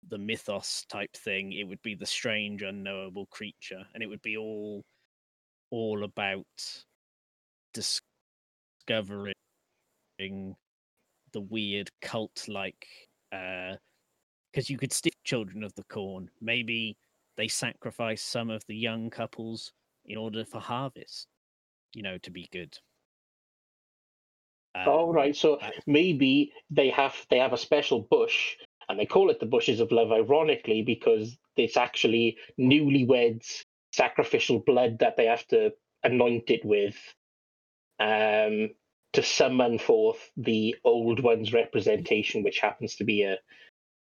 the 0.10 0.18
mythos 0.18 0.86
type 0.90 1.14
thing. 1.16 1.54
It 1.54 1.66
would 1.66 1.82
be 1.82 1.96
the 1.96 2.06
strange, 2.06 2.62
unknowable 2.62 3.28
creature, 3.28 3.84
and 3.94 4.02
it 4.02 4.08
would 4.08 4.22
be 4.22 4.38
all 4.38 4.84
all 5.70 6.04
about 6.04 6.46
discovering 8.88 9.34
the 10.20 11.42
weird 11.42 11.90
cult 12.02 12.48
like 12.48 12.88
because 13.30 13.78
uh, 14.70 14.72
you 14.72 14.78
could 14.78 14.94
stick 14.94 15.14
children 15.24 15.64
of 15.64 15.74
the 15.76 15.84
corn. 15.84 16.30
Maybe 16.42 16.98
they 17.36 17.48
sacrifice 17.48 18.22
some 18.22 18.50
of 18.50 18.64
the 18.68 18.76
young 18.76 19.10
couples 19.10 19.72
in 20.06 20.18
order 20.18 20.46
for 20.46 20.60
harvest 20.60 21.28
you 21.94 22.04
know 22.04 22.18
to 22.20 22.32
be 22.32 22.48
good. 22.52 22.78
Um, 24.76 24.84
oh 24.88 25.12
right 25.12 25.36
so 25.36 25.60
maybe 25.88 26.54
they 26.70 26.90
have 26.90 27.16
they 27.30 27.40
have 27.40 27.54
a 27.54 27.58
special 27.58 28.02
bush 28.02 28.56
and 28.90 29.00
they 29.00 29.06
call 29.06 29.32
it 29.32 29.40
the 29.40 29.46
bushes 29.46 29.80
of 29.80 29.92
love 29.92 30.12
ironically 30.12 30.84
because 30.84 31.36
it's 31.56 31.78
actually 31.78 32.38
newlyweds 32.60 33.64
sacrificial 33.92 34.60
blood 34.60 35.00
that 35.00 35.18
they 35.18 35.26
have 35.26 35.48
to 35.48 35.74
anoint 36.04 36.52
it 36.52 36.64
with 36.64 36.96
um, 38.00 38.70
to 39.14 39.24
summon 39.24 39.80
forth 39.80 40.32
the 40.38 40.76
old 40.84 41.22
one's 41.22 41.54
representation 41.54 42.44
which 42.44 42.60
happens 42.60 42.96
to 42.96 43.04
be 43.04 43.24
a, 43.24 43.38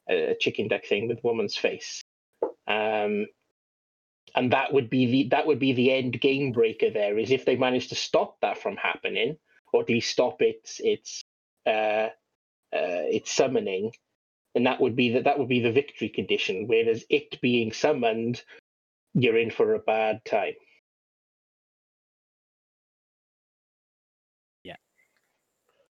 a 0.10 0.36
chicken 0.40 0.68
duck 0.68 0.86
thing 0.86 1.08
with 1.08 1.24
woman's 1.24 1.56
face 1.56 2.02
um, 2.68 3.26
and 4.36 4.52
that 4.52 4.74
would 4.74 4.90
be 4.90 5.06
the 5.06 5.30
that 5.30 5.46
would 5.46 5.60
be 5.60 5.74
the 5.74 5.92
end 5.92 6.20
game 6.20 6.52
breaker 6.52 6.90
there 6.90 7.18
is 7.18 7.32
if 7.32 7.46
they 7.46 7.56
manage 7.56 7.90
to 7.90 7.96
stop 7.96 8.38
that 8.42 8.58
from 8.58 8.76
happening 8.76 9.38
or 9.72 9.82
at 9.82 9.90
least 9.90 10.12
stop 10.12 10.42
its 10.42 10.80
its 10.84 11.24
uh, 11.66 12.10
uh, 12.74 13.06
its 13.12 13.32
summoning 13.32 13.92
and 14.56 14.66
that 14.66 14.80
would 14.80 14.96
be 14.96 15.12
that 15.12 15.24
that 15.24 15.40
would 15.40 15.48
be 15.48 15.60
the 15.60 15.72
victory 15.72 16.10
condition. 16.10 16.68
Whereas 16.68 17.06
it 17.10 17.42
being 17.42 17.72
summoned, 17.72 18.44
you're 19.14 19.38
in 19.38 19.52
for 19.52 19.74
a 19.74 19.80
bad 19.80 20.24
time. 20.26 20.54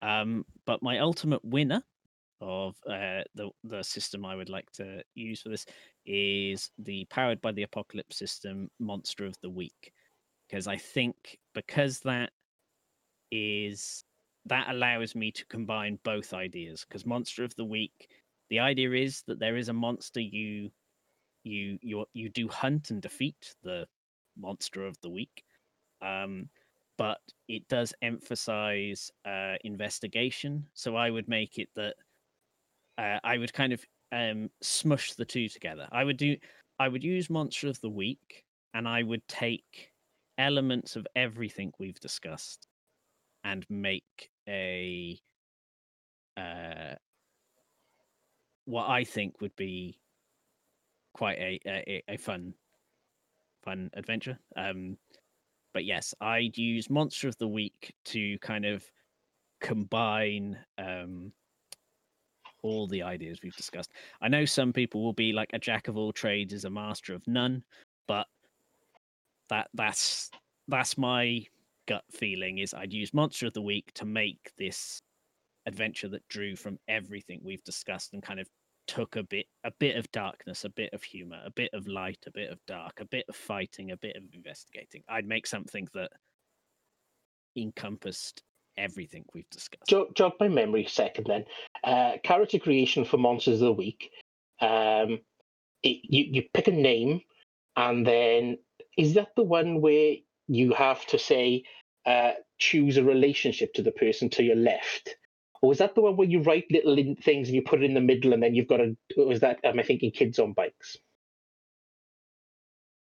Um, 0.03 0.45
but 0.65 0.83
my 0.83 0.99
ultimate 0.99 1.43
winner 1.45 1.81
of 2.41 2.75
uh, 2.89 3.23
the 3.35 3.49
the 3.63 3.81
system 3.83 4.25
I 4.25 4.35
would 4.35 4.49
like 4.49 4.69
to 4.73 5.01
use 5.15 5.41
for 5.41 5.49
this 5.49 5.65
is 6.05 6.69
the 6.77 7.05
powered 7.09 7.41
by 7.41 7.53
the 7.53 7.63
apocalypse 7.63 8.17
system 8.17 8.69
monster 8.79 9.25
of 9.25 9.35
the 9.41 9.49
week. 9.49 9.93
Because 10.47 10.67
I 10.67 10.75
think 10.75 11.39
because 11.55 11.99
that 12.01 12.31
is 13.31 14.03
that 14.45 14.67
allows 14.69 15.15
me 15.15 15.31
to 15.31 15.45
combine 15.45 15.97
both 16.03 16.33
ideas. 16.33 16.85
Because 16.87 17.05
monster 17.05 17.45
of 17.45 17.55
the 17.55 17.65
week 17.65 18.09
the 18.49 18.59
idea 18.59 18.91
is 18.91 19.23
that 19.27 19.39
there 19.39 19.55
is 19.55 19.69
a 19.69 19.73
monster 19.73 20.19
you 20.19 20.69
you 21.45 21.77
you 21.81 22.05
you 22.13 22.29
do 22.29 22.49
hunt 22.49 22.91
and 22.91 23.01
defeat 23.01 23.55
the 23.63 23.87
monster 24.37 24.85
of 24.85 24.97
the 25.01 25.09
week. 25.09 25.43
Um, 26.01 26.49
but 26.97 27.19
it 27.47 27.67
does 27.67 27.93
emphasize 28.01 29.11
uh, 29.25 29.55
investigation 29.63 30.65
so 30.73 30.95
i 30.95 31.09
would 31.09 31.27
make 31.27 31.57
it 31.57 31.69
that 31.75 31.95
uh, 32.97 33.19
i 33.23 33.37
would 33.37 33.53
kind 33.53 33.73
of 33.73 33.83
um, 34.11 34.49
smush 34.61 35.13
the 35.13 35.25
two 35.25 35.49
together 35.49 35.87
i 35.91 36.03
would 36.03 36.17
do 36.17 36.35
i 36.79 36.87
would 36.87 37.03
use 37.03 37.29
monster 37.29 37.67
of 37.67 37.79
the 37.81 37.89
week 37.89 38.43
and 38.73 38.87
i 38.87 39.01
would 39.01 39.27
take 39.27 39.91
elements 40.37 40.95
of 40.95 41.07
everything 41.15 41.71
we've 41.79 41.99
discussed 41.99 42.67
and 43.43 43.65
make 43.69 44.29
a 44.47 45.19
uh, 46.37 46.95
what 48.65 48.89
I 48.89 49.03
think 49.03 49.41
would 49.41 49.55
be 49.55 49.99
quite 51.13 51.37
a 51.37 51.59
a, 51.67 52.03
a 52.07 52.17
fun 52.17 52.53
fun 53.63 53.89
adventure. 53.93 54.39
Um, 54.55 54.97
but 55.73 55.85
yes, 55.85 56.13
I'd 56.21 56.57
use 56.57 56.89
Monster 56.89 57.27
of 57.27 57.37
the 57.37 57.47
Week 57.47 57.93
to 58.05 58.37
kind 58.39 58.65
of 58.65 58.83
combine 59.59 60.57
um, 60.77 61.31
all 62.61 62.87
the 62.87 63.03
ideas 63.03 63.39
we've 63.43 63.55
discussed. 63.55 63.91
I 64.21 64.27
know 64.27 64.45
some 64.45 64.71
people 64.71 65.03
will 65.03 65.13
be 65.13 65.33
like 65.33 65.49
a 65.53 65.59
jack 65.59 65.87
of 65.87 65.97
all 65.97 66.13
trades 66.13 66.53
is 66.53 66.65
a 66.65 66.69
master 66.69 67.13
of 67.13 67.27
none, 67.27 67.63
but 68.07 68.27
that 69.49 69.69
that's 69.73 70.31
that's 70.67 70.97
my 70.97 71.45
gut 71.87 72.05
feeling 72.11 72.59
is 72.59 72.73
I'd 72.73 72.93
use 72.93 73.13
Monster 73.13 73.47
of 73.47 73.53
the 73.53 73.61
Week 73.61 73.91
to 73.95 74.05
make 74.05 74.51
this 74.57 75.01
adventure 75.65 76.07
that 76.09 76.27
drew 76.27 76.55
from 76.55 76.79
everything 76.87 77.41
we've 77.43 77.63
discussed 77.63 78.13
and 78.13 78.23
kind 78.23 78.39
of 78.39 78.47
took 78.87 79.15
a 79.15 79.23
bit 79.23 79.45
a 79.63 79.71
bit 79.79 79.95
of 79.95 80.11
darkness 80.11 80.65
a 80.65 80.69
bit 80.69 80.93
of 80.93 81.01
humor 81.03 81.39
a 81.45 81.51
bit 81.51 81.69
of 81.73 81.87
light 81.87 82.19
a 82.27 82.31
bit 82.31 82.49
of 82.49 82.59
dark 82.67 82.99
a 82.99 83.05
bit 83.05 83.25
of 83.29 83.35
fighting 83.35 83.91
a 83.91 83.97
bit 83.97 84.15
of 84.15 84.23
investigating 84.33 85.01
i'd 85.09 85.27
make 85.27 85.47
something 85.47 85.87
that 85.93 86.09
encompassed 87.55 88.43
everything 88.77 89.25
we've 89.33 89.49
discussed. 89.49 89.87
Jog, 89.87 90.15
jog 90.15 90.33
my 90.39 90.47
memory 90.47 90.85
second 90.85 91.27
then. 91.27 91.45
Uh, 91.83 92.13
character 92.23 92.59
creation 92.59 93.05
for 93.05 93.17
Monsters 93.17 93.61
of 93.61 93.67
the 93.67 93.73
Week. 93.73 94.09
Um, 94.59 95.19
it, 95.83 95.99
you, 96.03 96.25
you 96.31 96.43
pick 96.53 96.67
a 96.67 96.71
name, 96.71 97.21
and 97.75 98.05
then 98.05 98.57
is 98.97 99.13
that 99.15 99.29
the 99.35 99.43
one 99.43 99.81
where 99.81 100.15
you 100.47 100.73
have 100.73 101.05
to 101.07 101.19
say, 101.19 101.63
uh, 102.05 102.31
choose 102.59 102.97
a 102.97 103.03
relationship 103.03 103.73
to 103.73 103.81
the 103.81 103.91
person 103.91 104.29
to 104.31 104.43
your 104.43 104.55
left? 104.55 105.15
Or 105.63 105.71
is 105.71 105.79
that 105.79 105.95
the 105.95 106.01
one 106.01 106.17
where 106.17 106.27
you 106.27 106.41
write 106.41 106.65
little 106.69 106.97
in, 106.99 107.15
things 107.15 107.47
and 107.47 107.55
you 107.55 107.63
put 107.63 107.81
it 107.81 107.85
in 107.85 107.93
the 107.93 108.01
middle 108.01 108.33
and 108.33 108.43
then 108.43 108.53
you've 108.53 108.67
got 108.67 108.81
a. 108.81 108.95
Was 109.17 109.39
that, 109.39 109.59
am 109.63 109.79
I 109.79 109.83
thinking 109.83 110.11
kids 110.11 110.37
on 110.37 110.53
bikes? 110.53 110.97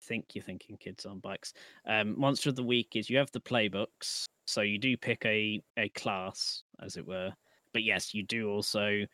think 0.06 0.34
you're 0.34 0.44
thinking 0.44 0.76
kids 0.76 1.04
on 1.04 1.18
bikes. 1.18 1.52
Um, 1.86 2.18
Monster 2.18 2.48
of 2.48 2.56
the 2.56 2.62
Week 2.62 2.94
is 2.94 3.10
you 3.10 3.18
have 3.18 3.30
the 3.32 3.40
playbooks, 3.40 4.24
so 4.46 4.60
you 4.62 4.78
do 4.78 4.96
pick 4.96 5.24
a 5.26 5.60
a 5.76 5.88
class, 5.90 6.62
as 6.82 6.96
it 6.96 7.06
were. 7.06 7.32
But 7.72 7.82
yes, 7.82 8.14
you 8.14 8.22
do 8.22 8.48
also 8.48 9.04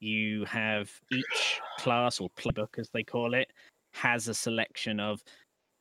you 0.00 0.44
have 0.44 0.90
each 1.12 1.60
class 1.78 2.20
or 2.20 2.30
playbook, 2.30 2.78
as 2.78 2.88
they 2.92 3.02
call 3.02 3.34
it, 3.34 3.48
has 3.92 4.28
a 4.28 4.34
selection 4.34 5.00
of 5.00 5.22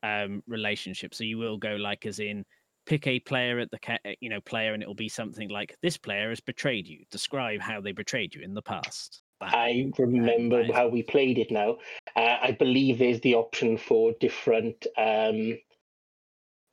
um, 0.03 0.41
relationships. 0.47 1.17
So 1.17 1.23
you 1.23 1.37
will 1.37 1.57
go 1.57 1.75
like 1.75 2.05
as 2.05 2.19
in 2.19 2.45
pick 2.85 3.07
a 3.07 3.19
player 3.19 3.59
at 3.59 3.71
the 3.71 3.79
ca- 3.79 3.99
you 4.19 4.29
know 4.29 4.41
player, 4.41 4.73
and 4.73 4.81
it 4.83 4.87
will 4.87 4.93
be 4.95 5.09
something 5.09 5.49
like 5.49 5.75
this 5.81 5.97
player 5.97 6.29
has 6.29 6.39
betrayed 6.39 6.87
you. 6.87 7.03
Describe 7.11 7.61
how 7.61 7.81
they 7.81 7.91
betrayed 7.91 8.33
you 8.35 8.41
in 8.41 8.53
the 8.53 8.61
past. 8.61 9.21
I 9.41 9.91
remember 9.97 10.61
that 10.63 10.69
is- 10.69 10.75
how 10.75 10.87
we 10.87 11.03
played 11.03 11.37
it 11.37 11.51
now. 11.51 11.77
Uh, 12.15 12.37
I 12.41 12.51
believe 12.51 12.97
there's 12.99 13.19
the 13.21 13.35
option 13.35 13.77
for 13.77 14.13
different, 14.19 14.87
um, 14.97 15.59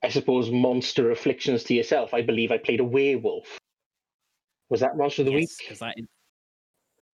I 0.02 0.08
suppose, 0.08 0.50
monster 0.50 1.10
afflictions 1.10 1.64
to 1.64 1.74
yourself. 1.74 2.14
I 2.14 2.22
believe 2.22 2.52
I 2.52 2.58
played 2.58 2.80
a 2.80 2.84
werewolf. 2.84 3.58
Was 4.68 4.80
that 4.80 4.96
Monster 4.96 5.22
of 5.22 5.26
the 5.26 5.32
yes, 5.32 5.40
Week? 5.40 5.50
because 5.58 5.78
that 5.80 5.94
is 5.98 6.06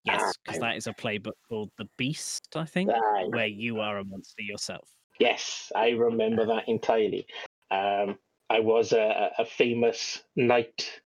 yes, 0.05 0.36
because 0.44 0.59
Ah. 0.62 0.66
that 0.66 0.76
is 0.76 0.86
a 0.86 0.92
playbook 0.92 1.32
called 1.49 1.70
the 1.76 1.88
Beast, 1.96 2.55
I 2.55 2.64
think, 2.64 2.90
Aye. 2.90 3.24
where 3.30 3.46
you 3.46 3.80
are 3.80 3.99
a 3.99 4.05
monster 4.05 4.42
yourself. 4.42 4.88
Yes, 5.18 5.72
I 5.74 5.90
remember 5.90 6.46
that 6.46 6.68
entirely. 6.68 7.26
Um, 7.70 8.18
I 8.51 8.61
was 8.61 8.92
a, 8.92 9.32
a 9.38 9.44
famous 9.44 10.22
knight, 10.34 11.03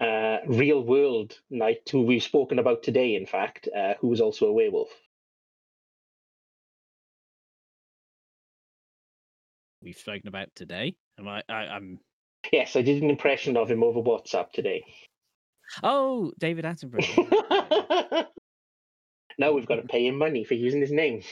uh, 0.00 0.38
real 0.46 0.82
world 0.82 1.36
knight, 1.50 1.88
who 1.90 2.02
we've 2.02 2.22
spoken 2.22 2.58
about 2.58 2.82
today, 2.82 3.16
in 3.16 3.26
fact, 3.26 3.68
uh, 3.76 3.94
who 4.00 4.08
was 4.08 4.20
also 4.20 4.46
a 4.46 4.52
werewolf. 4.52 4.90
We've 9.82 9.96
spoken 9.96 10.28
about 10.28 10.48
today. 10.54 10.94
Am 11.18 11.26
I? 11.26 11.42
I 11.48 11.66
I'm. 11.66 11.98
Yes, 12.52 12.76
I 12.76 12.82
did 12.82 13.02
an 13.02 13.10
impression 13.10 13.56
of 13.56 13.70
him 13.70 13.82
over 13.82 14.00
WhatsApp 14.00 14.52
today. 14.52 14.84
Oh, 15.82 16.32
David 16.38 16.64
Attenborough. 16.64 18.26
now 19.38 19.52
we've 19.52 19.66
got 19.66 19.76
to 19.76 19.82
pay 19.82 20.06
him 20.06 20.18
money 20.18 20.44
for 20.44 20.54
using 20.54 20.80
his 20.80 20.92
name. 20.92 21.22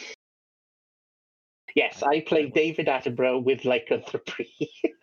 Yes, 1.75 2.03
I 2.03 2.21
played 2.21 2.53
David 2.53 2.87
Attenborough 2.87 3.45
with 3.45 3.65
lycanthropy. 3.65 4.51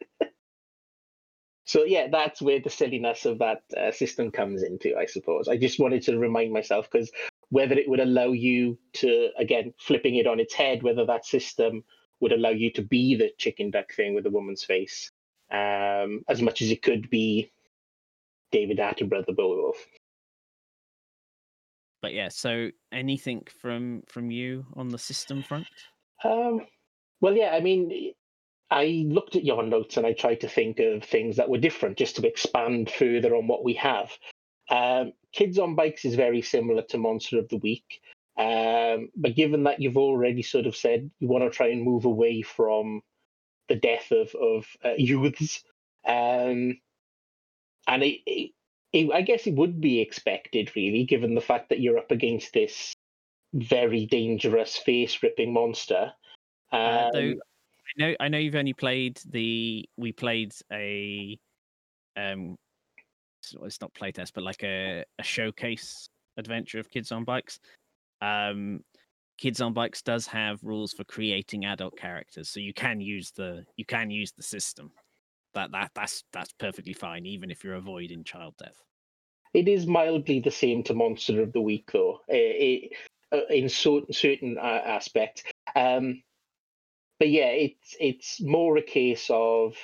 so 1.68 1.84
yeah, 1.84 2.08
that's 2.10 2.42
where 2.42 2.62
the 2.62 2.70
silliness 2.70 3.26
of 3.26 3.40
that 3.40 3.62
uh, 3.78 3.92
system 3.92 4.32
comes 4.32 4.64
into, 4.64 4.96
I 4.98 5.06
suppose. 5.06 5.50
I 5.50 5.58
just 5.58 5.80
wanted 5.80 6.02
to 6.04 6.18
remind 6.18 6.54
myself 6.54 6.90
because 6.90 7.12
whether 7.50 7.76
it 7.76 7.90
would 7.90 8.00
allow 8.00 8.28
you 8.28 8.80
to, 8.94 9.30
again, 9.38 9.74
flipping 9.78 10.16
it 10.16 10.28
on 10.28 10.40
its 10.40 10.54
head, 10.54 10.82
whether 10.82 11.06
that 11.06 11.26
system 11.26 11.84
would 12.22 12.32
allow 12.32 12.52
you 12.52 12.72
to 12.72 12.82
be 12.82 13.16
the 13.16 13.32
chicken 13.38 13.70
duck 13.70 13.94
thing 13.94 14.16
with 14.16 14.26
a 14.26 14.30
woman's 14.30 14.64
face, 14.64 15.12
um, 15.52 16.22
as 16.30 16.42
much 16.42 16.62
as 16.62 16.72
it 16.72 16.82
could 16.82 17.10
be 17.10 17.52
David 18.54 18.78
Attenborough, 18.78 19.26
the 19.26 19.34
werewolf. 19.38 19.86
but 22.02 22.14
yeah. 22.14 22.30
So 22.30 22.70
anything 22.94 23.46
from 23.62 24.04
from 24.08 24.32
you 24.32 24.66
on 24.78 24.88
the 24.88 24.98
system 24.98 25.44
front? 25.44 25.68
Um, 26.24 26.62
well, 27.20 27.36
yeah, 27.36 27.50
I 27.52 27.60
mean, 27.60 28.14
I 28.70 29.06
looked 29.08 29.36
at 29.36 29.46
your 29.46 29.64
notes 29.64 29.98
and 29.98 30.06
I 30.06 30.14
tried 30.14 30.42
to 30.42 30.50
think 30.50 30.80
of 30.80 31.04
things 31.04 31.38
that 31.38 31.50
were 31.50 31.58
different 31.58 31.98
just 31.98 32.18
to 32.18 32.28
expand 32.28 32.90
further 32.90 33.36
on 33.36 33.48
what 33.48 33.64
we 33.64 33.74
have. 33.74 34.12
Um, 34.70 35.14
Kids 35.32 35.58
on 35.58 35.76
Bikes 35.76 36.04
is 36.04 36.16
very 36.16 36.42
similar 36.42 36.82
to 36.84 36.98
Monster 36.98 37.40
of 37.40 37.48
the 37.50 37.58
Week. 37.58 38.02
Um, 38.38 39.10
but 39.16 39.36
given 39.36 39.64
that 39.64 39.82
you've 39.82 39.98
already 39.98 40.44
sort 40.44 40.68
of 40.68 40.76
said 40.76 41.10
you 41.20 41.28
want 41.28 41.44
to 41.44 41.50
try 41.50 41.68
and 41.70 41.82
move 41.82 42.06
away 42.06 42.42
from 42.42 43.02
the 43.68 43.76
death 43.76 44.12
of, 44.12 44.34
of 44.36 44.68
uh, 44.86 44.94
youths, 44.98 45.64
um, 46.06 46.78
and 47.88 48.04
it, 48.04 48.20
it, 48.26 48.52
it, 48.94 49.12
I 49.12 49.22
guess 49.22 49.48
it 49.48 49.56
would 49.56 49.82
be 49.82 50.02
expected, 50.02 50.72
really, 50.76 51.04
given 51.04 51.36
the 51.36 51.42
fact 51.42 51.70
that 51.70 51.80
you're 51.80 51.98
up 51.98 52.12
against 52.12 52.54
this 52.54 52.94
very 53.54 54.06
dangerous 54.06 54.78
face 54.78 55.24
ripping 55.24 55.54
monster. 55.54 56.14
Uh, 56.72 57.10
Um, 57.14 57.14
though 57.14 57.20
I 57.20 57.36
know 57.98 58.16
I 58.20 58.28
know 58.28 58.38
you've 58.38 58.56
only 58.56 58.74
played 58.74 59.20
the 59.30 59.88
we 59.98 60.12
played 60.12 60.54
a 60.72 61.38
um 62.16 62.56
it's- 63.62 63.82
not 63.82 63.94
playtest 63.94 64.34
but 64.34 64.44
like 64.44 64.64
a, 64.64 65.06
a 65.20 65.24
showcase 65.24 66.10
adventure 66.38 66.80
of 66.80 66.90
kids 66.90 67.12
on 67.12 67.24
bikes. 67.24 67.60
Um 68.22 68.82
Kids 69.38 69.62
on 69.62 69.72
Bikes 69.72 70.02
does 70.02 70.26
have 70.26 70.60
rules 70.64 70.94
for 70.94 71.04
creating 71.04 71.66
adult 71.66 71.96
characters, 71.96 72.50
so 72.50 72.60
you 72.60 72.74
can 72.74 73.00
use 73.00 73.32
the 73.32 73.64
you 73.76 73.86
can 73.86 74.10
use 74.10 74.32
the 74.32 74.42
system. 74.42 74.92
That 75.54 75.72
that 75.72 75.92
that's 75.94 76.24
that's 76.34 76.52
perfectly 76.54 76.94
fine, 76.94 77.26
even 77.28 77.52
if 77.52 77.64
you're 77.64 77.76
avoiding 77.76 78.24
child 78.24 78.56
death. 78.58 78.82
It 79.54 79.68
is 79.68 79.86
mildly 79.86 80.40
the 80.40 80.52
same 80.52 80.84
to 80.84 80.96
Monster 80.96 81.42
of 81.42 81.54
the 81.54 81.62
Week, 81.62 81.90
though, 81.94 82.20
eh, 82.30 82.36
eh, 82.36 82.80
uh, 83.32 83.46
in 83.52 83.70
certain 83.70 84.12
certain 84.12 84.58
uh, 84.58 84.82
aspects. 84.86 85.44
Um, 85.76 86.24
but 87.20 87.30
yeah, 87.30 87.48
it's 87.50 87.96
it's 88.00 88.42
more 88.42 88.78
a 88.78 88.82
case 88.82 89.28
of 89.30 89.76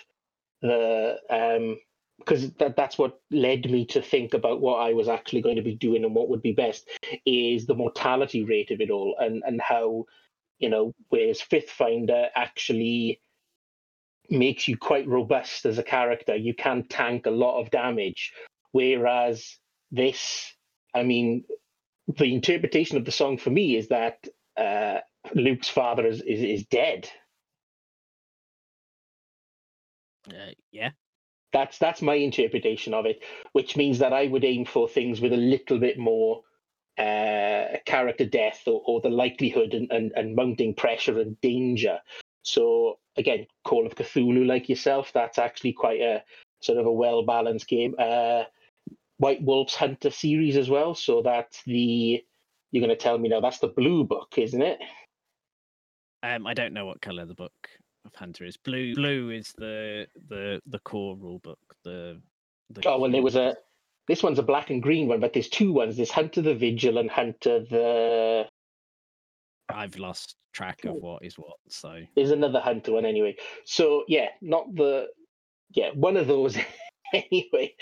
the 0.62 1.18
um, 1.30 1.78
because 2.20 2.52
that 2.54 2.76
that's 2.76 2.98
what 2.98 3.20
led 3.32 3.70
me 3.70 3.86
to 3.88 4.02
think 4.02 4.34
about 4.34 4.62
what 4.62 4.78
I 4.78 4.94
was 4.94 5.08
actually 5.08 5.42
going 5.42 5.58
to 5.58 5.62
be 5.62 5.76
doing 5.76 6.06
and 6.06 6.16
what 6.16 6.30
would 6.30 6.42
be 6.42 6.54
best 6.54 6.88
is 7.26 7.66
the 7.66 7.76
mortality 7.76 8.44
rate 8.44 8.72
of 8.72 8.82
it 8.82 8.90
all 8.90 9.16
and 9.20 9.44
and 9.46 9.60
how 9.62 10.06
you 10.60 10.70
know 10.70 10.94
whereas 11.10 11.42
Fifth 11.42 11.72
Finder 11.72 12.30
actually 12.36 13.20
makes 14.30 14.68
you 14.68 14.78
quite 14.78 15.08
robust 15.08 15.66
as 15.66 15.78
a 15.78 15.84
character. 15.84 16.36
You 16.36 16.54
can 16.54 16.84
tank 16.88 17.26
a 17.26 17.32
lot 17.32 17.60
of 17.62 17.72
damage, 17.72 18.34
whereas 18.72 19.58
this, 19.92 20.54
I 20.94 21.04
mean, 21.04 21.44
the 22.08 22.34
interpretation 22.34 22.98
of 22.98 23.06
the 23.06 23.12
song 23.12 23.38
for 23.38 23.50
me 23.50 23.76
is 23.78 23.90
that 23.90 24.28
uh, 24.58 25.00
Luke's 25.36 25.70
father 25.70 26.06
is, 26.06 26.22
is 26.22 26.42
is 26.42 26.66
dead. 26.66 27.10
Uh, 30.30 30.52
yeah, 30.72 30.92
That's 31.52 31.78
that's 31.78 32.02
my 32.02 32.16
interpretation 32.16 32.94
of 32.94 33.06
it, 33.06 33.22
which 33.52 33.76
means 33.76 34.00
that 34.00 34.14
I 34.14 34.28
would 34.28 34.44
aim 34.44 34.66
for 34.66 34.88
things 34.88 35.22
with 35.22 35.34
a 35.34 35.38
little 35.38 35.80
bit 35.80 35.98
more 35.98 36.42
uh, 36.98 37.78
character 37.86 38.26
death 38.26 38.64
or, 38.68 38.82
or 38.86 39.02
the 39.02 39.10
likelihood 39.10 39.74
and, 39.74 39.92
and, 39.92 40.12
and 40.16 40.36
mounting 40.36 40.76
pressure 40.76 41.20
and 41.20 41.40
danger. 41.42 42.00
So 42.44 43.00
again, 43.18 43.48
Call 43.64 43.86
of 43.86 43.96
Cthulhu, 43.96 44.46
like 44.46 44.70
yourself, 44.70 45.12
that's 45.14 45.40
actually 45.40 45.74
quite 45.74 46.02
a 46.02 46.24
sort 46.62 46.78
of 46.78 46.86
a 46.86 46.92
well 46.92 47.24
balanced 47.24 47.68
game. 47.68 47.96
Uh, 47.98 48.44
White 49.18 49.44
Wolf's 49.44 49.76
Hunter 49.76 50.12
series 50.12 50.58
as 50.58 50.70
well. 50.70 50.96
So 50.96 51.22
that's 51.22 51.62
the 51.66 52.24
you're 52.72 52.86
going 52.86 52.90
to 52.90 53.02
tell 53.02 53.18
me 53.18 53.30
now 53.30 53.40
that's 53.40 53.60
the 53.60 53.68
blue 53.68 54.04
book, 54.04 54.34
isn't 54.38 54.62
it? 54.62 54.80
Um, 56.24 56.48
I 56.48 56.54
don't 56.54 56.74
know 56.74 56.86
what 56.86 57.02
color 57.02 57.26
the 57.26 57.36
book 57.36 57.54
of 58.06 58.16
Hunter 58.16 58.46
is. 58.46 58.58
Blue, 58.58 58.94
blue 58.96 59.30
is 59.32 59.54
the 59.58 60.08
the 60.30 60.62
the 60.68 60.80
core 60.80 61.16
rule 61.16 61.40
book. 61.40 61.60
The, 61.84 62.22
the 62.70 62.88
Oh 62.88 63.00
well, 63.00 63.12
there 63.12 63.22
was 63.22 63.36
a 63.36 63.56
this 64.08 64.24
one's 64.24 64.40
a 64.40 64.44
black 64.44 64.70
and 64.70 64.82
green 64.82 65.08
one, 65.08 65.20
but 65.20 65.34
there's 65.34 65.50
two 65.50 65.72
ones. 65.72 65.96
There's 65.96 66.12
Hunter 66.12 66.42
the 66.42 66.56
Vigil 66.56 66.98
and 66.98 67.10
Hunter 67.10 67.60
the 67.60 68.48
I've 69.70 69.98
lost 69.98 70.36
track 70.54 70.86
of 70.86 70.96
what 70.96 71.24
is 71.24 71.38
what. 71.38 71.58
So 71.70 72.02
there's 72.16 72.32
another 72.32 72.60
hunter 72.60 72.94
one 72.94 73.06
anyway. 73.06 73.36
So 73.66 74.04
yeah, 74.08 74.28
not 74.42 74.74
the 74.76 75.08
yeah 75.72 75.90
one 75.94 76.18
of 76.18 76.28
those. 76.28 76.58
anyway, 77.14 77.76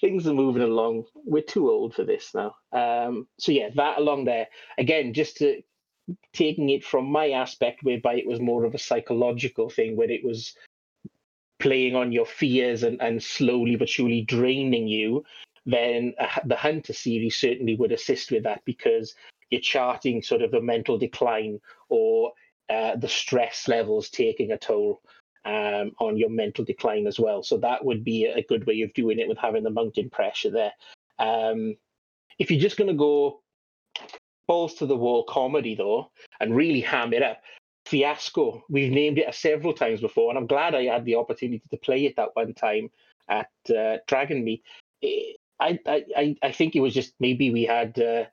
things 0.00 0.26
are 0.26 0.34
moving 0.34 0.62
along. 0.62 1.04
We're 1.14 1.42
too 1.42 1.70
old 1.70 1.94
for 1.94 2.04
this 2.04 2.34
now. 2.34 2.54
Um, 2.72 3.26
so 3.38 3.52
yeah, 3.52 3.68
that 3.76 3.98
along 3.98 4.24
there 4.24 4.48
again, 4.78 5.14
just 5.14 5.36
to 5.38 5.62
taking 6.32 6.70
it 6.70 6.84
from 6.84 7.06
my 7.10 7.30
aspect, 7.30 7.82
whereby 7.82 8.14
it 8.14 8.26
was 8.26 8.40
more 8.40 8.64
of 8.64 8.74
a 8.74 8.78
psychological 8.78 9.68
thing, 9.70 9.96
where 9.96 10.10
it 10.10 10.24
was 10.24 10.54
playing 11.58 11.96
on 11.96 12.12
your 12.12 12.26
fears 12.26 12.82
and, 12.82 13.00
and 13.02 13.22
slowly 13.22 13.76
but 13.76 13.88
surely 13.88 14.22
draining 14.22 14.86
you. 14.88 15.24
Then 15.66 16.14
uh, 16.18 16.40
the 16.44 16.56
Hunter 16.56 16.92
series 16.92 17.36
certainly 17.36 17.74
would 17.76 17.92
assist 17.92 18.30
with 18.30 18.44
that 18.44 18.64
because 18.64 19.14
you're 19.50 19.60
charting 19.60 20.22
sort 20.22 20.42
of 20.42 20.54
a 20.54 20.60
mental 20.60 20.98
decline 20.98 21.60
or 21.88 22.32
uh, 22.70 22.96
the 22.96 23.08
stress 23.08 23.66
levels 23.68 24.08
taking 24.08 24.52
a 24.52 24.58
toll. 24.58 25.00
um, 25.44 25.92
on 25.98 26.16
your 26.16 26.30
mental 26.30 26.64
decline 26.64 27.06
as 27.06 27.18
well. 27.18 27.42
So 27.42 27.56
that 27.58 27.84
would 27.84 28.04
be 28.04 28.26
a 28.26 28.42
good 28.42 28.66
way 28.66 28.82
of 28.82 28.92
doing 28.92 29.18
it 29.18 29.28
with 29.28 29.38
having 29.38 29.62
the 29.64 29.70
mounting 29.70 30.10
pressure 30.10 30.50
there. 30.50 30.72
Um, 31.18 31.76
if 32.38 32.50
you're 32.50 32.60
just 32.60 32.76
going 32.76 32.88
to 32.88 32.94
go 32.94 33.40
balls 34.48 34.74
to 34.74 34.86
the 34.86 34.96
wall 34.96 35.22
comedy 35.24 35.76
though, 35.76 36.10
and 36.40 36.56
really 36.56 36.80
ham 36.80 37.12
it 37.12 37.22
up, 37.22 37.40
Fiasco. 37.86 38.64
We've 38.68 38.90
named 38.90 39.18
it 39.18 39.32
several 39.34 39.72
times 39.72 40.00
before, 40.00 40.30
and 40.30 40.38
I'm 40.38 40.48
glad 40.48 40.74
I 40.74 40.84
had 40.84 41.04
the 41.04 41.14
opportunity 41.14 41.62
to 41.70 41.76
play 41.76 42.06
it 42.06 42.16
that 42.16 42.34
one 42.34 42.54
time 42.54 42.90
at 43.28 43.50
uh, 43.70 43.98
Dragonmeet. 44.08 44.62
I, 45.60 45.78
I, 45.86 46.36
I 46.42 46.52
think 46.52 46.74
it 46.74 46.80
was 46.80 46.94
just 46.94 47.14
maybe 47.20 47.50
we 47.50 47.64
had 47.64 47.98
uh, 47.98 48.24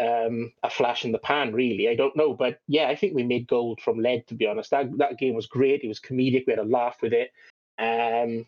um, 0.00 0.52
a 0.62 0.70
flash 0.70 1.04
in 1.04 1.12
the 1.12 1.18
pan, 1.18 1.52
really. 1.52 1.88
I 1.88 1.94
don't 1.94 2.16
know, 2.16 2.34
but 2.34 2.60
yeah, 2.66 2.88
I 2.88 2.96
think 2.96 3.14
we 3.14 3.22
made 3.22 3.46
gold 3.46 3.80
from 3.80 3.98
lead. 3.98 4.26
To 4.28 4.34
be 4.34 4.46
honest, 4.46 4.70
that 4.70 4.86
that 4.98 5.18
game 5.18 5.34
was 5.34 5.46
great. 5.46 5.82
It 5.82 5.88
was 5.88 6.00
comedic. 6.00 6.44
We 6.46 6.52
had 6.52 6.58
a 6.58 6.64
laugh 6.64 6.98
with 7.02 7.12
it, 7.12 7.30
um, 7.78 8.46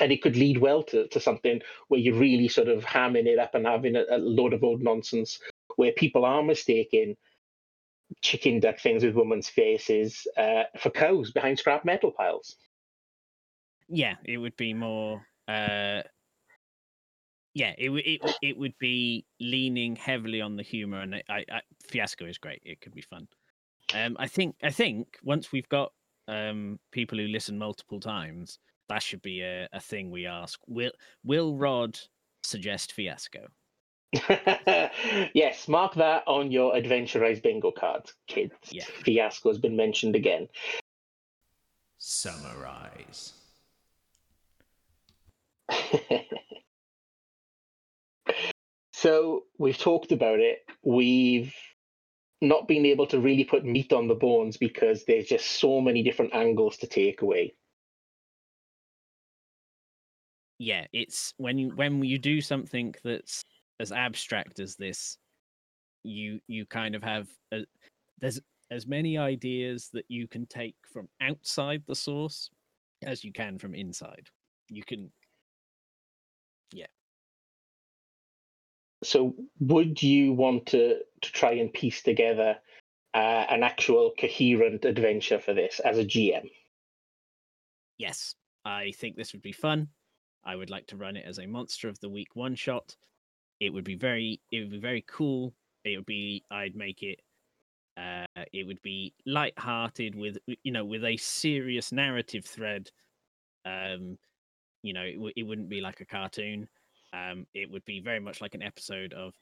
and 0.00 0.12
it 0.12 0.22
could 0.22 0.36
lead 0.36 0.58
well 0.58 0.82
to, 0.84 1.06
to 1.08 1.20
something 1.20 1.60
where 1.88 2.00
you're 2.00 2.14
really 2.14 2.48
sort 2.48 2.68
of 2.68 2.84
hamming 2.84 3.26
it 3.26 3.38
up 3.38 3.54
and 3.54 3.66
having 3.66 3.96
a, 3.96 4.04
a 4.10 4.18
load 4.18 4.52
of 4.52 4.64
old 4.64 4.82
nonsense 4.82 5.38
where 5.78 5.92
people 5.92 6.24
are 6.24 6.42
mistaken 6.42 7.16
chicken 8.20 8.58
duck 8.58 8.80
things 8.80 9.04
with 9.04 9.14
women's 9.14 9.48
faces 9.48 10.26
uh, 10.36 10.64
for 10.78 10.90
cows 10.90 11.30
behind 11.30 11.58
scrap 11.58 11.84
metal 11.84 12.10
piles. 12.10 12.56
Yeah, 13.88 14.14
it 14.24 14.38
would 14.38 14.56
be 14.56 14.74
more. 14.74 15.22
Uh, 15.46 16.02
yeah, 17.54 17.74
it 17.78 17.90
it 17.90 18.36
it 18.42 18.58
would 18.58 18.76
be 18.78 19.24
leaning 19.40 19.94
heavily 19.94 20.40
on 20.40 20.56
the 20.56 20.62
humor, 20.62 21.00
and 21.00 21.14
I, 21.14 21.44
I, 21.50 21.60
Fiasco 21.86 22.26
is 22.26 22.38
great. 22.38 22.60
It 22.64 22.80
could 22.80 22.94
be 22.94 23.02
fun. 23.02 23.28
Um, 23.94 24.16
I 24.18 24.26
think 24.26 24.56
I 24.62 24.70
think 24.70 25.16
once 25.22 25.52
we've 25.52 25.68
got 25.68 25.92
um 26.26 26.78
people 26.90 27.18
who 27.18 27.28
listen 27.28 27.56
multiple 27.56 28.00
times, 28.00 28.58
that 28.88 29.02
should 29.02 29.22
be 29.22 29.42
a, 29.42 29.68
a 29.72 29.80
thing 29.80 30.10
we 30.10 30.26
ask. 30.26 30.58
Will 30.66 30.92
Will 31.24 31.56
Rod 31.56 31.98
suggest 32.42 32.92
Fiasco? 32.92 33.46
yes, 35.34 35.68
mark 35.68 35.94
that 35.94 36.22
on 36.26 36.50
your 36.50 36.74
Adventurise 36.74 37.42
bingo 37.42 37.70
card, 37.70 38.10
kids. 38.26 38.54
Yeah. 38.70 38.84
Fiasco 38.84 39.50
has 39.50 39.58
been 39.58 39.76
mentioned 39.76 40.16
again. 40.16 40.48
Summarize. 41.98 43.34
so 48.92 49.44
we've 49.58 49.76
talked 49.76 50.12
about 50.12 50.40
it. 50.40 50.60
We've 50.82 51.54
not 52.40 52.66
been 52.68 52.86
able 52.86 53.06
to 53.08 53.20
really 53.20 53.44
put 53.44 53.64
meat 53.64 53.92
on 53.92 54.08
the 54.08 54.14
bones 54.14 54.56
because 54.56 55.04
there's 55.04 55.26
just 55.26 55.60
so 55.60 55.82
many 55.82 56.02
different 56.02 56.34
angles 56.34 56.78
to 56.78 56.86
take 56.86 57.20
away. 57.20 57.54
Yeah, 60.58 60.86
it's 60.92 61.34
when 61.36 61.58
you 61.58 61.70
when 61.74 62.02
you 62.02 62.18
do 62.18 62.40
something 62.40 62.94
that's 63.04 63.44
as 63.80 63.92
abstract 63.92 64.60
as 64.60 64.76
this, 64.76 65.18
you 66.04 66.40
you 66.46 66.66
kind 66.66 66.94
of 66.94 67.02
have 67.02 67.28
a, 67.52 67.60
there's 68.20 68.40
as 68.70 68.86
many 68.86 69.16
ideas 69.16 69.88
that 69.92 70.04
you 70.08 70.28
can 70.28 70.46
take 70.46 70.76
from 70.92 71.08
outside 71.20 71.82
the 71.86 71.94
source 71.94 72.50
as 73.02 73.24
you 73.24 73.32
can 73.32 73.58
from 73.58 73.74
inside. 73.74 74.28
You 74.68 74.82
can, 74.82 75.10
yeah. 76.72 76.86
So, 79.02 79.34
would 79.60 80.02
you 80.02 80.32
want 80.32 80.66
to 80.66 80.98
to 81.22 81.32
try 81.32 81.52
and 81.52 81.72
piece 81.72 82.02
together 82.02 82.56
uh, 83.14 83.46
an 83.48 83.62
actual 83.62 84.12
coherent 84.18 84.84
adventure 84.84 85.38
for 85.38 85.54
this 85.54 85.80
as 85.80 85.98
a 85.98 86.04
GM? 86.04 86.50
Yes, 87.96 88.34
I 88.64 88.92
think 88.96 89.16
this 89.16 89.32
would 89.32 89.42
be 89.42 89.52
fun. 89.52 89.88
I 90.44 90.56
would 90.56 90.70
like 90.70 90.86
to 90.88 90.96
run 90.96 91.16
it 91.16 91.24
as 91.26 91.38
a 91.38 91.46
monster 91.46 91.88
of 91.88 91.98
the 92.00 92.08
week 92.08 92.34
one 92.34 92.54
shot 92.54 92.94
it 93.60 93.70
would 93.70 93.84
be 93.84 93.96
very 93.96 94.40
it 94.52 94.60
would 94.60 94.70
be 94.70 94.80
very 94.80 95.04
cool. 95.08 95.54
It 95.84 95.96
would 95.96 96.06
be 96.06 96.44
I'd 96.50 96.76
make 96.76 97.02
it 97.02 97.20
uh, 97.96 98.26
it 98.52 98.66
would 98.66 98.80
be 98.82 99.12
light-hearted 99.26 100.14
with 100.14 100.38
you 100.62 100.72
know 100.72 100.84
with 100.84 101.04
a 101.04 101.16
serious 101.16 101.92
narrative 101.92 102.44
thread. 102.44 102.90
Um, 103.64 104.18
you 104.82 104.92
know, 104.92 105.02
it, 105.02 105.14
w- 105.14 105.32
it 105.36 105.42
wouldn't 105.42 105.68
be 105.68 105.80
like 105.80 106.00
a 106.00 106.06
cartoon. 106.06 106.68
Um, 107.12 107.46
it 107.54 107.70
would 107.70 107.84
be 107.84 108.00
very 108.00 108.20
much 108.20 108.40
like 108.40 108.54
an 108.54 108.62
episode 108.62 109.12
of 109.12 109.34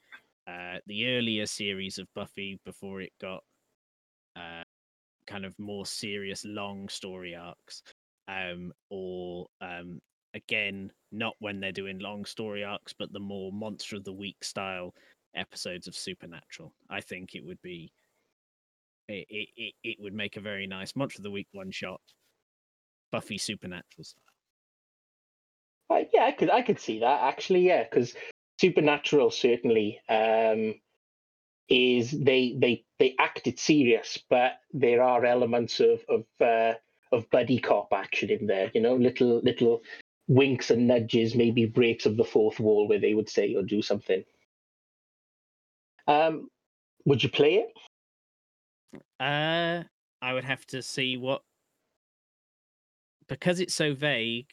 uh, 0.47 0.77
the 0.87 1.07
earlier 1.17 1.45
series 1.45 1.99
of 1.99 2.07
Buffy 2.15 2.59
before 2.65 3.01
it 3.01 3.11
got 3.21 3.43
uh, 4.35 4.63
kind 5.27 5.45
of 5.45 5.57
more 5.59 5.85
serious, 5.85 6.43
long 6.45 6.89
story 6.89 7.35
arcs, 7.35 7.83
um, 8.27 8.71
or 8.89 9.47
um, 9.61 9.99
again, 10.37 10.91
not 11.11 11.35
when 11.39 11.59
they're 11.59 11.71
doing 11.71 11.99
long 11.99 12.25
story 12.25 12.63
arcs, 12.63 12.93
but 12.97 13.11
the 13.11 13.19
more 13.19 13.51
monster 13.51 13.97
of 13.97 14.03
the 14.03 14.13
week 14.13 14.43
style 14.43 14.93
episodes 15.35 15.87
of 15.87 15.95
Supernatural. 15.95 16.73
I 16.89 17.01
think 17.01 17.35
it 17.35 17.45
would 17.45 17.61
be 17.61 17.91
it 19.07 19.27
it, 19.55 19.73
it 19.83 19.97
would 19.99 20.13
make 20.13 20.37
a 20.37 20.41
very 20.41 20.67
nice 20.67 20.95
monster 20.95 21.19
of 21.19 21.23
the 21.23 21.31
week 21.31 21.47
one 21.51 21.71
shot, 21.71 22.01
Buffy 23.11 23.37
Supernatural 23.37 24.03
style. 24.03 24.23
Uh, 25.89 26.03
yeah, 26.13 26.25
I 26.25 26.31
could 26.31 26.49
I 26.49 26.61
could 26.61 26.79
see 26.79 26.99
that 26.99 27.23
actually. 27.23 27.67
Yeah, 27.67 27.83
because 27.83 28.13
Supernatural 28.59 29.31
certainly 29.31 29.99
um, 30.09 30.75
is 31.69 32.11
they 32.11 32.55
they 32.59 32.83
they 32.99 33.15
acted 33.19 33.59
serious, 33.59 34.17
but 34.29 34.53
there 34.73 35.01
are 35.01 35.25
elements 35.25 35.79
of 35.79 36.01
of 36.09 36.25
uh, 36.41 36.73
of 37.11 37.29
buddy 37.29 37.59
cop 37.59 37.89
action 37.93 38.29
in 38.29 38.47
there. 38.47 38.71
You 38.73 38.81
know, 38.81 38.95
little 38.95 39.39
little 39.41 39.81
winks 40.27 40.71
and 40.71 40.87
nudges, 40.87 41.35
maybe 41.35 41.65
breaks 41.65 42.05
of 42.05 42.17
the 42.17 42.23
fourth 42.23 42.59
wall 42.59 42.87
where 42.87 42.99
they 42.99 43.13
would 43.13 43.29
say 43.29 43.55
or 43.55 43.63
do 43.63 43.81
something. 43.81 44.23
Um, 46.07 46.49
would 47.05 47.23
you 47.23 47.29
play 47.29 47.55
it? 47.55 49.01
Uh, 49.19 49.83
I 50.21 50.33
would 50.33 50.43
have 50.43 50.65
to 50.67 50.81
see 50.81 51.17
what 51.17 51.41
because 53.27 53.59
it's 53.59 53.75
so 53.75 53.93
vague, 53.93 54.49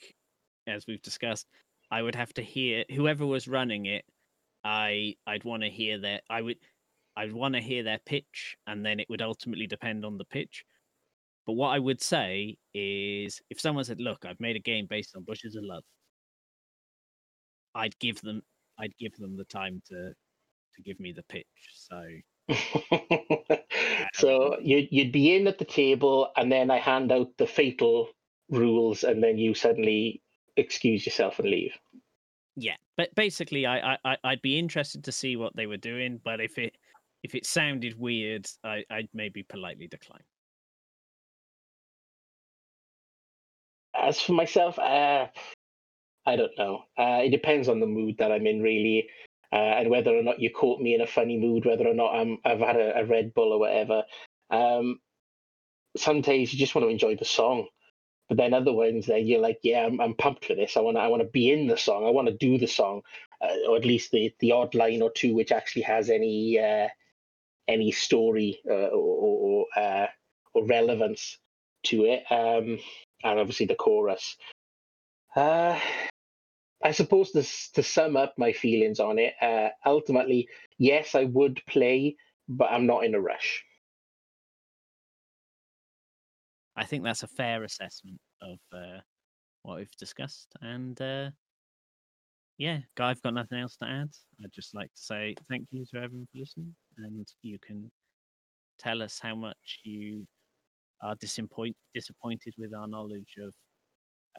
as 0.67 0.87
we've 0.87 1.03
discussed. 1.03 1.47
I 1.91 2.03
would 2.03 2.15
have 2.15 2.33
to 2.35 2.43
hear 2.43 2.85
whoever 2.91 3.25
was 3.27 3.47
running 3.47 3.87
it. 3.87 4.05
I 4.65 5.17
I'd 5.27 5.45
want 5.45 5.63
to 5.63 5.69
hear 5.69 5.99
their 5.99 6.21
I 6.29 6.43
would 6.43 6.59
I'd 7.17 7.33
want 7.33 7.55
to 7.55 7.61
hear 7.61 7.83
their 7.83 8.01
pitch, 8.05 8.57
and 8.67 8.85
then 8.85 8.99
it 8.99 9.09
would 9.09 9.23
ultimately 9.23 9.67
depend 9.67 10.05
on 10.05 10.19
the 10.19 10.25
pitch. 10.25 10.65
But 11.47 11.55
what 11.55 11.69
I 11.69 11.79
would 11.79 12.01
say 12.01 12.57
is 12.73 13.41
if 13.51 13.61
someone 13.61 13.85
said, 13.85 14.01
Look, 14.01 14.25
I've 14.25 14.41
made 14.41 14.57
a 14.57 14.61
game 14.61 14.87
based 14.89 15.15
on 15.17 15.25
bushes 15.25 15.57
of 15.57 15.65
love, 15.65 15.85
I'd 17.75 17.99
give 17.99 18.21
them 18.23 18.43
I'd 18.79 18.97
give 18.99 19.17
them 19.17 19.37
the 19.37 19.45
time 19.45 19.83
to 19.89 20.13
to 20.75 20.83
give 20.83 20.99
me 21.01 21.13
the 21.13 21.23
pitch. 21.25 21.47
So 21.75 22.03
So 24.15 24.57
you'd, 24.61 24.89
you'd 24.91 25.13
be 25.13 25.35
in 25.35 25.47
at 25.47 25.59
the 25.59 25.65
table 25.65 26.31
and 26.37 26.51
then 26.51 26.71
I 26.71 26.79
hand 26.79 27.11
out 27.11 27.29
the 27.37 27.47
fatal 27.47 28.09
rules 28.49 29.05
and 29.05 29.23
then 29.23 29.39
you 29.39 29.55
suddenly 29.55 30.23
excuse 30.57 31.05
yourself 31.05 31.39
and 31.39 31.51
leave. 31.51 31.73
Yeah. 32.57 32.77
But 32.97 33.15
basically 33.15 33.67
I, 33.67 33.99
I 34.05 34.17
I'd 34.23 34.43
be 34.43 34.59
interested 34.59 35.05
to 35.05 35.13
see 35.13 35.37
what 35.37 35.57
they 35.57 35.67
were 35.67 35.77
doing, 35.77 36.21
but 36.25 36.41
if 36.41 36.59
it 36.59 36.77
if 37.23 37.35
it 37.35 37.47
sounded 37.47 37.99
weird, 37.99 38.47
I, 38.63 38.85
I'd 38.91 39.09
maybe 39.15 39.43
politely 39.43 39.89
decline. 39.89 40.23
As 44.01 44.21
for 44.21 44.33
myself, 44.33 44.79
uh, 44.79 45.27
I 46.27 46.37
don't 46.37 46.57
know. 46.59 46.85
Uh, 46.99 47.21
it 47.23 47.31
depends 47.31 47.69
on 47.69 47.81
the 47.81 47.87
mood 47.87 48.17
that 48.19 48.33
I'm 48.33 48.47
in, 48.47 48.63
really, 48.63 49.09
uh, 49.53 49.57
and 49.57 49.91
whether 49.91 50.17
or 50.17 50.23
not 50.23 50.41
you 50.41 50.51
caught 50.51 50.81
me 50.81 50.95
in 50.95 51.01
a 51.01 51.07
funny 51.07 51.39
mood, 51.39 51.65
whether 51.65 51.87
or 51.87 51.95
not 51.95 52.15
I'm 52.15 52.39
I've 52.45 52.61
had 52.61 52.77
a, 52.77 52.99
a 53.01 53.05
Red 53.05 53.35
Bull 53.35 53.53
or 53.53 53.59
whatever. 53.59 54.03
Um, 54.51 55.01
some 55.97 56.21
days 56.23 56.53
you 56.53 56.59
just 56.59 56.75
want 56.75 56.87
to 56.87 56.91
enjoy 56.91 57.17
the 57.17 57.25
song, 57.25 57.69
but 58.29 58.39
then 58.39 58.55
other 58.55 58.73
ones, 58.73 59.07
then 59.07 59.27
you're 59.27 59.41
like, 59.41 59.59
yeah, 59.63 59.87
I'm, 59.87 60.01
I'm 60.01 60.15
pumped 60.15 60.45
for 60.47 60.55
this. 60.55 60.77
I 60.77 60.81
want 60.81 60.97
I 60.97 61.09
want 61.09 61.23
to 61.23 61.29
be 61.29 61.51
in 61.51 61.67
the 61.67 61.77
song. 61.77 62.07
I 62.07 62.11
want 62.11 62.29
to 62.29 62.35
do 62.35 62.59
the 62.59 62.67
song, 62.67 63.03
uh, 63.41 63.69
or 63.69 63.77
at 63.77 63.85
least 63.85 64.11
the 64.11 64.35
the 64.41 64.53
odd 64.53 64.75
line 64.75 65.03
or 65.03 65.11
two 65.13 65.35
which 65.35 65.53
actually 65.53 65.83
has 65.83 66.11
any 66.11 66.59
uh, 66.59 66.89
any 67.69 67.93
story 67.93 68.61
uh, 68.69 68.89
or 68.89 69.67
or, 69.77 69.83
uh, 69.83 70.07
or 70.55 70.67
relevance 70.67 71.39
to 71.85 72.05
it. 72.05 72.25
Um, 72.31 72.79
and 73.25 73.39
obviously 73.39 73.67
the 73.67 73.75
chorus. 73.75 74.37
Uh, 75.35 75.79
I 76.83 76.93
suppose 76.93 77.33
this, 77.33 77.71
to 77.71 77.83
sum 77.83 78.17
up 78.17 78.35
my 78.37 78.53
feelings 78.53 79.01
on 79.01 79.19
it, 79.19 79.35
uh, 79.41 79.71
ultimately, 79.87 80.49
yes, 80.79 81.15
I 81.15 81.25
would 81.25 81.61
play, 81.67 82.17
but 82.49 82.71
I'm 82.71 82.87
not 82.87 83.05
in 83.05 83.15
a 83.15 83.21
rush. 83.21 83.65
I 86.77 86.85
think 86.85 87.05
that's 87.05 87.23
a 87.23 87.29
fair 87.29 87.65
assessment 87.65 88.21
of 88.43 88.59
uh, 88.73 89.01
what 89.63 89.79
we've 89.79 89.97
discussed. 89.97 90.49
And 90.61 91.01
uh, 91.01 91.31
yeah, 92.59 92.79
I've 92.99 93.23
got 93.23 93.35
nothing 93.35 93.61
else 93.61 93.77
to 93.77 93.87
add. 93.87 94.11
I'd 94.43 94.53
just 94.53 94.75
like 94.75 94.89
to 94.89 95.03
say 95.03 95.35
thank 95.49 95.67
you 95.71 95.87
to 95.93 95.97
everyone 95.99 96.29
for 96.33 96.39
listening. 96.39 96.75
And 96.99 97.27
you 97.43 97.59
can 97.65 97.91
tell 98.79 99.03
us 99.03 99.19
how 99.23 99.35
much 99.35 99.81
you 99.85 100.27
are 101.03 101.15
disappoint 101.17 101.77
disappointed 101.95 102.55
with 102.59 102.75
our 102.75 102.87
knowledge 102.87 103.35
of 103.41 103.55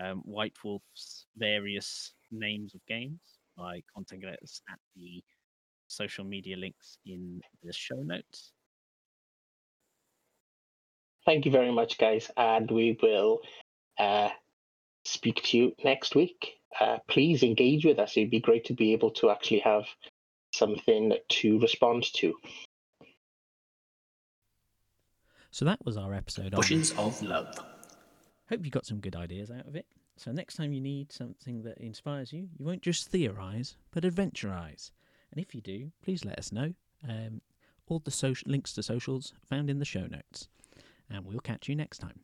um, 0.03 0.21
White 0.25 0.55
Wolf's 0.63 1.25
various 1.37 2.13
names 2.31 2.75
of 2.75 2.81
games, 2.87 3.19
by 3.57 3.81
contacting 3.93 4.29
us 4.41 4.61
at 4.69 4.79
the 4.95 5.23
social 5.87 6.25
media 6.25 6.57
links 6.57 6.97
in 7.05 7.41
the 7.63 7.73
show 7.73 7.97
notes. 7.97 8.51
Thank 11.25 11.45
you 11.45 11.51
very 11.51 11.71
much, 11.71 11.97
guys, 11.97 12.29
and 12.37 12.69
we 12.69 12.97
will 13.01 13.39
uh, 13.97 14.29
speak 15.05 15.41
to 15.43 15.57
you 15.57 15.73
next 15.83 16.15
week. 16.15 16.53
Uh, 16.79 16.97
please 17.07 17.41
engage 17.41 17.85
with 17.85 17.99
us. 17.99 18.17
It'd 18.17 18.29
be 18.29 18.39
great 18.39 18.65
to 18.65 18.73
be 18.73 18.93
able 18.93 19.11
to 19.11 19.29
actually 19.29 19.59
have 19.59 19.85
something 20.53 21.13
to 21.29 21.59
respond 21.59 22.05
to. 22.15 22.33
So 25.55 25.63
that 25.63 25.85
was 25.85 25.95
our 25.95 26.13
episode 26.13 26.51
Bushes 26.51 26.91
of 26.97 27.21
Love. 27.21 27.57
Hope 28.49 28.65
you 28.65 28.71
got 28.71 28.85
some 28.85 28.99
good 28.99 29.15
ideas 29.15 29.49
out 29.49 29.65
of 29.65 29.77
it. 29.77 29.85
So 30.17 30.33
next 30.33 30.57
time 30.57 30.73
you 30.73 30.81
need 30.81 31.13
something 31.13 31.61
that 31.61 31.77
inspires 31.77 32.33
you, 32.33 32.49
you 32.59 32.65
won't 32.65 32.81
just 32.81 33.07
theorise, 33.07 33.77
but 33.93 34.03
adventurise. 34.03 34.91
And 35.31 35.41
if 35.41 35.55
you 35.55 35.61
do, 35.61 35.93
please 36.03 36.25
let 36.25 36.37
us 36.37 36.51
know. 36.51 36.73
Um, 37.07 37.39
all 37.87 37.99
the 37.99 38.11
social 38.11 38.51
links 38.51 38.73
to 38.73 38.83
socials 38.83 39.33
found 39.49 39.69
in 39.69 39.79
the 39.79 39.85
show 39.85 40.07
notes. 40.07 40.49
And 41.09 41.23
we'll 41.23 41.39
catch 41.39 41.69
you 41.69 41.75
next 41.77 41.99
time. 41.99 42.19